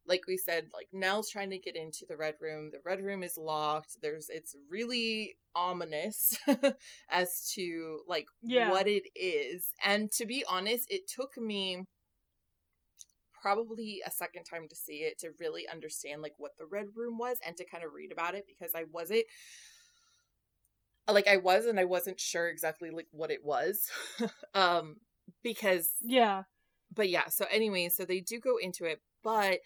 like 0.07 0.23
we 0.27 0.37
said 0.37 0.67
like 0.73 0.89
nell's 0.93 1.31
trying 1.31 1.51
to 1.51 1.59
get 1.59 1.77
into 1.77 2.07
the 2.09 2.17
red 2.17 2.35
room 2.41 2.71
the 2.71 2.81
red 2.85 3.03
room 3.03 3.23
is 3.23 3.37
locked 3.37 3.97
there's 4.03 4.29
it's 4.29 4.55
really 4.71 5.37
ominous 5.55 6.39
as 7.11 7.51
to 7.55 8.01
like 8.07 8.27
Yeah. 8.43 8.71
what 8.71 8.87
it 8.87 9.05
is 9.15 9.73
and 9.85 10.11
to 10.13 10.27
be 10.27 10.45
honest 10.49 10.91
it 10.91 11.09
took 11.09 11.37
me 11.37 11.85
probably 13.43 14.03
a 14.05 14.11
second 14.11 14.45
time 14.45 14.67
to 14.69 14.75
see 14.75 14.99
it 14.99 15.19
to 15.21 15.31
really 15.39 15.69
understand 15.69 16.23
like 16.23 16.35
what 16.39 16.53
the 16.59 16.67
red 16.67 16.87
room 16.97 17.19
was 17.19 17.39
and 17.47 17.57
to 17.57 17.65
kind 17.65 17.85
of 17.85 17.93
read 17.93 18.11
about 18.13 18.35
it 18.35 18.45
because 18.47 18.75
i 18.75 18.85
wasn't 18.93 19.25
like 21.09 21.29
i 21.29 21.37
was 21.37 21.67
and 21.67 21.79
i 21.79 21.85
wasn't 21.85 22.19
sure 22.19 22.49
exactly 22.49 22.91
like 22.91 23.07
what 23.13 23.31
it 23.31 23.45
was 23.45 23.89
um 24.55 24.97
because 25.43 25.91
Yeah. 26.01 26.45
but 26.95 27.09
yeah 27.09 27.29
so 27.29 27.47
anyway 27.51 27.89
so 27.89 28.05
they 28.05 28.21
do 28.21 28.39
go 28.41 28.57
into 28.59 28.85
it 28.85 29.01
but 29.23 29.59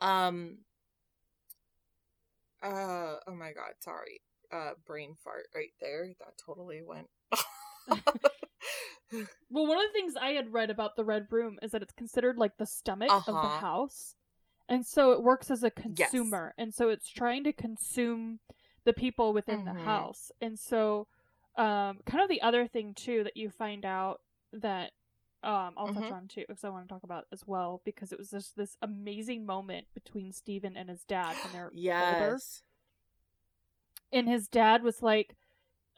um 0.00 0.58
uh 2.62 3.16
oh 3.26 3.34
my 3.34 3.52
god 3.52 3.72
sorry 3.80 4.20
uh 4.52 4.70
brain 4.86 5.14
fart 5.22 5.46
right 5.54 5.72
there 5.80 6.06
that 6.20 6.36
totally 6.44 6.82
went 6.82 7.08
Well, 9.50 9.66
one 9.66 9.76
of 9.78 9.84
the 9.84 9.92
things 9.92 10.14
I 10.16 10.30
had 10.30 10.52
read 10.52 10.70
about 10.70 10.96
the 10.96 11.04
Red 11.04 11.26
Room 11.30 11.58
is 11.62 11.72
that 11.72 11.82
it's 11.82 11.92
considered 11.92 12.38
like 12.38 12.56
the 12.56 12.66
stomach 12.66 13.10
of 13.26 13.40
the 13.40 13.48
Uh-huh. 13.48 13.60
house. 13.60 14.14
And 14.68 14.86
so 14.86 15.12
it 15.12 15.22
works 15.22 15.50
as 15.50 15.62
a 15.62 15.70
Yes. 15.96 16.12
consumer. 16.12 16.54
And 16.56 16.72
so 16.72 16.88
it's 16.88 17.08
trying 17.08 17.44
to 17.44 17.52
consume 17.52 18.40
the 18.84 18.92
people 18.94 19.32
within 19.34 19.64
the 19.64 19.72
Mhm. 19.72 19.84
house. 19.84 20.30
And 20.40 20.58
so 20.58 21.06
um 21.56 22.00
kind 22.06 22.22
of 22.22 22.30
the 22.30 22.40
other 22.40 22.66
thing 22.66 22.94
too 22.94 23.24
that 23.24 23.36
you 23.36 23.50
find 23.50 23.84
out 23.84 24.20
that 24.54 24.92
um 25.44 25.74
I'll 25.76 25.88
touch 25.88 26.10
Mhm. 26.10 26.12
on 26.12 26.28
too 26.28 26.44
because 26.48 26.64
I 26.64 26.68
want 26.70 26.86
to 26.88 26.92
talk 26.92 27.02
about 27.04 27.26
as 27.32 27.46
well 27.46 27.82
because 27.84 28.12
it 28.12 28.18
was 28.18 28.30
just 28.30 28.56
this 28.56 28.76
amazing 28.82 29.46
moment 29.46 29.86
between 29.94 30.32
Steven 30.32 30.76
and 30.76 30.88
his 30.88 31.04
dad 31.04 31.38
when 31.42 31.52
they're 31.52 31.72
older 31.98 32.40
yes 32.40 32.62
and 34.12 34.28
his 34.28 34.48
dad 34.48 34.82
was 34.82 35.02
like 35.02 35.36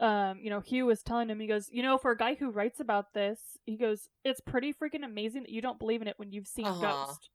um 0.01 0.41
you 0.43 0.51
know 0.51 0.61
hugh 0.61 0.87
was 0.87 1.03
telling 1.03 1.29
him 1.29 1.41
he 1.41 1.47
goes 1.47 1.69
you 1.71 1.83
know 1.83 1.99
for 1.99 2.11
a 2.11 2.17
guy 2.17 2.35
who 2.35 2.51
writes 2.51 2.81
about 2.81 3.15
this 3.15 3.59
he 3.65 3.77
goes 3.77 4.09
it's 4.25 4.41
pretty 4.41 4.73
freaking 4.73 5.05
amazing 5.05 5.43
that 5.43 5.53
you 5.53 5.63
don't 5.63 5.79
believe 5.79 6.03
in 6.03 6.09
it 6.09 6.19
when 6.19 6.33
you've 6.33 6.49
seen 6.49 6.67
Uh-huh. 6.69 6.79
ghost 6.79 7.31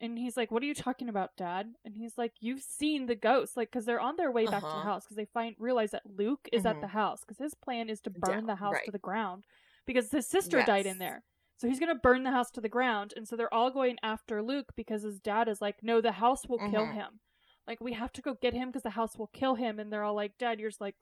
and 0.00 0.18
he's 0.18 0.36
like 0.36 0.50
what 0.50 0.62
are 0.62 0.66
you 0.66 0.74
talking 0.74 1.08
about 1.08 1.36
dad 1.36 1.74
and 1.84 1.96
he's 1.96 2.18
like 2.18 2.32
you've 2.40 2.62
seen 2.62 3.06
the 3.06 3.14
ghost 3.14 3.56
like 3.56 3.70
because 3.70 3.84
they're 3.84 4.00
on 4.00 4.16
their 4.16 4.30
way 4.32 4.46
back 4.46 4.68
to 4.68 4.76
the 4.76 4.82
Uh-huh. 4.82 4.82
house 4.82 5.04
because 5.04 5.16
they 5.16 5.26
find 5.26 5.54
realize 5.58 5.90
that 5.92 6.02
luke 6.06 6.48
is 6.52 6.64
at 6.66 6.80
Mhm. 6.80 6.80
the 6.80 6.88
house 6.88 7.20
because 7.20 7.38
his 7.38 7.54
plan 7.54 7.88
is 7.90 8.00
to 8.00 8.10
burn 8.10 8.46
the 8.46 8.56
house 8.56 8.74
right. 8.74 8.82
to 8.82 8.90
the 8.92 8.98
ground 8.98 9.44
because 9.86 10.10
his 10.10 10.26
sister 10.26 10.62
died 10.62 10.86
in 10.86 10.98
there 10.98 11.24
so 11.62 11.68
he's 11.68 11.78
gonna 11.80 11.94
burn 11.94 12.24
the 12.24 12.30
house 12.32 12.50
to 12.50 12.60
the 12.60 12.68
ground 12.68 13.14
and 13.16 13.26
so 13.26 13.36
they're 13.36 13.54
all 13.54 13.70
going 13.70 13.96
after 14.02 14.42
luke 14.42 14.72
because 14.76 15.02
his 15.02 15.18
dad 15.20 15.48
is 15.48 15.60
like 15.62 15.76
no 15.82 16.00
the 16.00 16.12
house 16.12 16.46
will 16.46 16.58
kill 16.58 16.86
Mhm. 16.86 16.94
him 16.94 17.20
like 17.66 17.80
we 17.80 17.92
have 17.92 18.12
to 18.12 18.20
go 18.20 18.34
get 18.34 18.52
him 18.52 18.68
because 18.68 18.82
the 18.82 18.90
house 18.90 19.16
will 19.16 19.28
kill 19.28 19.54
him 19.54 19.78
and 19.78 19.92
they're 19.92 20.02
all 20.02 20.14
like 20.14 20.36
dad 20.36 20.58
you're 20.60 20.70
just 20.70 20.80
like 20.80 20.96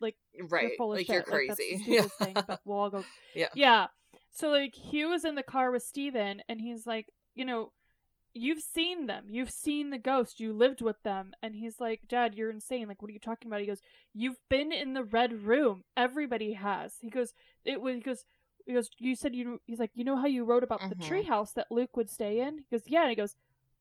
right 0.00 0.62
you're 0.62 0.70
full 0.76 0.92
of 0.92 0.98
like 0.98 1.06
shit. 1.06 1.26
you're 1.26 1.38
Like, 1.38 1.48
that's 1.48 1.58
the 1.60 1.78
crazy 1.84 2.08
thing, 2.20 2.34
but 2.46 2.60
we'll 2.64 2.78
all 2.78 2.90
go. 2.90 3.04
Yeah. 3.34 3.48
Yeah. 3.54 3.86
So 4.30 4.48
like 4.50 4.74
Hugh 4.74 5.12
is 5.12 5.24
in 5.24 5.34
the 5.34 5.42
car 5.42 5.70
with 5.70 5.82
Steven 5.82 6.42
and 6.48 6.60
he's 6.60 6.86
like, 6.86 7.06
you 7.34 7.44
know, 7.44 7.72
you've 8.34 8.60
seen 8.62 9.06
them. 9.06 9.26
You've 9.28 9.50
seen 9.50 9.90
the 9.90 9.98
ghost. 9.98 10.40
You 10.40 10.52
lived 10.52 10.82
with 10.82 11.00
them. 11.04 11.32
And 11.42 11.54
he's 11.54 11.80
like, 11.80 12.02
Dad, 12.08 12.34
you're 12.34 12.50
insane. 12.50 12.88
Like, 12.88 13.00
what 13.00 13.08
are 13.08 13.12
you 13.12 13.20
talking 13.20 13.48
about? 13.48 13.60
He 13.60 13.66
goes, 13.66 13.80
You've 14.12 14.40
been 14.50 14.72
in 14.72 14.92
the 14.94 15.04
red 15.04 15.44
room. 15.44 15.84
Everybody 15.96 16.52
has. 16.54 16.94
He 17.00 17.10
goes, 17.10 17.32
It 17.64 17.80
was 17.80 17.94
he 17.94 18.00
goes 18.00 18.24
he 18.66 18.72
goes, 18.72 18.88
You 18.98 19.14
said 19.16 19.34
you 19.34 19.60
he's 19.66 19.78
like, 19.78 19.90
you 19.94 20.04
know 20.04 20.16
how 20.16 20.26
you 20.26 20.44
wrote 20.44 20.62
about 20.64 20.88
the 20.88 20.94
Mhm. 20.96 21.00
treehouse 21.08 21.52
that 21.54 21.70
Luke 21.70 21.96
would 21.96 22.10
stay 22.10 22.40
in? 22.40 22.58
He 22.58 22.76
goes, 22.76 22.82
Yeah, 22.86 23.02
and 23.02 23.10
he 23.10 23.16
goes, 23.16 23.36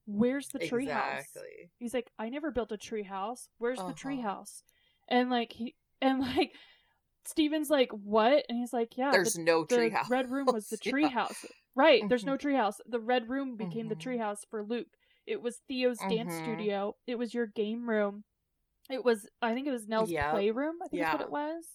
Where's 0.05 0.47
the 0.49 0.59
treehouse? 0.59 1.19
exactly 1.19 1.69
He's 1.79 1.93
like, 1.93 2.11
I 2.19 2.29
never 2.29 2.51
built 2.51 2.71
a 2.71 2.77
treehouse. 2.77 3.47
Where's 3.57 3.79
the 3.79 3.93
Uh-huh. 3.93 3.93
treehouse? 4.09 4.63
And 5.09 5.29
like 5.29 5.53
he 5.53 5.75
and 6.01 6.19
like 6.19 6.51
Steven's 7.25 7.69
like, 7.69 7.89
what? 7.91 8.45
And 8.49 8.57
he's 8.57 8.73
like, 8.73 8.97
yeah, 8.97 9.11
there's 9.13 9.35
the, 9.35 9.43
no 9.43 9.65
the 9.65 9.75
tree 9.75 9.89
house 9.89 10.09
red 10.09 10.29
room 10.31 10.47
was 10.51 10.67
the 10.67 10.77
Yeah. 10.83 10.91
treehouse. 10.91 11.45
Right. 11.75 12.03
There's 12.09 12.25
no 12.25 12.37
treehouse. 12.37 12.75
The 12.87 12.99
red 12.99 13.29
room 13.29 13.55
became 13.55 13.87
the 13.87 13.95
Mhm. 13.95 14.01
treehouse 14.19 14.39
for 14.49 14.63
Luke. 14.63 14.87
It 15.25 15.41
was 15.41 15.61
Theo's 15.67 15.99
dance 15.99 16.33
Mhm. 16.33 16.37
studio. 16.43 16.95
It 17.07 17.15
was 17.17 17.33
your 17.33 17.47
game 17.47 17.89
room. 17.89 18.23
It 18.89 19.03
was 19.03 19.27
I 19.41 19.53
think 19.53 19.67
it 19.67 19.71
was 19.71 19.87
Nell's 19.87 20.11
Yep. 20.11 20.31
playroom, 20.31 20.75
I 20.83 20.87
think 20.89 21.01
is 21.03 21.07
what 21.13 21.21
it 21.21 21.31
was. 21.31 21.65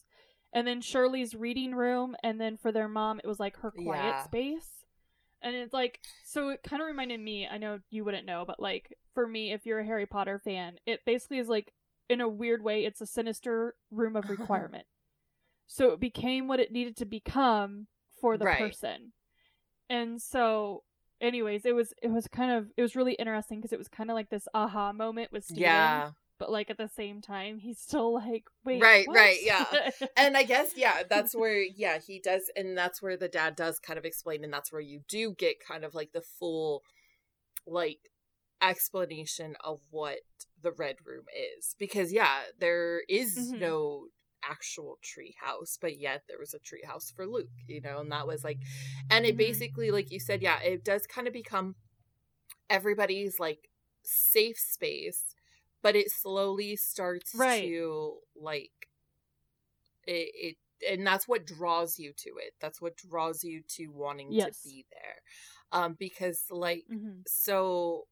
And 0.52 0.66
then 0.66 0.80
Shirley's 0.80 1.34
reading 1.34 1.74
room, 1.74 2.16
and 2.22 2.40
then 2.40 2.56
for 2.56 2.72
their 2.72 2.88
mom, 2.88 3.20
it 3.22 3.26
was 3.26 3.38
like 3.40 3.56
her 3.58 3.70
quiet 3.70 4.16
Yeah. 4.16 4.22
space. 4.24 4.84
And 5.42 5.54
it's 5.54 5.72
like 5.72 6.00
so 6.24 6.50
it 6.50 6.62
kind 6.62 6.82
of 6.82 6.88
reminded 6.88 7.20
me, 7.20 7.46
I 7.46 7.58
know 7.58 7.80
you 7.90 8.04
wouldn't 8.04 8.26
know, 8.26 8.44
but 8.46 8.60
like 8.60 8.96
for 9.14 9.26
me, 9.26 9.52
if 9.52 9.64
you're 9.66 9.80
a 9.80 9.84
Harry 9.84 10.06
Potter 10.06 10.38
fan, 10.38 10.78
it 10.86 11.04
basically 11.06 11.38
is 11.38 11.48
like 11.48 11.72
in 12.08 12.20
a 12.20 12.28
weird 12.28 12.62
way, 12.62 12.84
it's 12.84 13.00
a 13.00 13.06
sinister 13.06 13.74
room 13.90 14.16
of 14.16 14.28
requirement. 14.28 14.86
so 15.66 15.90
it 15.92 16.00
became 16.00 16.48
what 16.48 16.60
it 16.60 16.72
needed 16.72 16.96
to 16.96 17.04
become 17.04 17.86
for 18.20 18.36
the 18.38 18.46
Right. 18.46 18.58
person. 18.58 19.12
And 19.90 20.20
so 20.20 20.82
anyways, 21.20 21.64
it 21.64 21.74
was 21.74 21.92
it 22.02 22.10
was 22.10 22.26
kind 22.28 22.50
of 22.52 22.68
it 22.76 22.82
was 22.82 22.96
really 22.96 23.14
interesting 23.14 23.58
because 23.60 23.72
it 23.72 23.78
was 23.78 23.88
kind 23.88 24.10
of 24.10 24.14
like 24.14 24.30
this 24.30 24.48
aha 24.54 24.92
moment 24.92 25.32
with 25.32 25.44
Steven. 25.44 25.62
Yeah. 25.62 26.10
But 26.38 26.50
like 26.50 26.70
at 26.70 26.78
the 26.78 26.88
same 26.88 27.20
time, 27.20 27.58
he's 27.58 27.78
still 27.78 28.14
like, 28.14 28.44
wait, 28.64 28.80
Right, 28.80 29.06
what?" 29.06 29.16
right, 29.16 29.38
yeah. 29.42 29.90
and 30.16 30.36
I 30.36 30.44
guess 30.44 30.72
yeah, 30.76 31.02
that's 31.08 31.34
where 31.34 31.62
yeah 31.62 31.98
he 31.98 32.20
does, 32.20 32.50
and 32.56 32.76
that's 32.76 33.02
where 33.02 33.16
the 33.16 33.28
dad 33.28 33.56
does 33.56 33.78
kind 33.78 33.98
of 33.98 34.04
explain, 34.04 34.44
and 34.44 34.52
that's 34.52 34.72
where 34.72 34.80
you 34.80 35.00
do 35.08 35.34
get 35.34 35.56
kind 35.66 35.84
of 35.84 35.94
like 35.94 36.12
the 36.12 36.22
full 36.22 36.82
like 37.66 38.10
explanation 38.60 39.54
of 39.64 39.80
what 39.90 40.18
the 40.62 40.72
red 40.72 40.96
room 41.04 41.24
is, 41.58 41.74
because 41.78 42.12
yeah, 42.12 42.42
there 42.58 43.02
is 43.08 43.36
Mhm. 43.36 43.60
no 43.60 44.06
actual 44.44 44.98
tree 45.02 45.34
house, 45.40 45.78
but 45.80 45.98
yet 45.98 46.22
there 46.28 46.38
was 46.38 46.54
a 46.54 46.58
tree 46.58 46.82
house 46.86 47.10
for 47.14 47.26
Luke, 47.26 47.48
you 47.66 47.80
know, 47.80 48.00
and 48.00 48.12
that 48.12 48.26
was 48.26 48.44
like, 48.44 48.58
and 49.10 49.24
it 49.26 49.34
Mhm. 49.34 49.38
basically 49.38 49.90
like 49.90 50.10
you 50.10 50.20
said, 50.20 50.42
yeah, 50.42 50.60
it 50.60 50.84
does 50.84 51.06
kind 51.06 51.26
of 51.26 51.32
become 51.32 51.74
everybody's 52.70 53.38
like 53.40 53.68
safe 54.04 54.58
space 54.58 55.34
but 55.82 55.96
it 55.96 56.10
slowly 56.10 56.76
starts 56.76 57.32
Right. 57.34 57.62
to 57.62 58.18
like 58.40 58.88
it, 60.06 60.30
it 60.34 60.56
and 60.90 61.06
that's 61.06 61.26
what 61.26 61.44
draws 61.46 61.98
you 61.98 62.12
to 62.16 62.30
it 62.38 62.54
that's 62.60 62.80
what 62.80 62.96
draws 62.96 63.42
you 63.42 63.62
to 63.68 63.88
wanting 63.88 64.30
Yes. 64.30 64.62
to 64.62 64.68
be 64.68 64.86
there 64.92 65.80
um 65.80 65.96
because 65.98 66.44
like 66.50 66.84
Mhm. 66.90 67.22
so 67.26 68.06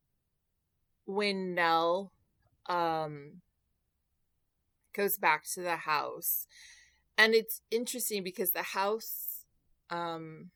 when 1.05 1.55
nell 1.55 2.13
um 2.69 3.41
goes 4.95 5.17
back 5.19 5.45
to 5.45 5.61
the 5.61 5.77
house 5.77 6.47
and 7.17 7.35
it's 7.35 7.61
interesting 7.71 8.23
because 8.25 8.53
the 8.53 8.63
house 8.63 9.45
um 9.91 10.51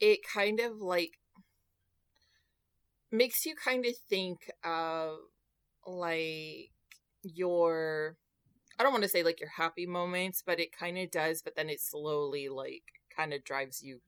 it 0.00 0.20
kind 0.22 0.60
of 0.60 0.80
like 0.80 1.18
makes 3.10 3.46
you 3.46 3.54
kind 3.54 3.84
of 3.86 3.92
think 4.08 4.50
of 4.64 5.18
like 5.86 6.70
your 7.22 8.16
I 8.78 8.82
don't 8.82 8.92
want 8.92 9.04
to 9.04 9.08
say 9.08 9.22
like 9.22 9.40
your 9.40 9.50
happy 9.50 9.86
moments, 9.86 10.42
but 10.44 10.60
it 10.60 10.76
kind 10.76 10.98
of 10.98 11.10
does, 11.10 11.42
but 11.42 11.56
then 11.56 11.70
it 11.70 11.80
slowly 11.80 12.48
like 12.48 12.82
kind 13.14 13.32
of 13.32 13.44
drives 13.44 13.82
you 13.82 14.00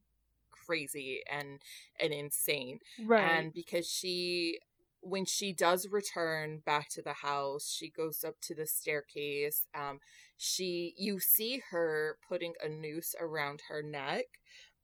crazy 0.51 1.23
and 1.31 1.61
and 2.01 2.13
insane. 2.13 2.81
Right. 3.05 3.23
And 3.23 3.53
because 3.53 3.89
she 3.89 4.59
when 5.01 5.25
she 5.25 5.53
does 5.53 5.89
return 5.89 6.61
back 6.67 6.89
to 6.91 7.03
the 7.03 7.15
house, 7.15 7.73
she 7.73 7.89
goes 7.89 8.25
up 8.25 8.35
to 8.43 8.55
the 8.55 8.67
staircase. 8.67 9.67
Um 9.75 10.01
she 10.37 10.95
you 10.99 11.19
see 11.19 11.63
her 11.71 12.19
putting 12.29 12.55
a 12.63 12.69
noose 12.69 13.15
around 13.19 13.63
her 13.69 13.83
neck, 13.83 14.27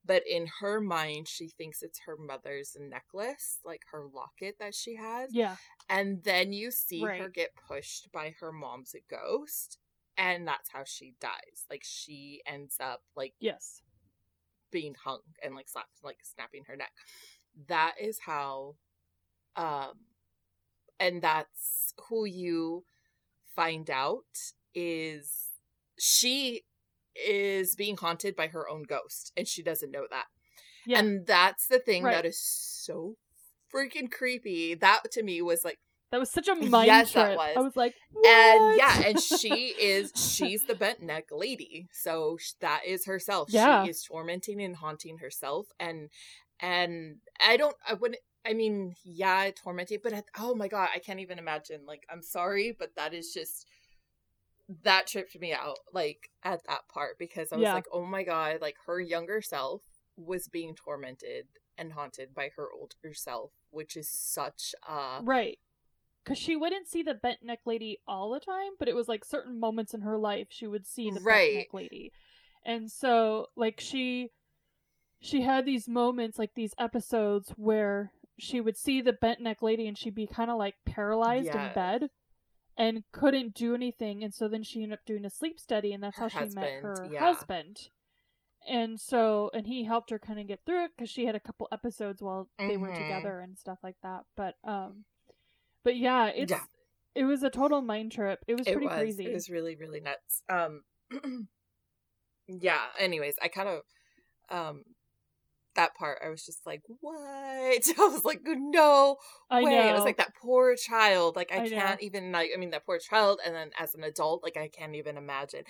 but 0.04 0.22
in 0.28 0.46
her 0.60 0.80
mind 0.80 1.28
she 1.28 1.48
thinks 1.48 1.82
it's 1.82 2.00
her 2.06 2.16
mother's 2.16 2.76
necklace, 2.78 3.58
like 3.64 3.82
her 3.92 4.04
locket 4.12 4.56
that 4.60 4.74
she 4.74 4.96
has. 4.96 5.30
yeah. 5.32 5.56
And 5.88 6.22
then 6.24 6.52
you 6.52 6.70
see 6.70 7.00
her 7.18 7.28
get 7.28 7.50
pushed 7.68 8.10
by 8.12 8.34
her 8.40 8.52
mom's 8.52 8.94
ghost, 9.10 9.78
and 10.16 10.46
that's 10.46 10.70
how 10.70 10.84
she 10.84 11.14
dies. 11.20 11.64
Like 11.70 11.82
she 11.84 12.42
ends 12.46 12.76
up 12.80 13.02
like 13.16 13.34
Yes. 13.40 13.82
being 14.70 14.94
hung 15.04 15.20
and 15.42 15.54
like 15.54 15.68
slap 15.68 15.86
like 16.02 16.18
snapping 16.22 16.64
her 16.66 16.76
neck. 16.76 16.92
That 17.68 17.94
is 18.00 18.18
how 18.24 18.76
um 19.56 19.92
and 20.98 21.22
that's 21.22 21.92
who 22.08 22.24
you 22.24 22.84
find 23.54 23.88
out 23.90 24.24
is 24.74 25.50
she 25.98 26.62
is 27.14 27.74
being 27.74 27.96
haunted 27.96 28.36
by 28.36 28.48
her 28.48 28.68
own 28.68 28.82
ghost 28.82 29.32
and 29.36 29.46
she 29.46 29.62
doesn't 29.62 29.90
know 29.90 30.06
that. 30.10 30.26
Yeah. 30.86 30.98
And 30.98 31.26
that's 31.26 31.66
the 31.66 31.78
thing 31.78 32.02
Right. 32.02 32.12
that 32.14 32.26
is 32.26 32.40
so 32.40 33.16
freaking 33.74 34.10
creepy. 34.10 34.74
That 34.74 35.00
to 35.12 35.22
me 35.22 35.42
was 35.42 35.64
like 35.64 35.78
that 36.10 36.20
was 36.20 36.30
such 36.30 36.46
a 36.46 36.54
mind 36.54 36.86
Yes, 36.86 37.12
that 37.14 37.36
was. 37.36 37.56
I 37.56 37.60
was 37.60 37.76
like, 37.76 37.94
and 38.24 38.76
yeah, 38.76 39.02
and 39.06 39.20
she 39.40 39.74
is 39.80 40.12
she's 40.14 40.64
the 40.64 40.74
bent 40.74 41.02
neck 41.02 41.24
lady. 41.32 41.88
So 41.92 42.38
that 42.60 42.82
is 42.86 43.06
herself. 43.06 43.48
Yeah. 43.50 43.84
She 43.84 43.90
is 43.90 44.02
tormenting 44.04 44.62
and 44.62 44.76
haunting 44.76 45.18
herself 45.18 45.66
and 45.80 46.10
and 46.60 47.16
I 47.44 47.56
don't 47.56 47.76
I 47.88 47.94
wouldn't 47.94 48.20
I 48.46 48.52
mean, 48.52 48.94
yeah, 49.04 49.50
tormenting, 49.50 50.00
but 50.02 50.12
oh 50.38 50.54
my 50.54 50.68
god, 50.68 50.90
I 50.94 50.98
can't 50.98 51.20
even 51.20 51.38
imagine. 51.38 51.86
Like, 51.86 52.02
I'm 52.10 52.20
sorry, 52.22 52.76
but 52.78 52.90
that 52.96 53.14
is 53.14 53.32
just 53.32 53.66
that 54.82 55.06
tripped 55.06 55.38
me 55.40 55.52
out. 55.52 55.78
Like 55.92 56.30
at 56.42 56.60
that 56.66 56.88
part 56.92 57.18
because 57.18 57.52
I 57.52 57.56
was 57.56 57.62
Yeah. 57.64 57.74
like, 57.74 57.86
oh 57.92 58.04
my 58.04 58.22
god, 58.22 58.58
like 58.60 58.76
her 58.86 59.00
younger 59.00 59.40
self 59.42 59.82
was 60.16 60.48
being 60.48 60.74
tormented 60.74 61.46
and 61.76 61.92
haunted 61.92 62.34
by 62.34 62.50
her 62.56 62.68
older 62.72 63.14
self, 63.14 63.50
which 63.70 63.96
is 63.96 64.08
such 64.08 64.74
a 64.88 65.20
Right. 65.22 65.58
Because 66.22 66.38
she 66.38 66.56
wouldn't 66.56 66.88
see 66.88 67.02
the 67.02 67.14
bent 67.14 67.42
neck 67.42 67.60
lady 67.66 67.98
all 68.08 68.30
the 68.30 68.40
time, 68.40 68.72
but 68.78 68.88
it 68.88 68.94
was 68.94 69.08
like 69.08 69.24
certain 69.24 69.60
moments 69.60 69.92
in 69.92 70.00
her 70.00 70.16
life 70.16 70.46
she 70.50 70.66
would 70.66 70.86
see 70.86 71.10
the 71.10 71.20
Right. 71.20 71.52
bent 71.52 71.58
neck 71.58 71.74
lady. 71.74 72.12
And 72.64 72.90
so, 72.90 73.48
like, 73.56 73.78
she 73.78 74.30
she 75.20 75.42
had 75.42 75.64
these 75.66 75.88
moments, 75.88 76.38
like 76.38 76.54
these 76.54 76.74
episodes 76.78 77.50
where 77.56 78.12
she 78.38 78.60
would 78.60 78.76
see 78.76 79.00
the 79.00 79.12
bent 79.12 79.40
neck 79.40 79.62
lady 79.62 79.86
and 79.86 79.96
she'd 79.96 80.14
be 80.14 80.26
kind 80.26 80.50
of 80.50 80.58
like 80.58 80.74
paralyzed 80.84 81.54
in 81.54 81.72
bed 81.74 82.10
and 82.76 83.04
couldn't 83.12 83.54
do 83.54 83.74
anything. 83.74 84.22
And 84.24 84.34
so 84.34 84.48
then 84.48 84.62
she 84.62 84.82
ended 84.82 84.98
up 84.98 85.04
doing 85.06 85.24
a 85.24 85.30
sleep 85.30 85.58
study, 85.60 85.92
and 85.92 86.02
that's 86.02 86.16
Her 86.16 86.24
how 86.24 86.28
she 86.28 86.38
met 86.38 86.46
husband, 86.46 86.82
her 86.82 87.08
yeah. 87.12 87.20
husband. 87.32 87.88
And 88.66 88.98
so, 89.00 89.50
and 89.52 89.66
he 89.66 89.84
helped 89.84 90.10
her 90.10 90.18
kind 90.18 90.40
of 90.40 90.46
get 90.46 90.60
through 90.64 90.84
it 90.86 90.92
because 90.96 91.10
she 91.10 91.26
had 91.26 91.34
a 91.34 91.40
couple 91.40 91.68
episodes 91.70 92.22
while 92.22 92.48
they 92.58 92.76
were 92.76 92.88
Mhm. 92.88 92.96
together 92.96 93.40
and 93.40 93.58
stuff 93.58 93.78
like 93.82 93.96
that. 94.02 94.24
But, 94.36 94.54
um, 94.64 95.04
but 95.84 95.96
yeah, 95.96 96.28
it's 96.28 96.50
Yeah. 96.50 96.64
it 97.14 97.24
was 97.24 97.42
a 97.42 97.50
total 97.50 97.82
mind 97.82 98.12
trip. 98.12 98.42
It 98.48 98.54
was 98.54 98.66
it 98.66 98.72
pretty 98.72 98.86
was 98.86 98.94
crazy. 98.94 99.26
it 99.26 99.34
was 99.34 99.50
really 99.50 99.76
really 99.76 100.00
nuts 100.00 100.42
um 100.48 100.82
yeah 102.48 102.80
anyways 102.98 103.34
i 103.42 103.48
kind 103.48 103.68
of 103.68 103.82
um 104.50 104.82
that 105.74 105.94
part 105.94 106.18
i 106.24 106.28
was 106.28 106.44
just 106.44 106.64
like 106.66 106.82
what 107.00 107.16
i 107.18 107.80
was 107.98 108.24
like 108.24 108.40
no 108.44 109.16
I 109.50 109.62
way 109.62 109.70
know. 109.70 109.78
i 109.78 109.92
was 109.94 110.04
like 110.04 110.16
that 110.18 110.34
poor 110.40 110.74
child 110.76 111.36
like 111.36 111.50
i, 111.52 111.62
I 111.64 111.68
can't 111.68 112.02
even 112.02 112.32
like 112.32 112.50
i 112.54 112.58
mean 112.58 112.70
that 112.70 112.84
poor 112.86 112.98
child 112.98 113.40
and 113.44 113.54
then 113.54 113.70
as 113.78 113.94
an 113.94 114.04
adult 114.04 114.42
like 114.42 114.56
i 114.56 114.68
can't 114.68 114.94
even 114.94 115.16
imagine 115.16 115.64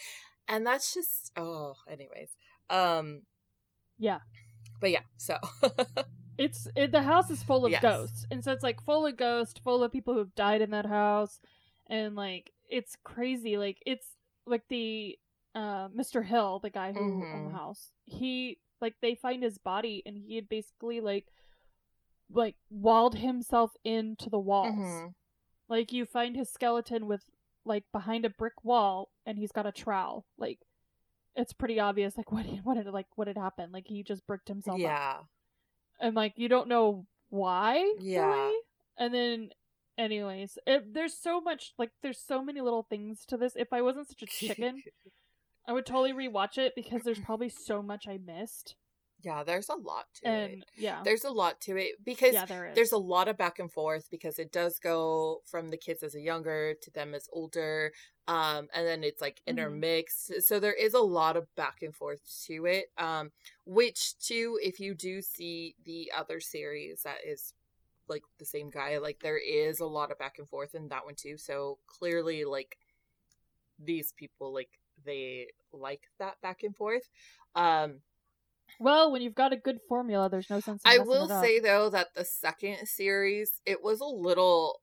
and 0.48 0.66
that's 0.66 0.92
just 0.94 1.32
oh 1.36 1.74
anyways 1.88 2.30
um 2.70 3.22
Yeah. 3.98 4.18
but 4.80 4.90
yeah 4.90 5.02
so 5.16 5.36
it's 6.38 6.66
it, 6.76 6.92
the 6.92 7.02
house 7.02 7.30
is 7.30 7.42
full 7.42 7.64
of 7.64 7.70
Yes. 7.72 7.82
ghosts, 7.82 8.26
and 8.30 8.42
so 8.42 8.52
it's 8.52 8.62
like 8.64 8.80
full 8.82 9.06
of 9.06 9.16
ghosts, 9.16 9.58
full 9.60 9.84
of 9.84 9.92
people 9.92 10.14
who've 10.14 10.34
died 10.34 10.62
in 10.62 10.70
that 10.70 10.86
house, 10.86 11.38
and 11.86 12.16
like 12.16 12.50
it's 12.68 12.96
crazy. 13.04 13.56
Like 13.56 13.78
it's 13.86 14.06
like 14.46 14.62
the 14.68 15.16
uh, 15.54 15.88
Mr. 15.96 16.24
Hill, 16.24 16.58
the 16.58 16.70
guy 16.70 16.92
who 16.92 16.98
owned 16.98 17.22
Mhm. 17.22 17.50
the 17.52 17.56
house. 17.56 17.92
He 18.04 18.58
like 18.80 18.94
they 19.00 19.14
find 19.14 19.42
his 19.42 19.58
body, 19.58 20.02
and 20.06 20.16
he 20.16 20.36
had 20.36 20.48
basically 20.48 21.00
like 21.00 21.26
like 22.32 22.56
walled 22.70 23.16
himself 23.16 23.72
into 23.84 24.28
the 24.30 24.38
walls. 24.38 24.74
Mhm. 24.74 25.14
Like 25.68 25.92
you 25.92 26.04
find 26.06 26.36
his 26.36 26.50
skeleton 26.50 27.06
with 27.06 27.24
like 27.64 27.84
behind 27.92 28.24
a 28.24 28.30
brick 28.30 28.64
wall, 28.64 29.10
and 29.26 29.38
he's 29.38 29.52
got 29.52 29.66
a 29.66 29.72
trowel. 29.72 30.26
Like 30.38 30.60
it's 31.36 31.52
pretty 31.52 31.78
obvious. 31.80 32.16
Like 32.16 32.30
what 32.32 32.46
what 32.64 32.76
had 32.76 32.86
like 32.86 33.06
what 33.16 33.28
had 33.28 33.38
happened? 33.38 33.72
Like 33.72 33.86
he 33.88 34.02
just 34.02 34.26
bricked 34.26 34.48
himself 34.48 34.76
up 34.76 34.80
yeah 34.80 35.16
and 36.00 36.16
like 36.16 36.32
you 36.36 36.48
don't 36.48 36.66
know 36.68 37.06
why 37.30 37.94
Yeah. 38.00 38.26
really. 38.26 38.56
and 38.98 39.14
then 39.14 39.50
anyways 39.96 40.58
it, 40.66 40.92
there's 40.92 41.14
so 41.16 41.40
much 41.40 41.72
like 41.78 41.90
there's 42.02 42.18
so 42.18 42.42
many 42.44 42.60
little 42.60 42.82
things 42.82 43.24
to 43.24 43.36
this 43.36 43.52
if 43.54 43.72
i 43.72 43.80
wasn't 43.80 44.08
such 44.08 44.22
a 44.22 44.26
chicken 44.46 44.82
i 45.66 45.72
would 45.72 45.86
totally 45.86 46.12
rewatch 46.12 46.58
it 46.58 46.72
because 46.74 47.02
there's 47.02 47.18
probably 47.20 47.48
so 47.48 47.82
much 47.82 48.06
i 48.08 48.18
missed. 48.24 48.74
Yeah 49.22 49.42
there's 49.42 49.70
a 49.70 49.74
lot 49.74 50.04
to 50.22 50.28
it. 50.28 50.64
Yeah. 50.76 51.00
There's 51.02 51.24
a 51.24 51.30
lot 51.30 51.58
to 51.62 51.76
it 51.78 51.92
because 52.04 52.34
yeah 52.34 52.44
there 52.44 52.66
is. 52.66 52.74
there's 52.74 52.92
a 52.92 52.98
lot 52.98 53.26
of 53.26 53.38
back 53.38 53.58
and 53.58 53.72
forth 53.72 54.06
because 54.10 54.38
it 54.38 54.52
does 54.52 54.78
go 54.78 55.40
from 55.46 55.70
the 55.70 55.78
kids 55.78 56.02
as 56.02 56.14
a 56.14 56.20
younger 56.20 56.74
to 56.82 56.90
them 56.90 57.14
as 57.14 57.26
older 57.32 57.92
um 58.28 58.68
and 58.74 58.86
then 58.86 59.02
it's 59.02 59.22
like 59.22 59.36
Mhm. 59.46 59.46
intermixed. 59.46 60.42
So 60.42 60.60
there 60.60 60.74
is 60.74 60.92
a 60.92 61.00
lot 61.00 61.38
of 61.38 61.46
back 61.56 61.80
and 61.80 61.94
forth 61.94 62.20
to 62.46 62.66
it 62.66 62.86
um 62.98 63.32
which 63.64 64.18
too 64.18 64.58
if 64.62 64.78
you 64.78 64.94
do 64.94 65.22
see 65.22 65.74
the 65.86 66.12
other 66.14 66.38
series 66.38 67.02
that 67.04 67.18
is 67.26 67.54
like 68.08 68.24
the 68.38 68.44
same 68.44 68.68
guy 68.68 68.98
like 68.98 69.20
there 69.20 69.38
is 69.38 69.80
a 69.80 69.86
lot 69.86 70.10
of 70.10 70.18
back 70.18 70.34
and 70.38 70.48
forth 70.50 70.74
in 70.74 70.88
that 70.88 71.06
one 71.06 71.14
too. 71.14 71.38
So 71.38 71.78
clearly 71.86 72.44
like 72.44 72.76
these 73.82 74.12
people 74.12 74.52
like 74.52 74.68
they 75.04 75.46
like 75.72 76.02
that 76.18 76.40
back 76.42 76.62
and 76.62 76.76
forth 76.76 77.08
um 77.54 78.00
well 78.80 79.10
when 79.12 79.22
you've 79.22 79.34
got 79.34 79.52
a 79.52 79.56
good 79.56 79.78
formula 79.88 80.28
there's 80.28 80.50
no 80.50 80.60
sense 80.60 80.82
in 80.84 80.90
I 80.90 80.98
will 80.98 81.28
say 81.28 81.58
though 81.60 81.88
that 81.90 82.08
the 82.14 82.24
second 82.24 82.86
series 82.86 83.60
it 83.66 83.82
was 83.82 84.00
a 84.00 84.06
little 84.06 84.80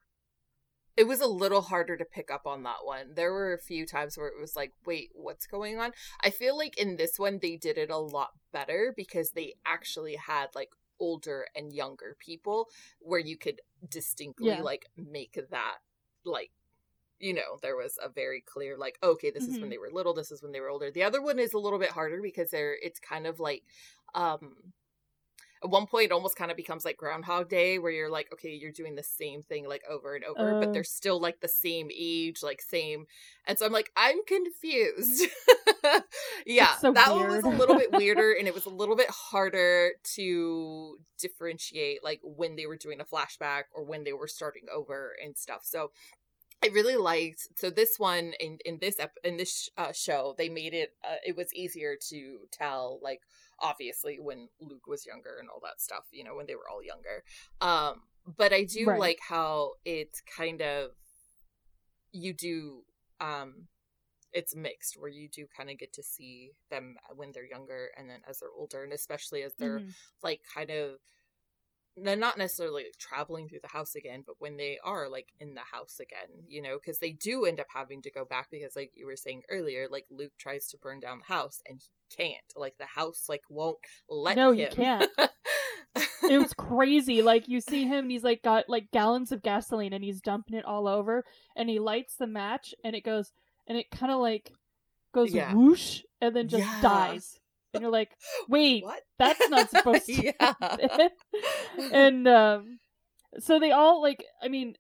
it 0.98 1.08
was 1.08 1.22
a 1.22 1.28
little 1.28 1.62
harder 1.62 1.96
to 1.98 2.06
pick 2.06 2.30
up 2.30 2.46
on 2.46 2.64
that 2.64 2.84
one. 2.84 3.14
There 3.16 3.32
were 3.32 3.54
a 3.54 3.58
few 3.58 3.86
times 3.88 4.18
where 4.18 4.28
it 4.28 4.40
was 4.40 4.58
like, 4.58 4.74
wait, 4.86 5.10
what's 5.14 5.48
going 5.48 5.80
on? 5.80 5.92
I 6.22 6.30
feel 6.30 6.58
like 6.58 6.78
in 6.78 6.98
this 6.98 7.18
one 7.18 7.40
they 7.42 7.56
did 7.56 7.78
it 7.78 7.90
a 7.90 7.98
lot 7.98 8.32
better 8.52 8.94
because 8.96 9.32
they 9.32 9.54
actually 9.66 10.16
had 10.16 10.48
like 10.54 10.70
older 11.00 11.48
and 11.56 11.74
younger 11.74 12.18
people 12.20 12.68
where 13.00 13.20
you 13.20 13.38
could 13.38 13.62
distinctly 13.90 14.50
Yeah. 14.50 14.62
like 14.62 14.86
make 14.98 15.40
that 15.50 15.78
like 16.26 16.52
you 17.22 17.34
know 17.34 17.58
there 17.62 17.76
was 17.76 17.98
a 18.04 18.10
very 18.10 18.42
clear 18.42 18.78
like 18.78 18.98
okay 19.04 19.32
this 19.32 19.48
is 19.48 19.60
when 19.62 19.70
Mhm. 19.70 19.72
they 19.72 19.78
were 19.78 19.90
little 19.92 20.14
this 20.14 20.32
is 20.32 20.42
when 20.44 20.52
they 20.52 20.60
were 20.60 20.70
older 20.70 20.92
the 20.92 21.04
other 21.04 21.22
one 21.22 21.40
is 21.40 21.54
a 21.54 21.60
little 21.60 21.80
bit 21.80 21.92
harder 21.92 22.22
because 22.22 22.52
they're 22.52 22.76
it's 22.82 23.00
kind 23.00 23.28
of 23.28 23.40
like 23.40 23.64
um 24.16 24.74
at 25.64 25.70
one 25.70 25.86
point 25.86 26.06
it 26.06 26.12
almost 26.12 26.36
kind 26.36 26.50
of 26.50 26.58
becomes 26.58 26.86
like 26.86 26.98
groundhog 26.98 27.48
day 27.50 27.78
where 27.78 27.92
you're 27.92 28.10
like 28.10 28.28
okay 28.34 28.50
you're 28.50 28.72
doing 28.72 28.96
the 28.96 29.04
same 29.04 29.44
thing 29.44 29.68
like 29.68 29.84
over 29.90 30.16
and 30.16 30.26
over 30.26 30.56
but 30.60 30.70
Oh. 30.70 30.74
they're 30.74 30.84
still 30.84 31.20
like 31.20 31.40
the 31.40 31.48
same 31.48 31.90
age 31.96 32.42
like 32.42 32.62
same 32.62 33.06
and 33.46 33.58
so 33.60 33.66
i'm 33.66 33.72
like 33.72 33.92
i'm 33.96 34.24
confused 34.26 35.28
yeah 36.46 36.78
so 36.78 36.92
that 36.94 37.14
one 37.14 37.28
was 37.28 37.44
a 37.44 37.50
little 37.50 37.76
bit 37.76 37.94
weirder 37.94 38.34
and 38.38 38.48
it 38.48 38.54
was 38.54 38.66
a 38.66 38.70
little 38.70 38.96
bit 38.96 39.10
harder 39.10 39.92
to 40.04 40.98
differentiate 41.20 42.04
like 42.04 42.20
when 42.24 42.56
they 42.56 42.66
were 42.66 42.78
doing 42.78 43.00
a 43.00 43.06
flashback 43.06 43.64
or 43.74 43.84
when 43.84 44.04
they 44.04 44.14
were 44.14 44.28
starting 44.28 44.66
over 44.74 45.12
and 45.24 45.38
stuff 45.38 45.62
so 45.64 45.92
I 46.64 46.68
really 46.68 46.96
liked 46.96 47.48
so 47.56 47.70
this 47.70 47.98
one 47.98 48.34
in 48.40 48.60
in 48.66 48.78
this 48.80 49.00
ep- 49.00 49.18
in 49.24 49.38
this 49.38 49.70
uh, 49.78 49.92
show 49.92 50.36
they 50.38 50.50
made 50.50 50.74
it 50.74 50.94
uh, 51.04 51.16
it 51.26 51.36
was 51.36 51.54
easier 51.54 51.96
to 52.10 52.40
tell 52.52 53.00
like 53.02 53.22
obviously 53.60 54.18
when 54.20 54.50
Luke 54.60 54.88
was 54.88 55.06
younger 55.06 55.38
and 55.40 55.50
all 55.50 55.60
that 55.64 55.82
stuff 55.82 56.06
you 56.12 56.24
know 56.24 56.36
when 56.36 56.46
they 56.48 56.56
were 56.56 56.70
all 56.70 56.84
younger 56.84 57.24
um 57.62 58.02
but 58.38 58.54
I 58.54 58.64
do 58.64 58.88
Right. 58.88 59.00
like 59.00 59.20
how 59.28 59.74
it's 59.86 60.22
kind 60.38 60.62
of 60.62 60.92
you 62.12 62.34
do 62.34 62.84
um 63.20 63.68
it's 64.34 64.56
mixed 64.56 64.96
where 65.00 65.10
you 65.10 65.28
do 65.28 65.46
kind 65.58 65.70
of 65.70 65.78
get 65.78 65.92
to 65.94 66.04
see 66.04 66.52
them 66.70 66.96
when 67.16 67.32
they're 67.34 67.46
younger 67.46 67.90
and 67.98 68.10
then 68.10 68.20
as 68.30 68.40
they're 68.40 68.50
older 68.58 68.84
and 68.84 68.94
especially 68.94 69.44
as 69.44 69.54
they're 69.56 69.80
Mhm. 69.80 69.94
like 70.24 70.42
kind 70.54 70.70
of 70.70 71.00
they're 71.98 72.16
not 72.16 72.38
necessarily 72.38 72.84
like, 72.86 72.98
traveling 72.98 73.48
through 73.50 73.60
the 73.62 73.68
house 73.68 73.96
again, 73.96 74.24
but 74.26 74.36
when 74.40 74.58
they 74.58 74.80
are 74.84 75.10
like 75.10 75.34
in 75.40 75.54
the 75.54 75.62
house 75.72 76.00
again, 76.00 76.46
you 76.48 76.62
know, 76.62 76.78
because 76.78 77.00
they 77.00 77.12
do 77.12 77.46
end 77.46 77.60
up 77.60 77.68
having 77.74 78.02
to 78.04 78.12
go 78.12 78.26
back 78.26 78.48
because, 78.50 78.76
like 78.76 78.92
you 78.96 79.06
were 79.06 79.16
saying 79.16 79.44
earlier, 79.50 79.88
like 79.90 80.06
Luke 80.10 80.32
tries 80.38 80.68
to 80.68 80.78
burn 80.78 81.00
down 81.00 81.20
the 81.20 81.34
house 81.34 81.62
and 81.68 81.82
he 81.82 82.16
can't. 82.24 82.38
Like 82.56 82.78
the 82.78 82.86
house 82.86 83.26
like 83.28 83.44
won't 83.50 83.78
let 84.10 84.38
No, 84.38 84.52
him. 84.52 84.60
you 84.60 84.68
can't. 84.72 85.12
it 86.30 86.40
was 86.40 86.54
crazy. 86.54 87.22
Like 87.22 87.48
you 87.48 87.60
see 87.60 87.84
him, 87.84 88.06
and 88.06 88.12
he's 88.12 88.24
like 88.24 88.42
got 88.42 88.70
like 88.70 88.92
gallons 88.92 89.32
of 89.32 89.44
gasoline, 89.44 89.94
and 89.94 90.04
he's 90.04 90.22
dumping 90.22 90.58
it 90.58 90.66
all 90.66 90.88
over, 90.88 91.26
and 91.56 91.70
he 91.70 91.80
lights 91.80 92.16
the 92.16 92.28
match, 92.28 92.74
and 92.84 92.96
it 92.96 93.02
goes, 93.04 93.34
and 93.68 93.78
it 93.78 93.92
kind 93.92 94.12
of 94.12 94.20
like 94.20 94.54
goes 95.14 95.34
Yeah. 95.34 95.54
whoosh, 95.54 96.04
and 96.22 96.36
then 96.36 96.48
just 96.48 96.64
Yeah. 96.64 96.82
dies, 96.82 97.40
and 97.74 97.82
you're 97.82 97.92
like, 97.92 98.12
wait, 98.50 98.84
what? 98.84 99.02
that's 99.18 99.50
not 99.50 99.70
supposed 99.70 100.06
to 100.08 100.34
yeah. 100.40 101.08
and 101.94 102.28
um, 102.28 102.80
so 103.40 103.60
they 103.60 103.72
all 103.72 104.02
like, 104.02 104.24
I 104.42 104.48
mean. 104.48 104.76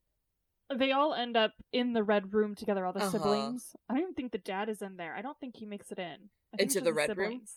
They 0.73 0.93
all 0.93 1.13
end 1.13 1.35
up 1.35 1.51
in 1.73 1.91
the 1.91 2.01
red 2.01 2.33
room 2.33 2.55
together, 2.55 2.85
all 2.85 2.93
the 2.93 3.01
Uh-huh. 3.01 3.09
siblings. 3.09 3.75
I 3.89 3.93
don't 3.93 4.03
even 4.03 4.13
think 4.13 4.31
the 4.31 4.37
dad 4.37 4.69
is 4.69 4.81
in 4.81 4.95
there. 4.95 5.13
I 5.13 5.21
don't 5.21 5.37
think 5.37 5.57
he 5.57 5.65
makes 5.65 5.91
it 5.91 5.99
in. 5.99 6.29
Into 6.57 6.79
the 6.79 6.93
red 6.93 7.09
room? 7.09 7.25
siblings. 7.31 7.55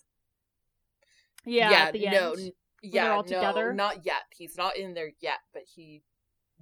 Yeah, 1.44 1.70
at 1.70 1.92
the 1.92 2.06
no, 2.06 2.30
end. 2.32 2.40
n- 2.40 2.52
yeah, 2.82 3.10
all 3.12 3.22
no, 3.22 3.28
together? 3.28 3.72
not 3.72 4.04
yet. 4.04 4.22
He's 4.36 4.56
not 4.56 4.76
in 4.76 4.94
there 4.94 5.12
yet, 5.20 5.38
but 5.52 5.62
he 5.62 6.02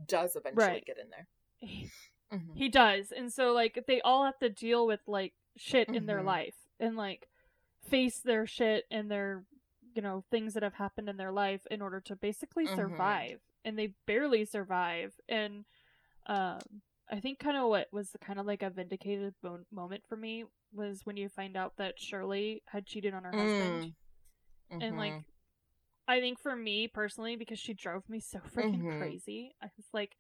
does 0.06 0.36
eventually 0.36 0.66
Right. 0.66 0.84
get 0.84 0.98
in 0.98 1.08
there. 1.08 1.26
Mhm. 2.38 2.54
He 2.54 2.68
does. 2.68 3.12
And 3.12 3.32
so 3.32 3.52
like 3.54 3.84
they 3.86 4.02
all 4.02 4.26
have 4.26 4.38
to 4.40 4.50
deal 4.50 4.86
with 4.86 5.00
like 5.06 5.32
shit 5.56 5.88
in 5.88 6.04
their 6.04 6.20
Mhm. 6.20 6.26
life 6.26 6.56
and 6.78 6.96
like 6.96 7.28
face 7.88 8.18
their 8.20 8.46
shit 8.46 8.84
and 8.90 9.10
their 9.10 9.44
you 9.94 10.02
know 10.02 10.24
things 10.30 10.54
that 10.54 10.62
have 10.62 10.74
happened 10.74 11.08
in 11.08 11.16
their 11.16 11.32
life 11.32 11.66
in 11.70 11.82
order 11.82 12.00
to 12.00 12.16
basically 12.16 12.66
Mhm. 12.66 12.76
survive. 12.76 13.40
And 13.64 13.78
they 13.78 13.94
barely 14.06 14.44
survive 14.44 15.12
and 15.28 15.64
um 16.26 16.60
I 17.10 17.20
think 17.20 17.38
kind 17.38 17.56
of 17.56 17.68
what 17.68 17.88
was 17.92 18.16
kind 18.24 18.38
of 18.38 18.46
like 18.46 18.62
a 18.62 18.70
vindicated 18.70 19.34
mo- 19.42 19.64
moment 19.70 20.04
for 20.08 20.16
me 20.16 20.44
was 20.72 21.04
when 21.04 21.16
you 21.18 21.28
find 21.28 21.56
out 21.56 21.76
that 21.76 22.00
Shirley 22.00 22.62
had 22.66 22.86
cheated 22.86 23.12
on 23.12 23.24
her 23.24 23.32
husband. 23.32 23.92
And 24.80 24.96
Mhm. 24.96 24.98
like 24.98 25.24
I 26.08 26.20
think 26.20 26.38
for 26.40 26.56
me 26.56 26.88
personally 26.88 27.36
because 27.36 27.58
she 27.58 27.74
drove 27.74 28.08
me 28.08 28.18
so 28.20 28.38
freaking 28.38 28.82
Mhm. 28.82 28.98
crazy. 28.98 29.54
I 29.62 29.66
was 29.76 29.86
like 29.92 30.16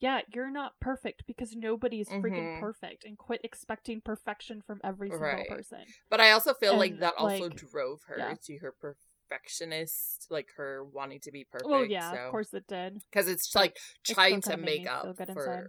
yeah, 0.00 0.20
you're 0.34 0.50
not 0.50 0.72
perfect 0.80 1.24
because 1.26 1.54
nobody's 1.56 2.08
freaking 2.08 2.56
Mhm. 2.56 2.60
perfect 2.60 3.04
and 3.04 3.16
quit 3.16 3.40
expecting 3.44 4.00
perfection 4.00 4.60
from 4.62 4.80
every 4.84 5.08
single 5.10 5.26
Right. 5.26 5.48
person. 5.48 5.84
But 6.10 6.20
I 6.20 6.32
also 6.32 6.54
feel 6.54 6.76
like 6.76 6.98
that 6.98 7.14
also 7.16 7.48
like, 7.48 7.56
drove 7.56 8.02
her 8.04 8.18
yeah. 8.18 8.34
to 8.44 8.58
her 8.58 8.72
perfectionist, 8.72 10.26
like 10.30 10.50
her 10.56 10.84
wanting 10.84 11.20
to 11.20 11.30
be 11.32 11.44
perfect. 11.44 11.70
well, 11.70 11.84
yeah, 11.84 12.12
so. 12.12 12.18
of 12.18 12.30
course 12.30 12.52
it 12.54 12.66
did. 12.66 13.02
because 13.10 13.28
it's 13.28 13.50
but 13.52 13.60
like 13.60 13.78
trying 14.04 14.40
to 14.42 14.56
make 14.56 14.86
up 14.86 15.16
for 15.16 15.22
inside. 15.22 15.66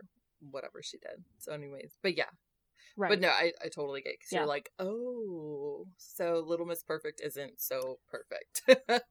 whatever 0.52 0.82
she 0.84 0.98
did. 0.98 1.24
So, 1.38 1.54
anyways, 1.54 1.98
but 2.02 2.18
yeah, 2.18 2.30
Right. 2.98 3.10
but 3.10 3.20
no, 3.20 3.28
I 3.30 3.52
I 3.64 3.68
totally 3.68 4.02
get 4.02 4.14
because 4.14 4.32
Yeah. 4.32 4.39
you're 4.39 4.48
like, 4.48 4.72
oh, 4.80 5.86
so 5.98 6.43
Little 6.46 6.66
Miss 6.66 6.82
Perfect 6.84 7.20
isn't 7.24 7.60
so 7.60 8.00
perfect. 8.10 8.62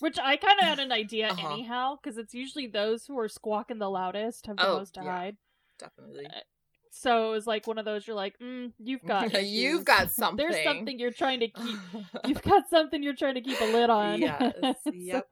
Which 0.00 0.18
I 0.18 0.36
kind 0.36 0.58
of 0.60 0.66
had 0.66 0.78
an 0.78 0.92
idea 0.92 1.28
Uh-huh. 1.28 1.52
anyhow, 1.54 1.96
because 2.02 2.18
it's 2.18 2.34
usually 2.34 2.66
those 2.66 3.06
who 3.06 3.18
are 3.18 3.28
squawking 3.28 3.78
the 3.78 3.88
loudest 3.90 4.46
have 4.46 4.56
the 4.56 4.66
Oh, 4.66 4.78
most 4.78 4.94
to 4.94 5.02
yeah. 5.02 5.10
hide. 5.16 5.36
Definitely. 5.78 6.26
So 6.90 7.28
it 7.28 7.30
was 7.30 7.46
like 7.46 7.66
one 7.66 7.78
of 7.78 7.84
those 7.84 8.06
you're 8.06 8.16
like, 8.16 8.38
mm, 8.38 8.72
you've 8.78 9.02
got 9.06 9.42
You've 9.44 9.84
got 9.84 10.10
something. 10.12 10.36
There's 10.36 10.62
something 10.64 10.98
you're 10.98 11.10
trying 11.12 11.40
to 11.40 11.48
keep. 11.48 11.78
You've 12.26 12.42
got 12.42 12.68
something 12.68 13.02
you're 13.02 13.14
trying 13.16 13.34
to 13.34 13.40
keep 13.40 13.60
a 13.60 13.64
lid 13.64 13.88
on. 13.90 14.20
Yes, 14.20 14.52
So- 14.84 14.90
yep. 14.92 15.26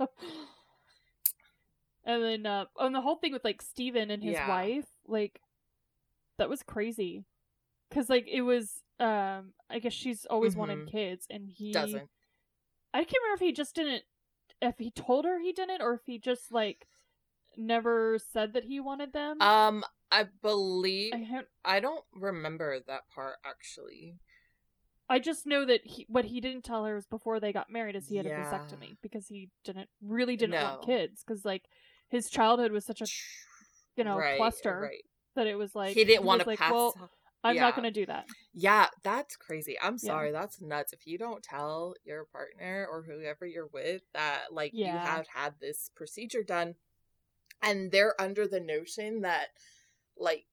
and 2.05 2.23
then, 2.23 2.47
uh, 2.47 2.65
on 2.77 2.93
the 2.93 3.01
whole 3.01 3.17
thing 3.17 3.33
with 3.33 3.45
like 3.45 3.61
Steven 3.61 4.11
and 4.11 4.23
his 4.23 4.35
Yeah. 4.35 4.49
wife, 4.49 4.87
like, 5.07 5.41
that 6.39 6.49
was 6.49 6.63
crazy. 6.63 7.25
Cause 7.91 8.11
like 8.11 8.27
it 8.29 8.43
was, 8.43 8.83
um, 9.01 9.55
I 9.71 9.79
guess 9.79 9.93
she's 9.93 10.27
always 10.27 10.55
wanted 10.57 10.81
Mhm. 10.81 10.91
kids, 10.91 11.27
and 11.31 11.49
he 11.49 11.73
Doesn't. 11.73 12.11
I 12.93 13.05
can't 13.05 13.23
remember 13.23 13.35
if 13.35 13.41
he 13.41 13.53
just 13.53 13.75
didn't, 13.75 14.05
if 14.61 14.79
he 14.79 14.91
told 14.91 15.25
her 15.25 15.39
he 15.41 15.53
didn't, 15.53 15.81
or 15.83 15.95
if 15.95 16.05
he 16.05 16.19
just 16.19 16.53
like 16.53 16.87
never 17.57 18.19
said 18.19 18.53
that 18.53 18.65
he 18.65 18.81
wanted 18.81 19.13
them. 19.13 19.41
Um, 19.41 19.85
I 20.11 20.25
believe 20.25 21.15
I 21.15 21.23
ha- 21.25 21.43
I 21.65 21.81
don't 21.81 22.05
remember 22.15 22.81
that 22.87 23.09
part 23.09 23.37
actually. 23.45 24.19
I 25.11 25.19
just 25.19 25.47
know 25.47 25.65
that 25.65 25.87
he, 25.87 26.05
what 26.09 26.27
he 26.27 26.41
didn't 26.41 26.65
tell 26.65 26.85
her 26.85 26.95
was 26.95 27.07
before 27.07 27.41
they 27.41 27.53
got 27.53 27.71
married 27.71 27.97
is 27.97 28.09
he 28.09 28.17
had 28.17 28.27
Yeah. 28.27 28.43
a 28.43 28.45
vasectomy 28.45 28.99
because 29.01 29.29
he 29.29 29.49
didn't 29.65 29.89
really 30.03 30.37
didn't 30.37 30.61
want 30.61 30.83
kids 30.83 31.25
because 31.25 31.45
like 31.47 31.65
his 32.09 32.29
childhood 32.29 32.73
was 32.73 32.85
such 32.85 33.01
a 33.01 33.07
you 33.97 34.05
know 34.05 34.19
right, 34.19 34.37
cluster 34.37 34.81
Right. 34.83 35.05
that 35.35 35.47
it 35.47 35.55
was 35.55 35.75
like 35.75 35.95
he 35.95 36.05
didn't 36.05 36.25
want 36.25 36.43
to 36.43 36.49
like, 36.49 36.59
pass. 36.59 36.73
Well, 36.73 37.11
I'm 37.45 37.55
yeah. 37.55 37.63
not 37.63 37.77
going 37.77 37.85
to 37.85 38.01
do 38.01 38.07
that. 38.07 38.27
Yeah, 38.53 38.89
that's 39.05 39.37
crazy. 39.37 39.77
I'm 39.81 39.99
Yeah. 40.03 40.09
sorry. 40.09 40.33
That's 40.33 40.61
nuts. 40.61 40.93
If 40.93 41.07
you 41.07 41.19
don't 41.19 41.43
tell 41.43 41.95
your 42.05 42.25
partner 42.25 42.87
or 42.91 43.03
whoever 43.03 43.47
you're 43.47 43.69
with 43.69 44.03
that, 44.13 44.53
like, 44.53 44.73
you 44.75 44.87
have 44.87 45.27
had 45.33 45.55
this 45.61 45.91
procedure 45.95 46.43
done, 46.43 46.75
and 47.63 47.91
they're 47.93 48.21
under 48.21 48.47
the 48.49 48.61
notion 48.61 49.23
that, 49.23 49.49
like, 50.17 50.47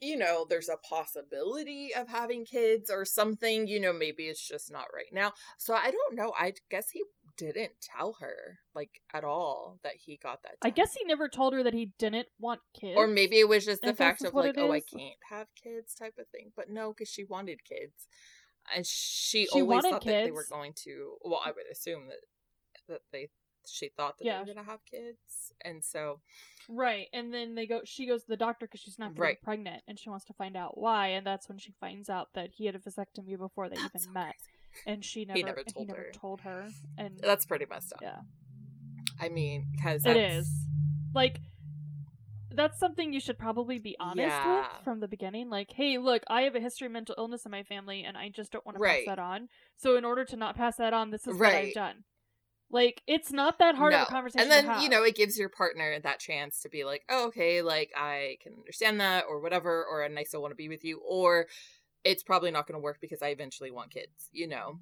you 0.00 0.16
know, 0.16 0.44
there's 0.48 0.68
a 0.68 0.76
possibility 0.78 1.94
of 1.94 2.08
having 2.08 2.44
kids 2.44 2.90
or 2.90 3.04
something, 3.04 3.66
you 3.66 3.80
know, 3.80 3.92
maybe 3.92 4.24
it's 4.24 4.46
just 4.46 4.70
not 4.70 4.86
right 4.92 5.12
now. 5.12 5.32
So 5.56 5.74
I 5.74 5.90
don't 5.90 6.14
know. 6.14 6.34
I 6.38 6.54
guess 6.70 6.90
he 6.90 7.04
didn't 7.36 7.72
tell 7.80 8.14
her, 8.20 8.58
like, 8.74 9.02
at 9.12 9.24
all 9.24 9.78
that 9.82 9.94
he 9.96 10.16
got 10.16 10.42
that. 10.42 10.52
I 10.62 10.70
guess 10.70 10.94
he 10.94 11.04
never 11.04 11.28
told 11.28 11.52
her 11.52 11.62
that 11.62 11.74
he 11.74 11.90
didn't 11.98 12.28
want 12.38 12.60
kids. 12.78 12.96
Or 12.96 13.06
maybe 13.06 13.38
it 13.38 13.48
was 13.48 13.64
just 13.64 13.82
the 13.82 13.94
fact 13.94 14.24
of 14.24 14.34
like, 14.34 14.56
oh, 14.58 14.70
I 14.72 14.80
can't 14.80 15.18
have 15.30 15.48
kids 15.54 15.94
type 15.94 16.14
of 16.18 16.28
thing. 16.28 16.52
But 16.56 16.70
no, 16.70 16.90
because 16.90 17.08
she 17.08 17.24
wanted 17.24 17.64
kids, 17.64 18.08
and 18.74 18.86
she, 18.86 19.46
She 19.46 19.60
always 19.60 19.82
thought 19.82 20.04
that 20.04 20.24
they 20.24 20.30
were 20.30 20.46
going 20.48 20.72
to. 20.84 21.16
Well, 21.22 21.40
I 21.44 21.50
would 21.50 21.66
assume 21.70 22.08
that 22.08 22.20
that 22.88 23.00
they 23.12 23.28
she 23.66 23.88
thought 23.88 24.18
that 24.18 24.26
Yeah. 24.26 24.34
they 24.34 24.38
were 24.40 24.54
going 24.54 24.64
to 24.66 24.70
have 24.70 24.84
kids, 24.84 25.52
and 25.62 25.82
so 25.82 26.20
Right, 26.68 27.08
and 27.12 27.32
then 27.32 27.54
they 27.54 27.66
go. 27.66 27.82
She 27.84 28.06
goes 28.06 28.22
to 28.22 28.28
the 28.28 28.36
doctor 28.36 28.66
because 28.66 28.80
she's 28.80 28.98
not 28.98 29.18
Right. 29.18 29.40
pregnant, 29.42 29.82
and 29.86 29.98
she 29.98 30.08
wants 30.08 30.24
to 30.26 30.32
find 30.34 30.56
out 30.56 30.78
why. 30.78 31.08
And 31.08 31.26
that's 31.26 31.48
when 31.48 31.58
she 31.58 31.72
finds 31.80 32.08
out 32.08 32.28
that 32.34 32.50
he 32.52 32.66
had 32.66 32.74
a 32.74 32.78
vasectomy 32.78 33.36
before 33.38 33.68
they 33.68 33.76
that's 33.76 33.86
even 33.86 34.00
so 34.00 34.10
met, 34.12 34.34
crazy. 34.36 34.53
And 34.86 35.04
she 35.04 35.24
never, 35.24 35.38
he 35.38 35.42
never 35.44 35.62
told 35.64 35.76
he 35.76 35.84
never 35.84 36.00
her. 36.00 36.12
told 36.12 36.40
her. 36.42 36.68
And 36.98 37.18
That's 37.22 37.46
pretty 37.46 37.66
messed 37.68 37.92
up. 37.92 38.00
yeah, 38.02 38.18
I 39.20 39.28
mean, 39.28 39.66
because 39.72 40.04
it 40.04 40.16
is 40.16 40.48
like 41.14 41.40
that's 42.50 42.78
something 42.78 43.12
you 43.12 43.20
should 43.20 43.38
probably 43.38 43.78
be 43.78 43.96
honest 43.98 44.28
Yeah. 44.28 44.58
with 44.58 44.66
from 44.84 45.00
the 45.00 45.08
beginning. 45.08 45.50
Like, 45.50 45.72
hey, 45.72 45.98
look, 45.98 46.22
I 46.28 46.42
have 46.42 46.54
a 46.54 46.60
history 46.60 46.86
of 46.86 46.92
mental 46.92 47.14
illness 47.18 47.44
in 47.44 47.50
my 47.50 47.64
family, 47.64 48.04
and 48.04 48.16
I 48.16 48.28
just 48.28 48.52
don't 48.52 48.64
want 48.64 48.78
to 48.78 48.84
pass 48.84 49.02
that 49.06 49.18
on. 49.18 49.48
So, 49.76 49.96
in 49.96 50.04
order 50.04 50.24
to 50.26 50.36
not 50.36 50.56
pass 50.56 50.76
that 50.76 50.92
on, 50.92 51.10
this 51.10 51.26
is 51.26 51.36
what 51.38 51.52
I've 51.52 51.74
done. 51.74 52.04
Like, 52.70 53.02
it's 53.06 53.32
not 53.32 53.58
that 53.58 53.74
hard 53.74 53.92
of 53.92 54.02
a 54.02 54.06
conversation. 54.06 54.50
And 54.50 54.68
then 54.68 54.80
you 54.82 54.88
know 54.88 55.02
it 55.04 55.14
gives 55.14 55.38
your 55.38 55.48
partner 55.48 55.98
that 56.00 56.18
chance 56.18 56.60
to 56.60 56.68
be 56.68 56.84
like, 56.84 57.02
oh, 57.08 57.26
okay, 57.26 57.62
like 57.62 57.90
I 57.96 58.36
can 58.40 58.54
understand 58.54 59.00
that, 59.00 59.24
or 59.28 59.40
whatever, 59.40 59.84
or 59.84 60.04
I 60.04 60.22
still 60.24 60.40
want 60.42 60.52
to 60.52 60.56
be 60.56 60.68
with 60.68 60.84
you, 60.84 61.00
or 61.06 61.46
it's 62.04 62.22
probably 62.22 62.50
not 62.50 62.66
going 62.66 62.78
to 62.78 62.82
work 62.82 62.98
because 63.00 63.22
I 63.22 63.28
eventually 63.28 63.70
want 63.70 63.90
kids, 63.90 64.28
you 64.32 64.46
know. 64.46 64.78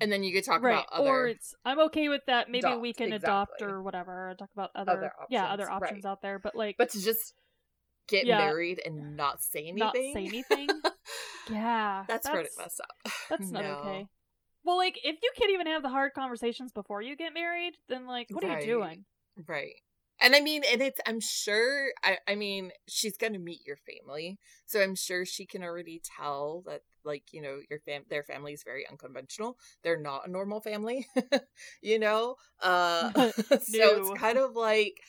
and 0.00 0.10
then 0.10 0.22
you 0.22 0.32
could 0.32 0.44
talk 0.44 0.62
right. 0.62 0.72
about 0.72 0.86
other 0.92 1.08
Or 1.08 1.26
it's 1.28 1.54
I'm 1.64 1.78
okay 1.80 2.08
with 2.08 2.22
that. 2.26 2.50
Maybe 2.50 2.66
we 2.76 2.90
Adopt, 2.90 2.98
can 2.98 3.12
adopt 3.12 3.52
exactly. 3.58 3.74
or 3.74 3.82
whatever. 3.82 4.34
Talk 4.38 4.50
about 4.54 4.70
other, 4.74 4.92
Other 4.92 5.12
yeah, 5.28 5.44
options, 5.44 5.52
other 5.52 5.70
options 5.70 6.04
right. 6.04 6.10
out 6.10 6.22
there. 6.22 6.38
But 6.38 6.54
like, 6.54 6.76
but 6.78 6.90
to 6.90 7.02
just 7.02 7.34
get 8.08 8.26
Yeah. 8.26 8.38
married 8.38 8.80
and 8.84 9.16
not 9.16 9.42
say 9.42 9.60
anything 9.60 9.78
not 9.78 9.94
say 9.94 10.12
anything. 10.16 10.68
yeah, 11.50 12.04
that's, 12.08 12.28
pretty 12.28 12.48
messed 12.58 12.80
up 12.80 13.12
That's 13.30 13.50
not 13.50 13.62
No. 13.62 13.70
okay. 13.78 14.06
Well, 14.64 14.76
like 14.76 14.98
if 15.02 15.16
you 15.22 15.30
can't 15.36 15.52
even 15.52 15.66
have 15.66 15.82
the 15.82 15.88
hard 15.88 16.12
conversations 16.14 16.72
before 16.72 17.02
you 17.02 17.16
get 17.16 17.32
married, 17.34 17.74
then 17.88 18.06
like 18.06 18.28
what 18.30 18.44
are 18.44 18.60
you 18.60 18.66
doing? 18.66 19.04
Right. 19.46 19.74
And 20.20 20.34
I 20.36 20.40
mean, 20.40 20.62
and 20.70 20.82
it's, 20.82 21.00
I'm 21.06 21.20
sure, 21.20 21.90
I, 22.04 22.18
I 22.28 22.34
mean, 22.34 22.72
she's 22.88 23.16
going 23.16 23.32
to 23.32 23.38
meet 23.38 23.66
your 23.66 23.76
family. 23.76 24.38
So 24.66 24.80
I'm 24.80 24.94
sure 24.94 25.24
she 25.24 25.46
can 25.46 25.62
already 25.62 26.02
tell 26.04 26.62
that, 26.66 26.82
like, 27.04 27.32
you 27.32 27.40
know, 27.40 27.60
your 27.70 27.80
fam, 27.80 28.02
their 28.10 28.22
family 28.22 28.52
is 28.52 28.62
very 28.62 28.86
unconventional. 28.88 29.56
They're 29.82 30.00
not 30.00 30.28
a 30.28 30.30
normal 30.30 30.60
family, 30.60 31.06
you 31.82 31.98
know? 31.98 32.36
Uh, 32.62 33.08
so 33.62 34.10
it's 34.12 34.20
kind 34.20 34.38
of 34.38 34.54
like, 34.54 35.00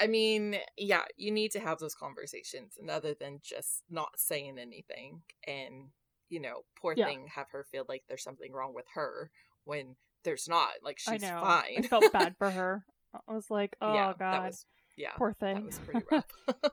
I 0.00 0.08
mean, 0.08 0.56
yeah, 0.76 1.02
you 1.16 1.30
need 1.30 1.52
to 1.52 1.60
have 1.60 1.78
those 1.78 1.94
conversations 1.94 2.76
and 2.80 2.90
other 2.90 3.14
than 3.14 3.38
just 3.42 3.82
not 3.88 4.10
saying 4.16 4.58
anything 4.58 5.22
and, 5.46 5.90
you 6.28 6.40
know, 6.40 6.62
poor 6.80 6.96
Yeah. 6.96 7.06
thing 7.06 7.28
have 7.34 7.46
her 7.52 7.64
feel 7.70 7.84
like 7.88 8.02
there's 8.08 8.24
something 8.24 8.52
wrong 8.52 8.74
with 8.74 8.86
her 8.94 9.30
when 9.64 9.94
there's 10.24 10.48
not. 10.48 10.70
Like, 10.82 10.98
I 11.06 11.12
she's 11.12 11.22
know. 11.22 11.40
fine. 11.40 11.78
I 11.78 11.82
felt 11.82 12.12
bad 12.12 12.34
for 12.38 12.50
her. 12.50 12.84
I 13.14 13.32
was 13.34 13.50
like, 13.50 13.76
oh 13.80 13.94
yeah, 13.94 14.12
god, 14.18 14.46
was 14.46 14.66
yeah, 14.96 15.12
poor 15.16 15.32
thing. 15.32 15.54
that 15.56 15.64
was 15.64 15.78
pretty 15.78 16.04
rough. 16.10 16.24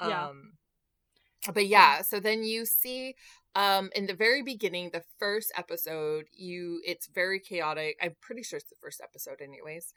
Yeah. 0.00 0.28
Um, 0.28 0.52
but 1.52 1.66
yeah, 1.66 2.02
so 2.02 2.18
then 2.20 2.42
you 2.44 2.64
see, 2.64 3.14
um, 3.54 3.90
in 3.94 4.06
the 4.06 4.14
very 4.14 4.42
beginning, 4.42 4.90
the 4.92 5.02
first 5.18 5.52
episode, 5.56 6.26
you 6.32 6.80
it's 6.84 7.06
very 7.06 7.38
chaotic. 7.40 7.96
I'm 8.02 8.16
pretty 8.20 8.42
sure 8.42 8.56
it's 8.58 8.68
the 8.68 8.76
first 8.80 9.00
episode, 9.00 9.40
anyways. 9.40 9.92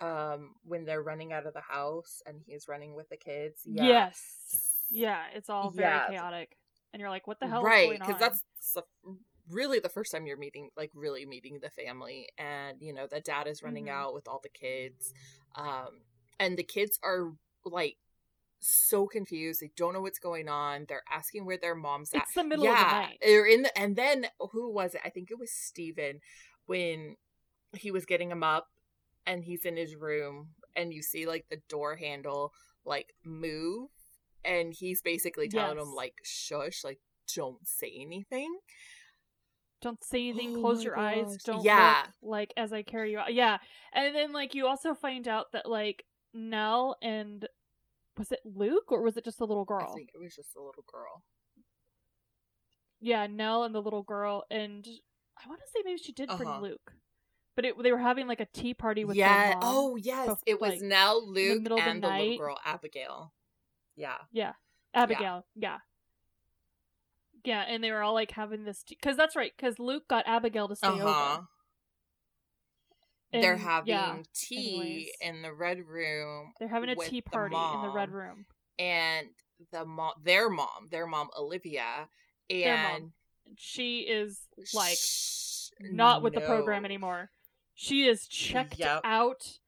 Um, 0.00 0.54
when 0.64 0.84
they're 0.84 1.02
running 1.02 1.32
out 1.32 1.46
of 1.46 1.54
the 1.54 1.60
house 1.60 2.20
and 2.26 2.40
he's 2.44 2.66
running 2.66 2.94
with 2.94 3.08
the 3.08 3.16
kids. 3.16 3.60
Yeah. 3.64 3.84
Yes, 3.84 4.20
yeah, 4.90 5.22
it's 5.34 5.48
all 5.48 5.70
very 5.70 5.88
Yeah. 5.88 6.08
chaotic, 6.08 6.56
and 6.92 7.00
you're 7.00 7.10
like, 7.10 7.26
what 7.26 7.40
the 7.40 7.46
hell 7.46 7.62
right 7.62 7.92
is 7.92 7.98
going 8.00 8.02
on? 8.02 8.08
because 8.08 8.20
that's 8.20 8.42
really 9.50 9.78
the 9.78 9.88
first 9.88 10.10
time 10.12 10.26
you're 10.26 10.36
meeting 10.38 10.70
like 10.76 10.90
really 10.94 11.26
meeting 11.26 11.58
the 11.60 11.70
family 11.70 12.28
and 12.38 12.78
you 12.80 12.92
know 12.92 13.06
the 13.06 13.20
dad 13.20 13.46
is 13.46 13.62
running 13.62 13.86
Mhm. 13.86 13.90
out 13.92 14.14
with 14.14 14.26
all 14.26 14.40
the 14.42 14.48
kids 14.48 15.12
um 15.54 16.00
and 16.40 16.56
the 16.56 16.62
kids 16.64 16.98
are 17.02 17.32
like 17.64 17.96
so 18.60 19.06
confused 19.06 19.60
they 19.60 19.70
don't 19.76 19.92
know 19.92 20.00
what's 20.00 20.18
going 20.18 20.48
on 20.48 20.86
they're 20.88 21.02
asking 21.12 21.44
where 21.44 21.58
their 21.58 21.74
mom's 21.74 22.14
at 22.14 22.22
it's 22.22 22.34
the 22.34 22.42
middle 22.44 22.64
yeah 22.64 22.72
of 22.82 22.88
the 22.88 22.94
night. 22.94 23.18
they're 23.20 23.46
in 23.46 23.62
the 23.62 23.78
and 23.78 23.96
then 23.96 24.26
who 24.52 24.70
was 24.72 24.94
it 24.94 25.02
i 25.04 25.10
think 25.10 25.30
it 25.30 25.38
was 25.38 25.50
steven 25.52 26.20
when 26.66 27.16
he 27.76 27.90
was 27.90 28.06
getting 28.06 28.30
him 28.30 28.42
up 28.42 28.68
and 29.26 29.44
he's 29.44 29.64
in 29.66 29.76
his 29.76 29.94
room 29.94 30.48
and 30.74 30.94
you 30.94 31.02
see 31.02 31.26
like 31.26 31.44
the 31.50 31.60
door 31.68 31.96
handle 31.96 32.52
like 32.86 33.14
move 33.22 33.90
and 34.44 34.72
he's 34.78 35.02
basically 35.02 35.48
telling 35.48 35.78
him 35.78 35.92
like 35.94 36.14
shush 36.22 36.82
like 36.84 37.00
don't 37.34 37.66
say 37.68 37.92
anything 38.00 38.54
Don't 39.84 40.02
say 40.02 40.28
anything. 40.30 40.56
Oh 40.56 40.60
close 40.60 40.78
my 40.78 40.82
your 40.84 40.98
eyes. 40.98 41.36
Don't 41.44 41.62
Yeah. 41.62 42.04
look, 42.22 42.30
like 42.30 42.54
as 42.56 42.72
I 42.72 42.82
carry 42.82 43.12
you 43.12 43.18
out. 43.18 43.34
Yeah, 43.34 43.58
and 43.92 44.14
then 44.16 44.32
like 44.32 44.54
you 44.54 44.66
also 44.66 44.94
find 44.94 45.28
out 45.28 45.52
that 45.52 45.68
like 45.68 46.04
Nell 46.32 46.96
and 47.02 47.46
was 48.16 48.32
it 48.32 48.40
Luke 48.44 48.90
or 48.90 49.02
was 49.02 49.16
it 49.18 49.24
just 49.24 49.38
the 49.38 49.46
little 49.46 49.64
girl? 49.66 49.88
i 49.90 49.94
think 49.94 50.08
it 50.14 50.18
was 50.22 50.34
just 50.34 50.56
a 50.56 50.60
little 50.62 50.84
girl 50.90 51.22
Yeah, 53.00 53.26
Nell 53.26 53.64
and 53.64 53.74
the 53.74 53.82
little 53.82 54.02
girl, 54.02 54.44
and 54.50 54.86
I 55.44 55.48
want 55.48 55.60
to 55.60 55.66
say 55.68 55.82
maybe 55.84 55.98
she 55.98 56.12
did 56.12 56.28
bring 56.36 56.48
Uh-huh. 56.48 56.60
Luke, 56.62 56.94
but 57.56 57.64
it, 57.66 57.74
they 57.82 57.92
were 57.92 57.98
having 57.98 58.26
like 58.26 58.40
a 58.40 58.46
tea 58.46 58.72
party 58.72 59.04
with 59.04 59.16
yeah 59.16 59.48
their 59.50 59.54
mom. 59.56 59.62
oh 59.64 59.96
yes 59.96 60.28
bef- 60.30 60.38
it 60.46 60.60
was 60.60 60.70
like, 60.70 60.80
now 60.80 61.16
luke 61.18 61.64
the 61.64 61.74
and 61.76 62.02
the 62.02 62.08
little 62.08 62.38
girl 62.38 62.58
abigail 62.64 63.32
yeah 63.96 64.16
Yeah, 64.32 64.52
Abigail. 64.94 65.44
Yeah. 65.54 65.70
Yeah, 65.72 65.78
and 67.44 67.82
they 67.84 67.90
were 67.90 68.02
all 68.02 68.14
like 68.14 68.30
having 68.32 68.64
this 68.64 68.84
because 68.88 69.16
that's 69.16 69.36
right 69.36 69.52
because 69.56 69.78
Luke 69.78 70.08
got 70.08 70.24
Abigail 70.26 70.68
to 70.68 70.76
stay 70.76 70.86
uh-huh 70.88 71.36
over. 71.36 71.46
they're 73.32 73.56
having 73.56 73.88
yeah, 73.88 74.16
tea 74.34 74.74
anyways. 74.76 75.08
in 75.20 75.42
the 75.42 75.52
red 75.52 75.80
room 75.86 76.52
they're 76.58 76.68
having 76.68 76.88
a 76.90 76.96
tea 76.96 77.20
the 77.20 77.30
party 77.30 77.56
in 77.56 77.82
the 77.82 77.88
red 77.90 78.10
room. 78.10 78.46
and 78.78 79.26
the 79.72 79.84
mom 79.84 80.12
their 80.22 80.48
mom 80.48 80.88
their 80.90 81.06
mom 81.06 81.28
olivia 81.38 82.08
and 82.50 83.10
She 83.56 84.00
is 84.00 84.40
like 84.74 84.96
Shh, 84.96 85.68
not 85.80 86.22
with 86.22 86.34
the 86.34 86.40
program 86.42 86.84
anymore. 86.84 87.30
She 87.74 88.06
is 88.06 88.26
checked 88.28 88.78
Yep. 88.78 89.00
out. 89.04 89.58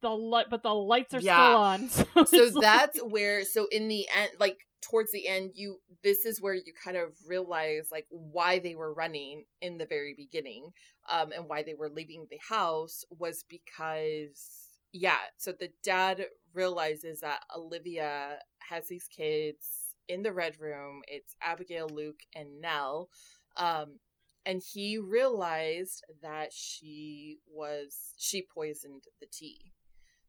The 0.00 0.08
light, 0.10 0.46
but 0.50 0.62
the 0.62 0.74
lights 0.74 1.12
are 1.14 1.20
Yeah. 1.20 1.36
still 1.36 1.56
on. 1.56 1.88
So, 1.90 2.24
so 2.24 2.42
it's 2.44 2.54
like- 2.56 2.62
that's 2.62 2.98
where 3.02 3.44
so 3.44 3.66
in 3.70 3.88
the 3.88 4.08
end 4.16 4.30
like 4.38 4.66
towards 4.82 5.12
the 5.12 5.26
end 5.28 5.50
you 5.54 5.78
this 6.02 6.24
is 6.24 6.40
where 6.40 6.54
you 6.54 6.72
kind 6.82 6.96
of 6.96 7.12
realize 7.26 7.88
like 7.90 8.06
why 8.10 8.58
they 8.58 8.74
were 8.74 8.94
running 8.94 9.44
in 9.60 9.78
the 9.78 9.86
very 9.86 10.14
beginning 10.16 10.70
um 11.10 11.30
and 11.34 11.48
why 11.48 11.62
they 11.62 11.74
were 11.74 11.90
leaving 11.90 12.26
the 12.30 12.40
house 12.48 13.04
was 13.18 13.44
because 13.48 14.68
yeah 14.92 15.18
so 15.36 15.52
the 15.52 15.70
dad 15.82 16.26
realizes 16.54 17.20
that 17.20 17.40
olivia 17.56 18.38
has 18.58 18.88
these 18.88 19.08
kids 19.08 19.94
in 20.08 20.22
the 20.22 20.32
red 20.32 20.58
room 20.58 21.02
it's 21.08 21.36
abigail 21.42 21.88
luke 21.88 22.20
and 22.34 22.60
nell 22.60 23.08
um 23.56 23.98
and 24.46 24.62
he 24.62 24.98
realized 24.98 26.04
that 26.22 26.52
she 26.52 27.38
was 27.52 28.14
she 28.16 28.42
poisoned 28.42 29.04
the 29.20 29.26
tea. 29.30 29.72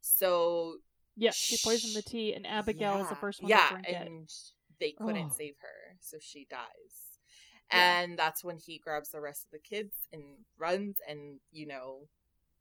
So 0.01 0.77
yeah, 1.17 1.31
she 1.31 1.57
poisoned 1.63 1.95
the 1.95 2.01
tea, 2.01 2.33
and 2.33 2.45
Abigail 2.47 2.95
is 3.01 3.09
the 3.09 3.15
first 3.15 3.41
one 3.41 3.49
yeah, 3.49 3.67
to 3.69 3.73
drink 3.73 3.87
it. 3.89 4.07
and 4.07 4.29
they 4.79 4.91
couldn't 4.91 5.31
Oh. 5.31 5.35
save 5.35 5.55
her, 5.61 5.97
so 5.99 6.17
she 6.19 6.47
dies. 6.49 7.19
Yeah. 7.73 8.01
And 8.03 8.19
that's 8.19 8.43
when 8.43 8.57
he 8.57 8.79
grabs 8.83 9.11
the 9.11 9.21
rest 9.21 9.45
of 9.45 9.51
the 9.51 9.59
kids 9.59 9.93
and 10.11 10.23
runs 10.57 10.97
and, 11.07 11.39
you 11.51 11.67
know, 11.67 12.07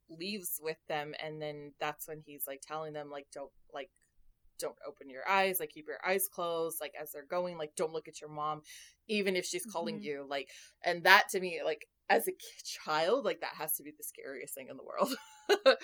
leaves 0.08 0.60
with 0.60 0.76
them 0.88 1.14
and 1.24 1.40
then 1.40 1.72
that's 1.78 2.08
when 2.08 2.20
he's 2.26 2.42
like 2.46 2.60
telling 2.66 2.92
them 2.92 3.10
like 3.12 3.26
don't 3.32 3.52
like 3.72 3.90
don't 4.58 4.74
open 4.86 5.08
your 5.08 5.26
eyes, 5.28 5.58
like 5.60 5.70
keep 5.70 5.86
your 5.86 5.98
eyes 6.06 6.28
closed, 6.28 6.78
like 6.80 6.92
as 7.00 7.12
they're 7.12 7.24
going, 7.24 7.56
like 7.56 7.74
don't 7.76 7.92
look 7.92 8.08
at 8.08 8.20
your 8.20 8.28
mom, 8.30 8.60
even 9.08 9.36
if 9.36 9.44
she's 9.46 9.64
calling 9.64 10.00
Mhm. 10.00 10.04
you. 10.04 10.26
Like 10.28 10.48
and 10.84 11.04
that 11.04 11.28
to 11.30 11.40
me, 11.40 11.60
like 11.64 11.86
as 12.08 12.28
a 12.28 12.32
child, 12.64 13.24
like 13.24 13.40
that 13.40 13.54
has 13.56 13.72
to 13.76 13.82
be 13.82 13.92
the 13.92 14.04
scariest 14.04 14.54
thing 14.54 14.68
in 14.68 14.76
the 14.76 14.84
world. 14.84 15.14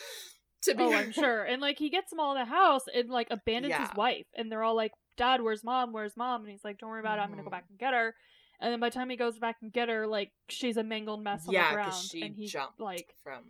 to 0.67 0.75
be 0.75 0.85
Oh, 0.85 0.93
I'm 0.93 1.12
sure. 1.25 1.43
And 1.45 1.61
like 1.61 1.79
he 1.79 1.91
gets 1.91 2.11
them 2.11 2.21
all 2.21 2.33
in 2.35 2.39
the 2.39 2.45
house 2.45 2.83
and 2.95 3.09
like 3.11 3.29
abandons 3.31 3.71
Yeah. 3.71 3.89
his 3.89 3.97
wife, 3.97 4.27
and 4.37 4.51
they're 4.53 4.62
all 4.62 4.77
like, 4.77 4.93
"Dad, 5.17 5.41
where's 5.43 5.64
mom? 5.64 5.93
Where's 5.93 6.17
mom?" 6.17 6.43
And 6.43 6.51
he's 6.51 6.64
like, 6.64 6.79
"Don't 6.79 6.91
worry 6.91 7.01
about 7.01 7.19
it. 7.19 7.23
I'm 7.23 7.31
gonna 7.31 7.43
go 7.43 7.49
Mhm. 7.49 7.53
back 7.53 7.64
and 7.69 7.79
get 7.79 7.95
her." 7.95 8.14
And 8.61 8.73
then 8.73 8.81
by 8.81 8.89
the 8.89 8.95
time 8.95 9.11
he 9.11 9.17
goes 9.17 9.39
back 9.39 9.57
and 9.62 9.73
get 9.73 9.89
her, 9.89 10.07
like 10.07 10.33
she's 10.49 10.77
a 10.77 10.83
mangled 10.85 11.23
mess 11.23 11.47
on 11.47 11.53
yeah, 11.55 11.69
the 11.71 11.75
ground, 11.75 11.95
and 12.23 12.35
he 12.37 12.47
jumped 12.47 12.81
like, 12.81 13.14
from 13.23 13.45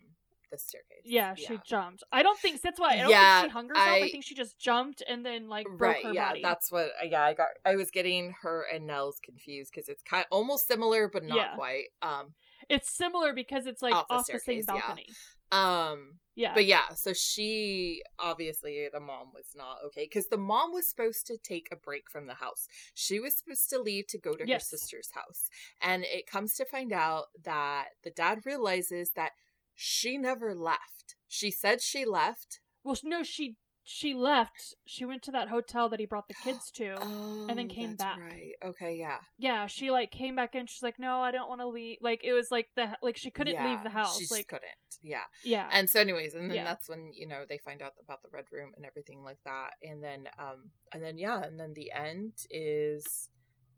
the 0.51 0.59
staircase. 0.59 1.03
yeah, 1.05 1.35
she 1.35 1.59
jumped. 1.65 2.03
I 2.13 2.23
don't 2.23 2.39
think 2.39 2.61
that's 2.61 2.79
why. 2.81 2.95
I 2.95 2.97
don't 2.99 3.11
Yeah, 3.11 3.41
think 3.43 3.51
she 3.51 3.53
hung 3.53 3.69
herself. 3.69 3.87
I, 3.89 3.97
I- 4.03 4.11
think 4.11 4.25
she 4.25 4.35
just 4.35 4.59
jumped 4.59 5.03
and 5.09 5.25
then 5.27 5.49
like 5.49 5.67
broke 5.67 5.81
right 5.81 6.05
her 6.07 6.13
yeah 6.13 6.29
body. 6.29 6.43
that's 6.43 6.71
what 6.73 6.91
yeah 7.05 7.23
i 7.25 7.35
got 7.35 7.49
i 7.65 7.75
was 7.75 7.91
getting 7.91 8.33
her 8.43 8.65
and 8.73 8.87
nell's 8.87 9.19
confused 9.25 9.73
because 9.75 9.89
it's 9.89 10.03
kind 10.05 10.23
of, 10.25 10.29
almost 10.31 10.69
similar 10.69 11.09
but 11.09 11.25
not 11.25 11.37
Yeah. 11.37 11.55
quite 11.57 11.87
um 12.03 12.35
It's 12.69 12.89
similar 12.91 13.33
because 13.33 13.67
it's 13.67 13.83
like 13.83 13.95
Off 13.95 14.07
off, 14.09 14.27
the 14.29 14.35
the, 14.35 14.39
same 14.41 14.59
yeah. 14.69 14.75
balcony. 14.81 15.07
Um 15.53 16.19
Yeah. 16.35 16.53
but 16.55 16.65
yeah 16.67 16.89
so 16.95 17.13
she 17.13 18.03
obviously 18.19 18.89
the 18.93 19.01
mom 19.01 19.29
was 19.35 19.47
not 19.55 19.79
okay 19.87 20.05
because 20.05 20.29
the 20.29 20.37
mom 20.37 20.73
was 20.73 20.89
supposed 20.89 21.27
to 21.29 21.37
take 21.39 21.69
a 21.73 21.77
break 21.77 22.11
from 22.11 22.27
the 22.27 22.35
house 22.35 22.67
she 22.95 23.21
was 23.21 23.39
supposed 23.39 23.69
to 23.71 23.81
leave 23.81 24.07
to 24.09 24.19
go 24.19 24.35
to 24.35 24.47
Yes. 24.47 24.71
her 24.71 24.77
sister's 24.77 25.11
house 25.13 25.49
and 25.81 26.05
it 26.05 26.27
comes 26.27 26.55
to 26.55 26.65
find 26.65 26.93
out 26.93 27.27
that 27.45 27.87
the 28.03 28.11
dad 28.11 28.41
realizes 28.45 29.11
that 29.17 29.33
she 29.75 30.19
never 30.19 30.55
left 30.55 31.17
she 31.29 31.51
said 31.51 31.81
she 31.81 32.05
left 32.05 32.61
well, 32.85 32.97
no, 33.03 33.25
she 33.25 33.57
she 33.89 34.15
left. 34.15 34.75
She 34.85 35.05
went 35.05 35.23
to 35.23 35.31
that 35.31 35.49
hotel 35.49 35.89
that 35.91 36.01
he 36.01 36.07
brought 36.07 36.27
the 36.27 36.35
kids 36.43 36.73
to. 36.73 36.97
oh, 37.01 37.47
then 37.47 37.69
came 37.69 37.91
that's 37.91 38.03
back. 38.03 38.19
right 38.21 38.53
okay 38.65 38.97
yeah 38.97 39.19
yeah, 39.39 39.67
she 39.69 39.93
like 39.93 40.11
came 40.11 40.35
back 40.35 40.57
in. 40.57 40.67
She's 40.67 40.83
like, 40.83 40.99
no, 40.99 41.21
I 41.21 41.31
don't 41.31 41.49
want 41.49 41.61
to 41.61 41.69
leave. 41.69 41.99
Like 42.01 42.23
it 42.25 42.33
was 42.33 42.51
like 42.51 42.69
the 42.75 42.89
like 43.01 43.17
she 43.17 43.31
couldn't 43.31 43.65
leave 43.65 43.83
the 43.85 43.91
house. 43.91 44.19
she 44.19 44.27
like 44.31 44.49
couldn't 44.49 44.65
yeah 45.03 45.23
yeah, 45.45 45.69
and 45.73 45.89
so 45.89 46.01
anyways 46.01 46.35
and 46.35 46.51
then 46.51 46.57
Yeah. 46.57 46.65
that's 46.65 46.89
when 46.89 47.13
you 47.15 47.29
know 47.29 47.45
they 47.49 47.59
find 47.59 47.81
out 47.81 47.93
about 48.03 48.23
the 48.23 48.29
red 48.33 48.47
room 48.51 48.73
and 48.77 48.85
everything 48.85 49.23
like 49.23 49.39
that 49.45 49.71
and 49.83 50.03
then 50.03 50.27
um 50.39 50.71
and 50.93 51.03
then 51.03 51.17
yeah 51.17 51.43
and 51.45 51.61
then 51.61 51.73
the 51.75 51.93
end 51.93 52.33
is 52.51 53.29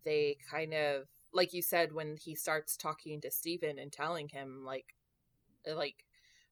they 0.04 0.38
kind 0.50 0.72
of 0.72 1.02
like 1.34 1.52
you 1.52 1.60
said 1.60 1.92
when 1.92 2.16
he 2.16 2.34
starts 2.34 2.76
talking 2.76 3.20
to 3.20 3.30
Steven 3.30 3.78
and 3.78 3.92
telling 3.92 4.28
him 4.28 4.62
like 4.64 4.94
like 5.66 5.96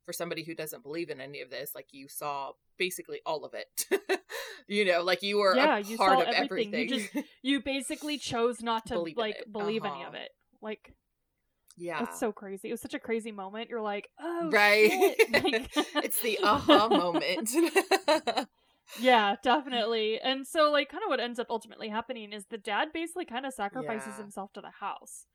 for 0.07 0.12
somebody 0.14 0.42
who 0.44 0.54
doesn't 0.54 0.82
believe 0.82 1.11
in 1.11 1.20
any 1.20 1.42
of 1.42 1.50
this 1.50 1.72
like 1.74 1.88
you 1.92 2.09
saw 2.09 2.52
basically 2.78 3.20
all 3.26 3.44
of 3.44 3.52
it 3.54 3.86
you 4.68 4.84
know 4.84 5.02
like 5.02 5.22
you 5.22 5.36
were 5.38 5.54
Yeah, 5.54 5.76
a 5.76 5.80
you 5.80 5.98
part 5.98 6.18
saw 6.20 6.24
of 6.24 6.34
everything. 6.34 6.72
You 6.88 6.96
everything 6.96 7.24
you 7.42 7.61
basically 7.61 8.16
chose 8.32 8.62
not 8.62 8.86
to 8.86 8.94
Believe 8.94 9.16
like 9.18 9.44
believe 9.52 9.84
any 9.84 9.94
Uh-huh. 10.00 10.09
of 10.09 10.14
it. 10.14 10.30
Like 10.62 10.94
Yeah. 11.76 12.02
It's 12.04 12.18
so 12.18 12.32
crazy. 12.32 12.68
It 12.68 12.72
was 12.72 12.80
such 12.80 12.94
a 12.94 12.98
crazy 12.98 13.32
moment. 13.32 13.68
You're 13.68 13.82
like, 13.82 14.09
oh, 14.18 14.48
right. 14.50 14.90
Like- 15.30 15.70
it's 16.04 16.20
the 16.22 16.38
aha 16.42 16.88
moment. 16.88 17.50
yeah, 19.00 19.36
definitely. 19.42 20.18
And 20.20 20.46
so, 20.46 20.70
like, 20.70 20.88
kind 20.90 21.02
of 21.04 21.09
what 21.09 21.20
ends 21.20 21.38
up 21.38 21.48
ultimately 21.50 21.88
happening 21.88 22.32
is 22.32 22.46
the 22.46 22.57
dad 22.59 22.88
basically 22.94 23.24
kind 23.26 23.44
of 23.44 23.52
sacrifices 23.52 24.14
Yeah. 24.16 24.22
himself 24.22 24.52
to 24.54 24.61
the 24.61 24.70
house. 24.80 25.26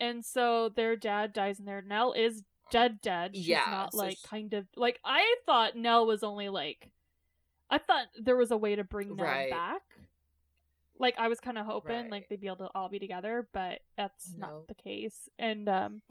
And 0.00 0.24
so 0.24 0.68
their 0.68 0.96
dad 0.96 1.32
dies 1.32 1.58
and 1.58 1.68
there. 1.68 1.82
Nell 1.82 2.12
is 2.12 2.42
dead, 2.70 3.00
dead. 3.00 3.34
She's 3.36 3.48
Yeah, 3.48 3.64
not 3.70 3.92
so 3.92 3.98
like 3.98 4.18
sh- 4.18 4.22
kind 4.24 4.52
of 4.54 4.66
like 4.76 4.98
I 5.04 5.36
thought 5.46 5.76
Nell 5.76 6.06
was 6.06 6.22
only 6.22 6.48
like 6.48 6.90
I 7.70 7.78
thought 7.78 8.06
there 8.20 8.36
was 8.36 8.50
a 8.50 8.56
way 8.56 8.76
to 8.76 8.84
bring 8.84 9.16
Nell 9.16 9.26
Right. 9.26 9.50
back. 9.50 9.82
Like 10.98 11.14
I 11.18 11.28
was 11.28 11.40
kind 11.40 11.58
of 11.58 11.66
hoping 11.66 12.02
Right. 12.02 12.10
like 12.10 12.28
they'd 12.28 12.40
be 12.40 12.46
able 12.46 12.56
to 12.68 12.70
all 12.74 12.88
be 12.88 12.98
together, 12.98 13.48
but 13.52 13.80
that's 13.96 14.32
No. 14.34 14.46
not 14.46 14.68
the 14.68 14.74
case. 14.74 15.28
And 15.38 15.68
um 15.68 16.02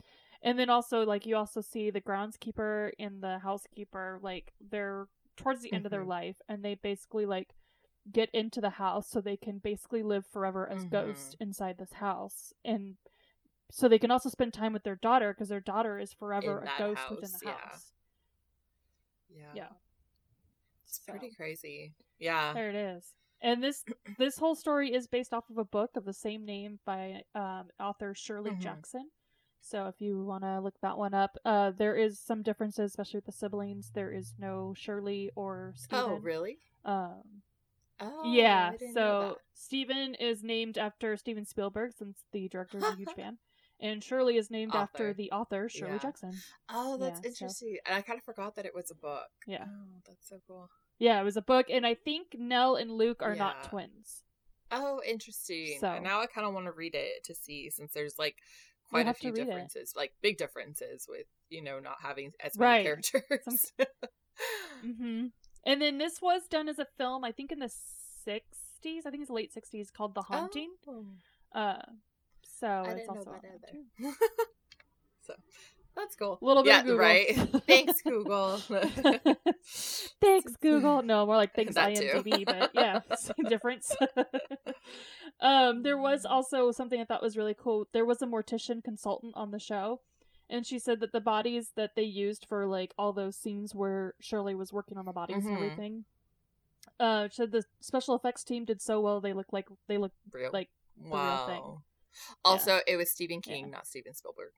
and 0.42 0.60
then 0.60 0.70
also 0.70 1.06
like 1.06 1.26
you 1.26 1.36
also 1.36 1.62
see 1.62 1.90
the 1.90 2.02
groundskeeper 2.02 2.92
and 3.00 3.22
the 3.24 3.40
housekeeper 3.40 4.20
like 4.22 4.54
they're 4.62 5.08
towards 5.38 5.62
the 5.62 5.74
end 5.74 5.86
of 5.86 5.92
their 5.92 6.04
Mhm. 6.04 6.08
life 6.08 6.42
and 6.48 6.64
they 6.64 6.76
basically 6.76 7.26
like 7.26 7.56
get 8.12 8.30
into 8.32 8.62
the 8.62 8.70
house 8.70 9.10
so 9.10 9.20
they 9.20 9.36
can 9.38 9.58
basically 9.58 10.04
live 10.04 10.26
forever 10.28 10.70
as 10.70 10.86
ghosts 10.86 11.36
inside 11.40 11.78
this 11.80 11.94
house 11.94 12.54
and 12.64 12.98
so 13.72 13.88
they 13.88 14.00
can 14.00 14.12
also 14.12 14.30
spend 14.30 14.54
time 14.54 14.74
with 14.74 14.84
their 14.84 14.96
daughter 14.96 15.34
because 15.34 15.50
their 15.50 15.60
daughter 15.60 16.00
is 16.00 16.14
forever 16.14 16.60
a 16.66 16.80
ghost 16.80 17.02
within 17.10 17.30
the 17.32 17.40
yeah. 17.46 17.52
house. 17.58 17.92
yeah. 19.36 19.44
Yeah. 19.54 19.68
It's 20.86 21.02
So, 21.06 21.12
pretty 21.12 21.32
crazy. 21.36 21.94
Yeah. 22.20 22.54
there 22.54 22.70
it 22.70 22.76
is. 22.76 23.04
And 23.42 23.62
this 23.64 23.84
this 24.18 24.38
whole 24.38 24.56
story 24.56 24.94
is 24.94 25.08
based 25.08 25.34
off 25.34 25.50
of 25.50 25.58
a 25.58 25.66
book 25.66 25.92
of 25.96 26.06
the 26.06 26.14
same 26.14 26.46
name 26.46 26.80
by 26.86 27.24
um, 27.34 27.66
author 27.80 28.14
Shirley 28.16 28.52
Mhm. 28.52 28.60
Jackson. 28.62 29.10
So 29.62 29.88
if 29.88 30.00
you 30.00 30.24
want 30.24 30.44
to 30.44 30.60
look 30.62 30.76
that 30.82 30.98
one 30.98 31.16
up, 31.16 31.38
uh, 31.44 31.72
there 31.72 31.96
is 31.96 32.20
some 32.20 32.44
differences, 32.44 32.92
especially 32.92 33.18
with 33.18 33.26
the 33.26 33.32
siblings. 33.32 33.90
There 33.96 34.12
is 34.12 34.36
no 34.38 34.76
Shirley 34.78 35.32
or 35.36 35.74
Steven. 35.76 36.06
Oh, 36.06 36.16
really? 36.18 36.60
Um, 36.86 37.42
Oh, 38.00 38.24
yeah. 38.32 38.72
I 38.74 38.78
didn't 38.78 38.94
know 38.94 39.36
So. 39.36 39.38
Steven 39.54 40.16
is 40.16 40.44
named 40.44 40.78
after 40.78 41.16
Steven 41.18 41.46
Spielberg, 41.46 41.94
since 41.98 42.26
the 42.32 42.48
director 42.50 42.78
is 42.78 42.84
a 42.84 42.96
huge 42.96 43.10
fan, 43.16 43.38
and 43.80 44.04
Shirley 44.04 44.38
is 44.38 44.50
named 44.52 44.74
after 44.76 45.14
the 45.14 45.32
author 45.32 45.68
Shirley 45.70 45.94
Yeah. 45.94 45.98
Jackson. 46.00 46.34
Oh, 46.70 46.98
that's 46.98 47.18
yeah, 47.20 47.22
so- 47.24 47.28
interesting. 47.28 47.78
And 47.86 47.96
I 47.96 48.02
kind 48.02 48.18
of 48.20 48.24
forgot 48.26 48.56
that 48.56 48.66
it 48.66 48.74
was 48.76 48.92
a 48.92 48.96
book. 48.96 49.28
Yeah. 49.48 49.66
Oh, 49.68 50.00
that's 50.06 50.28
so 50.30 50.40
cool. 50.48 50.70
Yeah, 50.98 51.20
it 51.20 51.24
was 51.24 51.36
a 51.38 51.42
book, 51.42 51.66
and 51.70 51.86
I 51.86 51.94
think 51.94 52.28
Nell 52.38 52.76
and 52.78 52.90
Luke 52.92 53.22
are 53.22 53.36
not 53.36 53.64
twins. 53.66 54.24
Oh, 54.72 55.02
interesting. 55.06 55.78
So- 55.80 55.88
And 55.90 56.04
now 56.04 56.22
I 56.22 56.26
kind 56.28 56.48
of 56.48 56.54
want 56.54 56.66
to 56.68 56.72
read 56.72 56.96
it 56.96 57.24
to 57.26 57.36
see 57.36 57.70
since 57.70 57.92
there's 57.94 58.18
like 58.18 58.38
quite 58.90 59.08
a 59.08 59.14
few 59.14 59.32
read 59.32 59.42
it. 59.42 59.46
differences, 59.46 59.94
like 59.96 60.14
big 60.22 60.38
differences 60.38 61.06
with 61.10 61.26
you 61.50 61.62
know 61.62 61.80
not 61.80 61.98
having 62.02 62.32
as 62.44 62.58
many 62.58 62.86
Right. 62.86 62.86
characters. 62.86 63.72
hmm 64.82 65.28
And 65.66 65.82
then 65.82 65.98
this 65.98 66.22
was 66.22 66.44
done 66.50 66.70
as 66.70 66.80
a 66.80 66.86
film, 66.98 67.24
I 67.24 67.32
think 67.32 67.52
in 67.52 67.60
the 67.60 67.70
'60s. 68.28 69.06
I 69.06 69.10
think 69.12 69.22
it's 69.22 69.32
late 69.32 69.52
'60s, 69.54 69.92
called 69.92 70.14
The 70.16 70.22
Haunting. 70.24 70.72
Oh, 70.88 71.06
Uh, 71.54 71.82
so 72.60 72.68
I 72.68 72.94
didn't 72.94 73.08
know 73.08 73.20
also 73.20 73.32
that 73.42 73.70
either. 74.04 74.14
so 75.22 75.34
that's 75.96 76.16
cool. 76.16 76.38
A 76.42 76.46
little 76.46 76.64
bit 76.64 76.70
yeah, 76.70 76.80
of 76.80 76.86
Google. 76.86 77.00
right. 77.00 77.36
Thanks, 77.68 78.02
Google. 78.02 78.58
thanks, 80.22 80.56
Google. 80.62 81.02
No, 81.04 81.26
more 81.26 81.38
like 81.38 81.54
thanks, 81.56 81.76
That 81.76 81.96
too. 81.96 82.04
IMDb. 82.04 82.46
But 82.46 82.72
yeah, 82.74 83.00
same 83.16 83.46
difference. 83.48 83.96
um, 85.40 85.84
there 85.84 85.98
was 85.98 86.26
also 86.26 86.72
something 86.72 87.00
I 87.00 87.06
thought 87.06 87.22
was 87.22 87.38
really 87.38 87.56
cool. 87.58 87.88
There 87.94 88.06
was 88.06 88.22
a 88.22 88.26
mortician 88.26 88.84
consultant 88.84 89.34
on 89.36 89.52
the 89.52 89.60
show, 89.60 90.02
and 90.50 90.66
she 90.66 90.80
said 90.80 91.00
that 91.00 91.14
the 91.14 91.22
bodies 91.22 91.72
that 91.76 91.92
they 91.96 92.04
used 92.04 92.46
for 92.48 92.66
like 92.68 92.94
all 92.98 93.14
those 93.14 93.38
scenes 93.38 93.74
where 93.74 94.16
Shirley 94.20 94.54
was 94.56 94.74
working 94.74 94.98
on 94.98 95.06
the 95.06 95.14
bodies 95.14 95.44
Mhm. 95.44 95.48
and 95.48 95.56
everything. 95.56 96.06
Uh, 97.00 97.28
said 97.32 97.52
the 97.52 97.64
special 97.80 98.16
effects 98.16 98.44
team 98.44 98.64
did 98.66 98.82
so 98.82 99.02
well. 99.02 99.20
They 99.22 99.34
look 99.34 99.48
like 99.52 99.68
they 99.88 99.98
look 99.98 100.14
like 100.54 100.70
wow. 100.98 101.38
real 101.38 101.48
thing. 101.48 101.78
Also, 102.44 102.80
it 102.88 102.96
was 102.98 103.10
Stephen 103.12 103.42
Yeah. 103.46 103.54
King, 103.54 103.72
not 103.72 103.88
Steven 103.88 104.14
Spielberg. 104.14 104.52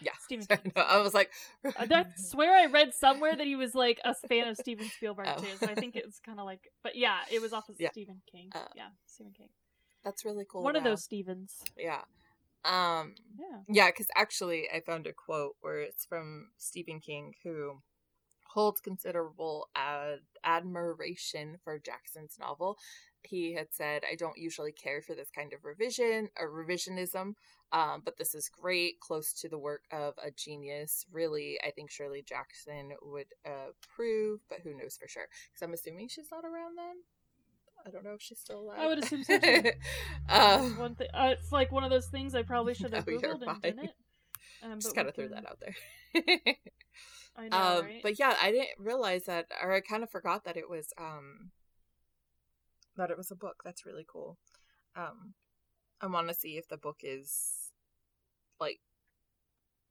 Yeah, 0.00 0.12
Stephen 0.24 0.46
Sorry, 0.46 0.60
King. 0.62 0.72
no, 0.76 0.82
I 0.82 0.98
was 0.98 1.12
like, 1.12 1.30
I 1.78 2.04
swear 2.16 2.54
I 2.54 2.66
read 2.66 2.94
somewhere 2.94 3.36
that 3.36 3.46
he 3.46 3.56
was 3.56 3.74
like 3.74 4.00
a 4.04 4.14
fan 4.14 4.48
of 4.48 4.56
Steven 4.56 4.88
Spielberg 4.88 5.26
Oh. 5.28 5.40
too. 5.40 5.48
So 5.58 5.66
I 5.66 5.74
think 5.74 5.94
it's 5.96 6.18
kind 6.20 6.38
of 6.38 6.46
like, 6.46 6.70
but 6.82 6.96
yeah, 6.96 7.18
it 7.30 7.42
was 7.42 7.52
off 7.52 7.68
of 7.68 7.76
Yeah. 7.78 7.90
Stephen 7.90 8.22
King. 8.30 8.50
Uh, 8.54 8.60
yeah, 8.74 8.88
Stephen 9.06 9.32
King. 9.36 9.48
that's 10.02 10.24
really 10.24 10.46
cool. 10.50 10.62
One 10.62 10.76
of 10.76 10.84
those 10.84 11.04
Stevens. 11.04 11.62
Yeah. 11.76 12.02
Um. 12.64 13.14
Yeah. 13.38 13.58
Yeah, 13.68 13.86
because 13.88 14.06
actually, 14.16 14.68
I 14.74 14.80
found 14.80 15.06
a 15.06 15.12
quote 15.12 15.56
where 15.60 15.80
it's 15.80 16.04
from 16.06 16.48
Stephen 16.58 17.00
King, 17.00 17.34
who 17.42 17.80
holds 18.54 18.80
considerable 18.80 19.68
ad- 19.76 20.20
admiration 20.44 21.58
for 21.62 21.78
Jackson's 21.78 22.36
novel. 22.38 22.78
He 23.22 23.52
had 23.52 23.68
said, 23.72 24.02
"I 24.10 24.14
don't 24.14 24.38
usually 24.38 24.72
care 24.72 25.02
for 25.02 25.14
this 25.14 25.30
kind 25.30 25.52
of 25.52 25.64
revision 25.64 26.30
or 26.38 26.48
revisionism, 26.50 27.34
um, 27.72 28.02
but 28.04 28.16
this 28.16 28.34
is 28.34 28.48
great, 28.48 28.98
close 29.00 29.32
to 29.34 29.48
the 29.48 29.58
work 29.58 29.84
of 29.92 30.14
a 30.22 30.30
genius. 30.30 31.04
Really, 31.12 31.58
I 31.62 31.70
think 31.70 31.90
Shirley 31.90 32.22
Jackson 32.22 32.92
would 33.02 33.26
approve, 33.44 34.40
but 34.48 34.60
who 34.60 34.74
knows 34.76 34.96
for 34.96 35.06
sure? 35.06 35.28
Because 35.52 35.62
I'm 35.62 35.74
assuming 35.74 36.08
she's 36.08 36.30
not 36.32 36.44
around 36.44 36.76
then. 36.78 36.96
I 37.86 37.90
don't 37.90 38.04
know 38.04 38.14
if 38.14 38.20
she's 38.22 38.38
still 38.38 38.60
alive. 38.60 38.78
I 38.78 38.86
would 38.86 38.98
assume 39.04 39.22
so, 39.24 39.38
um, 40.28 40.76
One 40.78 40.94
thing, 40.94 41.08
uh, 41.14 41.34
it's 41.38 41.52
like 41.52 41.72
one 41.72 41.84
of 41.84 41.90
those 41.90 42.06
things 42.08 42.34
I 42.34 42.42
probably 42.42 42.74
should 42.78 42.92
have 42.94 43.06
No, 43.06 43.12
googled 43.18 43.46
and 43.46 43.62
didn't. 43.62 43.90
Um, 44.62 44.80
just 44.80 44.94
kind 44.94 45.08
of 45.08 45.14
threw 45.14 45.28
can- 45.28 45.42
that 45.44 45.48
out 45.50 45.60
there. 45.60 46.54
I 47.36 47.48
know, 47.48 47.56
um, 47.56 47.84
right? 47.84 48.00
but 48.02 48.18
yeah, 48.18 48.34
I 48.40 48.50
didn't 48.50 48.78
realize 48.78 49.24
that, 49.24 49.46
or 49.62 49.72
I 49.72 49.80
kind 49.80 50.02
of 50.02 50.10
forgot 50.10 50.44
that 50.44 50.56
it 50.56 50.68
was 50.68 50.92
um 50.98 51.50
that 52.96 53.10
it 53.10 53.16
was 53.16 53.30
a 53.30 53.36
book. 53.36 53.62
That's 53.64 53.86
really 53.86 54.04
cool. 54.06 54.38
Um, 54.96 55.34
I 56.00 56.06
want 56.06 56.28
to 56.28 56.34
see 56.34 56.56
if 56.58 56.68
the 56.68 56.76
book 56.76 56.98
is 57.02 57.70
like 58.58 58.80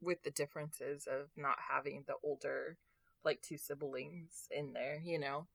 with 0.02 0.24
the 0.24 0.32
differences 0.32 1.08
of 1.08 1.30
not 1.36 1.58
having 1.70 2.04
the 2.08 2.16
older 2.24 2.78
like 3.24 3.42
two 3.42 3.58
siblings 3.58 4.48
in 4.52 4.74
there, 4.74 5.02
you 5.04 5.20
know, 5.20 5.48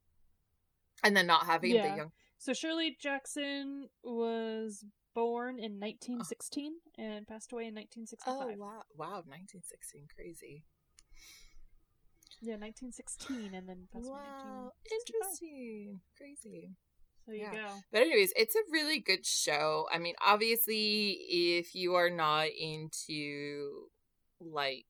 and 1.03 1.16
then 1.16 1.26
not 1.26 1.47
having 1.47 1.70
Yeah. 1.72 1.91
the 1.91 1.97
young. 1.97 2.12
So 2.39 2.53
Shirley 2.53 2.97
Jackson 3.01 3.89
was 4.03 4.85
born 5.14 5.59
in 5.59 5.78
1916 5.78 6.72
and 6.99 7.26
passed 7.26 7.53
away 7.53 7.66
in 7.66 7.74
1965. 7.74 8.35
Oh 8.37 8.55
wow! 8.59 8.82
Wow, 8.97 9.22
nineteen 9.26 9.62
sixteen, 9.62 10.07
crazy. 10.14 10.64
Yeah, 12.45 12.57
1916, 12.57 13.55
and 13.55 13.68
then 13.68 13.88
away 13.95 14.05
Wow, 14.05 14.20
in 14.45 14.70
1965. 14.84 15.38
interesting, 15.40 16.01
crazy. 16.16 16.70
So 17.26 17.32
you 17.32 17.40
Yeah. 17.40 17.53
go. 17.53 17.80
But 17.92 18.03
anyways, 18.03 18.32
it's 18.36 18.55
a 18.55 18.70
really 18.70 19.01
good 19.01 19.24
show. 19.24 19.88
I 19.92 19.99
mean, 19.99 20.14
obviously, 20.24 21.11
if 21.59 21.74
you 21.74 21.95
are 21.95 22.11
not 22.11 22.49
into 22.49 23.88
like 24.40 24.86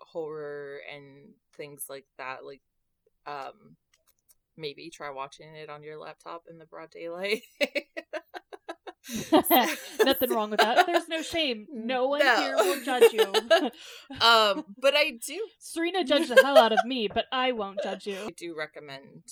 horror 0.00 0.78
and 0.94 1.34
things 1.56 1.86
like 1.88 2.06
that, 2.18 2.44
like 2.44 2.62
um 3.26 3.76
maybe 4.56 4.90
try 4.90 5.10
watching 5.10 5.54
it 5.54 5.70
on 5.70 5.82
your 5.82 5.98
laptop 5.98 6.44
in 6.50 6.58
the 6.58 6.66
broad 6.66 6.90
daylight. 6.90 7.42
Nothing 10.04 10.30
wrong 10.30 10.50
with 10.50 10.60
that. 10.60 10.86
There's 10.86 11.08
no 11.08 11.22
shame. 11.22 11.66
No 11.72 12.08
one 12.08 12.20
No. 12.20 12.36
here 12.36 12.56
will 12.56 12.82
judge 12.82 13.12
you. 13.12 13.22
um, 14.20 14.64
but 14.78 14.94
I 14.96 15.12
do 15.24 15.46
Serena 15.58 16.04
judged 16.04 16.28
the 16.28 16.40
hell 16.42 16.58
out 16.58 16.72
of 16.72 16.84
me, 16.84 17.08
but 17.08 17.26
I 17.30 17.52
won't 17.52 17.80
judge 17.82 18.06
you. 18.06 18.18
I 18.26 18.30
do 18.30 18.54
recommend 18.56 19.22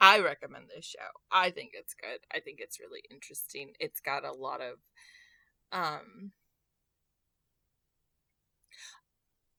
I 0.00 0.20
recommend 0.20 0.64
this 0.74 0.86
show. 0.86 0.98
I 1.30 1.50
think 1.50 1.70
it's 1.74 1.94
good. 1.94 2.20
I 2.34 2.40
think 2.40 2.58
it's 2.60 2.80
really 2.80 3.02
interesting. 3.10 3.72
It's 3.78 4.00
got 4.00 4.24
a 4.24 4.32
lot 4.32 4.60
of 4.60 4.76
um 5.72 6.32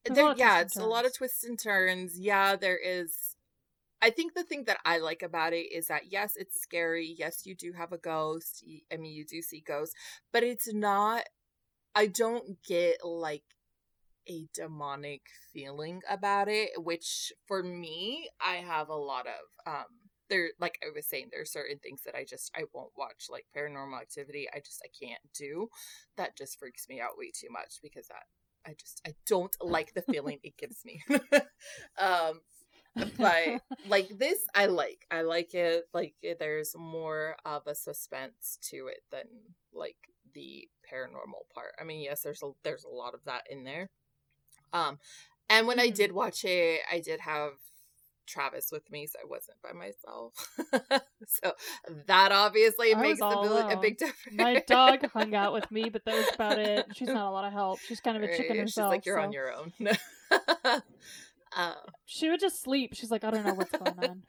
there, 0.06 0.34
yeah, 0.36 0.62
it's 0.62 0.78
a 0.78 0.86
lot 0.86 1.06
of 1.06 1.16
twists 1.16 1.44
and 1.44 1.60
turns. 1.60 2.20
Yeah, 2.20 2.56
there 2.56 2.78
is 2.78 3.31
I 4.02 4.10
think 4.10 4.34
the 4.34 4.44
thing 4.44 4.64
that 4.66 4.80
I 4.86 4.98
like 4.98 5.22
about 5.22 5.54
it 5.54 5.72
is 5.72 5.88
that 5.88 6.12
yes, 6.12 6.34
it's 6.36 6.62
scary. 6.62 7.16
Yes, 7.18 7.46
you 7.46 7.56
do 7.56 7.74
have 7.74 7.92
a 7.92 7.98
ghost. 7.98 8.64
I 8.92 8.98
mean, 8.98 9.14
you 9.14 9.26
do 9.26 9.42
see 9.42 9.62
ghosts, 9.66 9.96
but 10.34 10.44
it's 10.44 10.74
not 10.74 11.24
I 11.96 12.08
don't 12.08 12.62
get 12.64 13.04
like 13.06 13.44
a 14.30 14.48
demonic 14.54 15.22
feeling 15.54 16.02
about 16.10 16.48
it, 16.48 16.72
which 16.78 17.34
for 17.48 17.64
me, 17.64 18.30
I 18.40 18.56
have 18.58 18.90
a 18.90 18.96
lot 18.96 19.28
of 19.28 19.72
um 19.74 19.86
there 20.30 20.52
like 20.60 20.80
I 20.84 20.92
was 20.96 21.08
saying, 21.08 21.28
there 21.32 21.42
are 21.42 21.46
certain 21.46 21.80
things 21.80 22.04
that 22.06 22.16
I 22.16 22.24
just 22.26 22.52
I 22.56 22.64
won't 22.74 22.92
watch, 22.98 23.26
like 23.30 23.46
paranormal 23.56 24.00
activity. 24.00 24.48
I 24.54 24.60
just 24.60 24.82
I 24.86 24.90
can't 25.06 25.22
do. 25.38 25.68
That 26.18 26.38
just 26.38 26.58
freaks 26.60 26.88
me 26.90 27.02
out 27.02 27.18
way 27.18 27.32
too 27.34 27.50
much 27.52 27.76
because 27.84 28.08
that 28.08 28.24
I 28.66 28.76
just 28.80 29.02
I 29.06 29.14
don't 29.28 29.56
like 29.62 29.94
the 29.94 30.02
feeling 30.04 30.40
it 30.44 30.58
gives 30.58 30.86
me. 30.86 31.04
um 31.98 32.42
but 32.96 33.62
like 33.88 34.10
this 34.18 34.46
I 34.56 34.66
like. 34.68 35.06
I 35.12 35.22
like 35.22 35.54
it 35.54 35.86
like 35.94 36.16
there's 36.40 36.76
more 36.78 37.36
of 37.46 37.64
a 37.68 37.76
suspense 37.76 38.58
to 38.70 38.88
it 38.88 39.02
than 39.12 39.26
like 39.74 39.98
the 40.34 40.68
paranormal 40.92 41.54
part. 41.54 41.74
I 41.80 41.84
mean, 41.84 42.02
yes, 42.02 42.22
there's 42.22 42.44
a 42.44 42.52
there's 42.64 42.84
a 42.86 42.90
lot 42.90 43.14
of 43.14 43.24
that 43.26 43.44
in 43.50 43.64
there. 43.64 43.90
Um, 44.74 45.00
and 45.50 45.68
when 45.68 45.80
I 45.80 45.90
Mhm. 45.90 45.96
did 45.96 46.12
watch 46.14 46.46
it, 46.46 46.82
I 46.92 47.00
did 47.00 47.20
have 47.22 47.54
Travis 48.28 48.72
with 48.72 48.90
me, 48.90 49.08
so 49.08 49.20
I 49.22 49.26
wasn't 49.28 49.62
by 49.62 49.74
myself. 49.74 50.34
so 51.28 51.54
that 52.08 52.32
obviously 52.32 52.96
I 52.96 53.02
makes 53.02 53.20
a, 53.20 53.26
a 53.26 53.78
big 53.82 53.98
difference. 53.98 54.18
My 54.38 54.64
dog 54.66 55.06
hung 55.12 55.36
out 55.36 55.52
with 55.52 55.70
me, 55.72 55.90
but 55.90 56.06
that 56.06 56.16
was 56.16 56.26
about 56.36 56.58
it. 56.58 56.86
She's 56.94 57.10
not 57.10 57.28
a 57.28 57.32
lot 57.32 57.44
of 57.44 57.52
help. 57.52 57.82
She's 57.88 58.00
kind 58.00 58.16
of 58.16 58.24
a 58.24 58.28
chicken 58.28 58.58
Right, 58.60 58.68
She's 58.70 58.78
herself. 58.78 58.92
like 58.92 59.06
you're 59.06 59.20
on 59.20 59.34
your 59.34 59.52
own. 59.54 59.74
Uh, 61.56 61.74
She 62.06 62.30
would 62.30 62.40
just 62.40 62.62
sleep. 62.62 62.94
She's 62.94 63.12
like, 63.12 63.24
I 63.24 63.32
don't 63.32 63.46
know 63.46 63.54
what's 63.54 63.72
going 63.72 63.96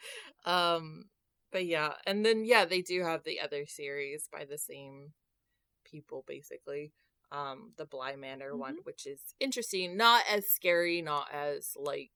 on. 0.46 0.74
um, 0.76 1.04
but 1.52 1.66
yeah, 1.66 1.92
and 2.06 2.24
then 2.24 2.44
yeah, 2.44 2.64
they 2.64 2.80
do 2.82 3.02
have 3.02 3.24
the 3.24 3.40
other 3.40 3.66
series 3.66 4.28
by 4.32 4.44
the 4.44 4.58
same 4.58 5.12
people, 5.84 6.24
basically. 6.26 6.92
Um, 7.30 7.72
the 7.78 7.86
Bly 7.86 8.16
Manor 8.16 8.56
one, 8.56 8.74
Mm-hmm. 8.74 8.80
which 8.84 9.06
is 9.06 9.20
interesting, 9.40 9.96
not 9.96 10.22
as 10.30 10.46
scary, 10.48 11.00
not 11.02 11.28
as 11.32 11.72
like 11.78 12.10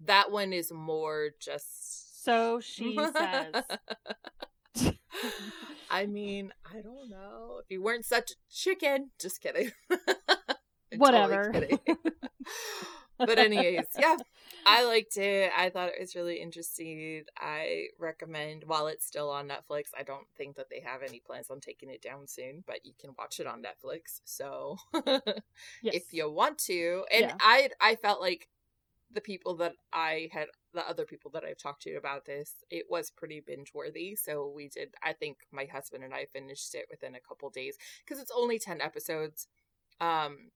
that 0.00 0.30
one 0.30 0.52
is 0.52 0.70
more 0.72 1.30
just. 1.40 2.24
So 2.24 2.60
she 2.60 2.96
says. 2.96 3.64
I 5.90 6.06
mean, 6.06 6.52
I 6.64 6.80
don't 6.82 7.08
know. 7.08 7.60
If 7.62 7.70
you 7.70 7.82
weren't 7.82 8.04
such 8.04 8.32
a 8.32 8.34
chicken, 8.52 9.10
just 9.20 9.40
kidding. 9.40 9.70
Whatever. 10.96 11.50
kidding. 11.52 11.78
But 13.24 13.38
anyways, 13.38 13.86
yeah, 13.98 14.16
I 14.66 14.84
liked 14.84 15.16
it. 15.16 15.52
I 15.56 15.70
thought 15.70 15.88
it 15.88 16.00
was 16.00 16.14
really 16.14 16.40
interesting. 16.40 17.24
I 17.38 17.86
recommend 17.98 18.64
while 18.66 18.86
it's 18.88 19.06
still 19.06 19.30
on 19.30 19.48
Netflix. 19.48 19.86
I 19.98 20.02
don't 20.02 20.26
think 20.36 20.56
that 20.56 20.68
they 20.70 20.80
have 20.80 21.02
any 21.02 21.20
plans 21.20 21.50
on 21.50 21.60
taking 21.60 21.90
it 21.90 22.02
down 22.02 22.26
soon, 22.26 22.64
but 22.66 22.84
you 22.84 22.92
can 22.98 23.10
watch 23.18 23.40
it 23.40 23.46
on 23.46 23.62
Netflix. 23.62 24.20
So 24.24 24.76
Yes. 25.82 25.94
if 25.94 26.12
you 26.12 26.30
want 26.30 26.58
to, 26.66 27.04
and 27.12 27.26
Yeah. 27.26 27.34
I 27.40 27.70
I 27.80 27.96
felt 27.96 28.20
like 28.20 28.48
the 29.12 29.20
people 29.20 29.54
that 29.56 29.72
I 29.92 30.28
had 30.32 30.48
the 30.74 30.86
other 30.86 31.04
people 31.06 31.30
that 31.30 31.44
I've 31.44 31.56
talked 31.58 31.82
to 31.82 31.94
about 31.94 32.26
this, 32.26 32.52
it 32.70 32.86
was 32.90 33.10
pretty 33.10 33.40
binge 33.40 33.72
worthy. 33.72 34.16
So 34.16 34.52
we 34.54 34.68
did. 34.68 34.94
I 35.02 35.12
think 35.12 35.38
my 35.52 35.64
husband 35.64 36.04
and 36.04 36.12
I 36.12 36.26
finished 36.26 36.74
it 36.74 36.86
within 36.90 37.14
a 37.14 37.20
couple 37.20 37.48
days 37.50 37.76
because 38.04 38.20
it's 38.20 38.32
only 38.34 38.58
ten 38.58 38.80
episodes. 38.80 39.46
Um, 40.00 40.50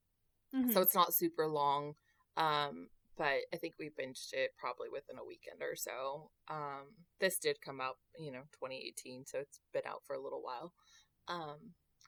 Mhm. 0.54 0.72
so 0.72 0.80
it's 0.80 0.94
not 0.94 1.14
super 1.14 1.46
long 1.46 1.94
um 2.36 2.88
but 3.16 3.38
i 3.52 3.56
think 3.56 3.74
we 3.78 3.90
binged 3.90 4.32
it 4.32 4.50
probably 4.58 4.88
within 4.90 5.18
a 5.18 5.24
weekend 5.24 5.60
or 5.62 5.76
so 5.76 6.30
um 6.48 6.86
this 7.20 7.38
did 7.38 7.60
come 7.60 7.80
out 7.80 7.96
you 8.18 8.30
know 8.32 8.42
2018 8.52 9.24
so 9.26 9.38
it's 9.38 9.60
been 9.72 9.82
out 9.86 10.02
for 10.06 10.14
a 10.14 10.20
little 10.22 10.42
while 10.42 10.72
um 11.28 11.58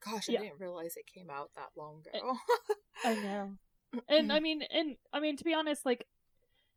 gosh 0.05 0.29
i 0.31 0.33
Yeah. 0.33 0.39
didn't 0.39 0.61
realize 0.61 0.95
it 0.97 1.07
came 1.13 1.31
out 1.31 1.51
that 1.57 1.71
long 1.77 2.03
Eh, 2.15 2.21
ago 2.21 2.35
I 3.05 3.15
know. 3.17 3.59
And 4.09 4.33
I 4.33 4.41
mean, 4.41 4.63
and 4.73 4.97
I 5.13 5.21
mean, 5.21 5.37
to 5.37 5.45
be 5.45 5.55
honest, 5.55 5.85
like, 5.87 6.07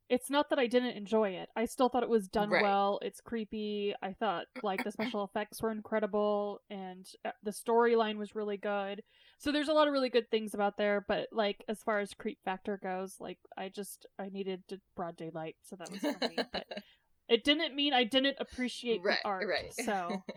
it's 0.10 0.30
not 0.30 0.50
that 0.50 0.60
I 0.60 0.68
didn't 0.68 0.98
enjoy 0.98 1.32
it. 1.32 1.50
I 1.56 1.66
still 1.66 1.90
thought 1.90 2.04
it 2.04 2.10
was 2.10 2.28
done 2.30 2.52
Right. 2.52 2.60
well. 2.60 3.00
It's 3.02 3.22
creepy. 3.22 3.96
I 4.02 4.14
thought 4.14 4.46
like 4.64 4.84
the 4.84 4.92
special 4.92 5.24
effects 5.24 5.62
were 5.62 5.72
incredible, 5.72 6.62
and 6.70 7.08
uh, 7.26 7.32
the 7.44 7.52
storyline 7.52 8.18
was 8.18 8.36
really 8.36 8.58
good. 8.58 9.04
So 9.38 9.52
there's 9.52 9.68
a 9.68 9.74
lot 9.74 9.88
of 9.88 9.94
really 9.94 10.10
good 10.10 10.30
things 10.32 10.54
about 10.54 10.78
there. 10.78 11.04
But 11.08 11.28
like 11.32 11.64
as 11.68 11.84
far 11.84 12.00
as 12.00 12.14
creep 12.14 12.40
factor 12.44 12.80
goes, 12.82 13.16
like 13.20 13.40
I 13.58 13.70
just 13.70 14.06
I 14.18 14.30
needed 14.30 14.64
to 14.70 14.80
broad 14.96 15.18
daylight, 15.18 15.56
so 15.64 15.76
that 15.76 15.92
was 15.92 16.00
for 16.00 16.28
me. 16.28 16.38
But 16.52 16.66
it 17.30 17.44
didn't 17.44 17.76
mean 17.76 17.94
I 17.94 18.04
didn't 18.04 18.38
appreciate 18.40 19.02
right 19.04 19.20
the 19.22 19.28
art. 19.28 19.48
right 19.48 19.74
So 19.74 20.24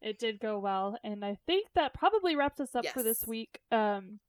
it 0.00 0.18
did 0.18 0.38
go 0.38 0.58
well 0.58 0.96
and 1.02 1.24
i 1.24 1.36
think 1.46 1.66
that 1.74 1.92
probably 1.92 2.36
wraps 2.36 2.60
us 2.60 2.74
up 2.76 2.84
for 2.86 3.02
this 3.02 3.26
week 3.26 3.58
um 3.72 4.20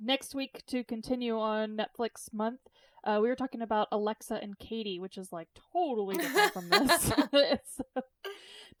next 0.00 0.34
week 0.34 0.64
to 0.66 0.82
continue 0.82 1.38
on 1.38 1.76
netflix 1.76 2.32
month 2.32 2.58
uh 3.04 3.18
we 3.22 3.28
were 3.28 3.36
talking 3.36 3.62
about 3.62 3.86
alexa 3.92 4.34
and 4.42 4.58
katie 4.58 4.98
which 4.98 5.16
is 5.16 5.32
like 5.32 5.46
totally 5.72 6.16
different 6.16 6.52
from 6.52 6.68
this 6.68 7.12
it's 7.32 7.80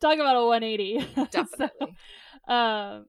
talk 0.00 0.16
about 0.16 0.36
a 0.36 0.44
180 0.44 1.06
So, 1.14 1.24
definitely 1.26 1.94
uh, 2.48 3.00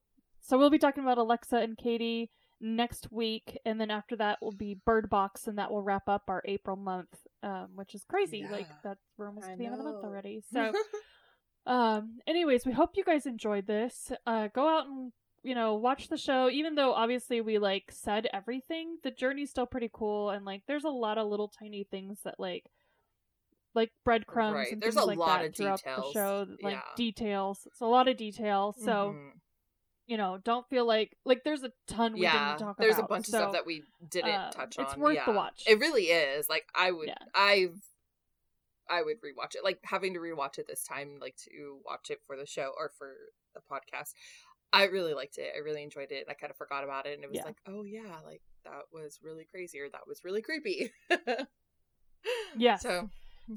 so 0.47 0.57
we'll 0.57 0.69
be 0.69 0.77
talking 0.79 1.03
about 1.03 1.17
alexa 1.17 1.57
and 1.57 1.77
katie 1.77 2.29
next 2.59 3.11
week 3.11 3.59
and 3.65 3.79
then 3.79 3.91
after 3.91 4.15
that 4.15 4.39
will 4.41 4.51
be 4.51 4.73
bird 4.85 5.09
box 5.09 5.47
and 5.47 5.57
that 5.59 5.69
will 5.71 5.83
wrap 5.83 6.07
up 6.09 6.23
our 6.27 6.41
april 6.45 6.75
month 6.75 7.27
um 7.43 7.67
which 7.75 7.93
is 7.93 8.03
crazy 8.05 8.47
like 8.49 8.65
Yeah. 8.67 8.75
that 8.83 8.97
we're 9.17 9.27
almost 9.27 9.47
I 9.47 9.51
to 9.51 9.57
the 9.57 9.65
end 9.65 9.73
of 9.75 9.79
the 9.79 9.83
month 9.91 10.03
already. 10.03 10.41
So 10.53 10.73
um 11.65 12.19
anyways 12.25 12.65
we 12.65 12.71
hope 12.71 12.91
you 12.95 13.03
guys 13.03 13.25
enjoyed 13.25 13.67
this. 13.67 14.11
Uh 14.25 14.47
go 14.47 14.67
out 14.67 14.87
and 14.87 15.11
you 15.43 15.53
know 15.53 15.75
watch 15.75 16.07
the 16.09 16.17
show. 16.17 16.49
Even 16.49 16.75
though 16.75 16.93
obviously 16.93 17.41
we 17.41 17.57
like 17.59 17.91
said 17.91 18.27
everything 18.33 18.97
the 19.03 19.11
journey's 19.11 19.49
still 19.49 19.65
pretty 19.65 19.89
cool 19.93 20.29
and 20.31 20.45
like 20.45 20.63
there's 20.67 20.83
a 20.85 20.89
lot 20.89 21.17
of 21.17 21.27
little 21.27 21.47
tiny 21.49 21.83
things 21.83 22.21
that 22.23 22.39
like 22.39 22.65
like 23.75 23.91
breadcrumbs 24.03 24.55
Right, 24.55 24.71
and 24.71 24.81
there's 24.81 24.95
things 24.95 25.03
a 25.03 25.07
like 25.07 25.19
lot 25.19 25.41
that 25.41 25.45
of 25.49 25.55
throughout 25.55 25.83
the 25.83 26.11
show 26.11 26.47
like 26.63 26.73
Yeah. 26.73 26.81
details. 26.95 27.67
It's 27.67 27.81
a 27.81 27.85
lot 27.85 28.07
of 28.07 28.17
detail 28.17 28.73
so 28.73 29.15
Mhm. 29.15 29.31
You 30.07 30.17
know 30.17 30.39
don't 30.43 30.67
feel 30.69 30.85
like 30.87 31.15
like 31.25 31.43
there's 31.43 31.63
a 31.63 31.71
ton 31.87 32.13
we 32.13 32.21
yeah 32.21 32.49
didn't 32.55 32.59
talk 32.67 32.77
there's 32.77 32.95
about 32.95 33.05
a 33.05 33.07
bunch 33.07 33.25
so, 33.27 33.37
of 33.37 33.41
stuff 33.43 33.53
that 33.53 33.65
we 33.65 33.83
didn't 34.09 34.31
uh, 34.31 34.49
touch 34.51 34.79
on 34.79 34.85
it's 34.85 34.97
worth 34.97 35.19
the 35.25 35.31
watch. 35.33 35.63
it 35.67 35.79
really 35.79 36.05
is 36.05 36.49
like 36.49 36.65
i 36.73 36.89
would 36.91 37.07
Yeah. 37.09 37.15
i've 37.35 37.75
i 38.89 39.01
would 39.03 39.17
rewatch 39.21 39.55
it 39.55 39.63
like 39.65 39.79
having 39.83 40.13
to 40.13 40.19
rewatch 40.19 40.57
it 40.57 40.65
this 40.67 40.83
time 40.83 41.17
like 41.21 41.35
to 41.49 41.79
watch 41.85 42.09
it 42.09 42.21
for 42.25 42.37
the 42.37 42.45
show 42.45 42.71
or 42.79 42.89
for 42.97 43.11
the 43.53 43.59
podcast 43.69 44.13
i 44.71 44.85
really 44.85 45.13
liked 45.13 45.37
it 45.37 45.51
i 45.55 45.59
really 45.59 45.83
enjoyed 45.83 46.11
it 46.11 46.21
and 46.21 46.29
i 46.29 46.33
kind 46.33 46.51
of 46.51 46.57
forgot 46.57 46.85
about 46.85 47.05
it 47.05 47.13
and 47.15 47.23
it 47.23 47.29
was 47.29 47.35
Yeah. 47.37 47.43
like 47.43 47.57
oh 47.67 47.83
yeah 47.83 48.15
like 48.25 48.41
that 48.63 48.83
was 48.93 49.19
really 49.21 49.43
crazy 49.43 49.79
or 49.81 49.89
that 49.89 50.07
was 50.07 50.23
really 50.23 50.41
creepy 50.41 50.91
yeah. 52.57 52.77
so 52.77 53.09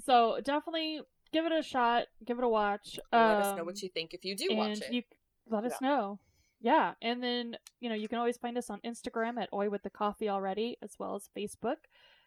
so 0.05 0.39
definitely 0.43 1.01
give 1.33 1.47
it 1.47 1.53
a 1.53 1.63
shot 1.63 2.07
give 2.25 2.39
it 2.39 2.45
a 2.45 2.49
watch 2.49 2.99
let 3.13 3.21
us 3.21 3.55
know 3.55 3.61
Um, 3.61 3.67
what 3.67 3.81
you 3.83 3.89
think 3.89 4.15
if 4.15 4.25
you 4.25 4.35
do 4.37 4.49
watch 4.53 4.73
and 4.75 4.83
it 4.83 4.93
you 4.93 5.03
let 5.49 5.65
us 5.65 5.81
know 5.81 6.19
yeah 6.61 6.93
and 7.03 7.23
then 7.23 7.57
you 7.81 7.89
know 7.89 7.95
you 7.95 8.09
can 8.09 8.19
always 8.19 8.37
find 8.37 8.57
us 8.59 8.71
on 8.71 8.81
instagram 8.85 9.41
at 9.41 9.49
oi 9.53 9.69
with 9.69 9.83
the 9.83 9.91
coffee 9.91 10.29
already 10.29 10.77
as 10.83 10.93
well 10.99 11.15
as 11.15 11.29
facebook. 11.37 11.77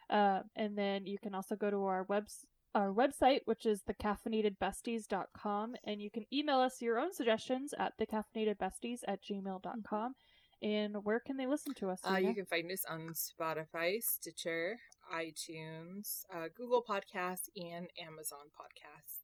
Uh, 0.09 0.41
and 0.55 0.77
then 0.77 1.05
you 1.05 1.17
can 1.17 1.34
also 1.34 1.55
go 1.55 1.69
to 1.69 1.86
our 1.86 2.03
webs 2.03 2.45
our 2.75 2.91
website 2.91 3.39
which 3.45 3.65
is 3.65 3.81
thecaffeinatedbesties.com 3.84 5.75
and 5.86 6.01
you 6.01 6.09
can 6.11 6.25
email 6.34 6.59
us 6.59 6.81
your 6.81 6.99
own 6.99 7.13
suggestions 7.13 7.73
at 7.79 7.93
thecaffeinatedbesties 7.97 8.99
at 9.07 9.19
gmail.com 9.23 10.13
and 10.61 10.95
where 11.03 11.19
can 11.19 11.38
they 11.38 11.45
listen 11.47 11.73
to 11.75 11.89
us 11.89 11.99
Uh, 12.09 12.17
you 12.17 12.34
can 12.34 12.45
find 12.45 12.71
us 12.71 12.84
on 12.89 13.13
Spotify, 13.13 14.01
Stitcher, 14.01 14.77
iTunes, 15.13 16.23
uh, 16.34 16.47
Google 16.55 16.84
Podcasts, 16.88 17.49
and 17.57 17.88
Amazon 17.99 18.47
Podcasts. 18.57 19.22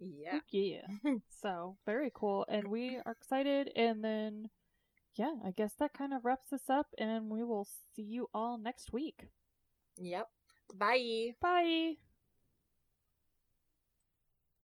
Yeah. 0.00 0.40
yeah 0.50 0.86
so 1.42 1.76
very 1.86 2.10
cool 2.14 2.44
and 2.48 2.68
we 2.68 2.96
are 3.04 3.12
excited 3.12 3.70
and 3.76 4.02
then 4.02 4.48
yeah 5.14 5.34
i 5.44 5.50
guess 5.50 5.74
that 5.78 5.92
kind 5.92 6.12
of 6.14 6.24
wraps 6.24 6.52
us 6.52 6.68
up 6.70 6.88
and 6.98 7.30
we 7.30 7.42
will 7.44 7.66
see 7.94 8.02
you 8.02 8.28
all 8.32 8.58
next 8.58 8.92
week 8.92 9.28
Yep. 9.98 10.28
Bye. 10.74 11.34
bye 11.40 11.94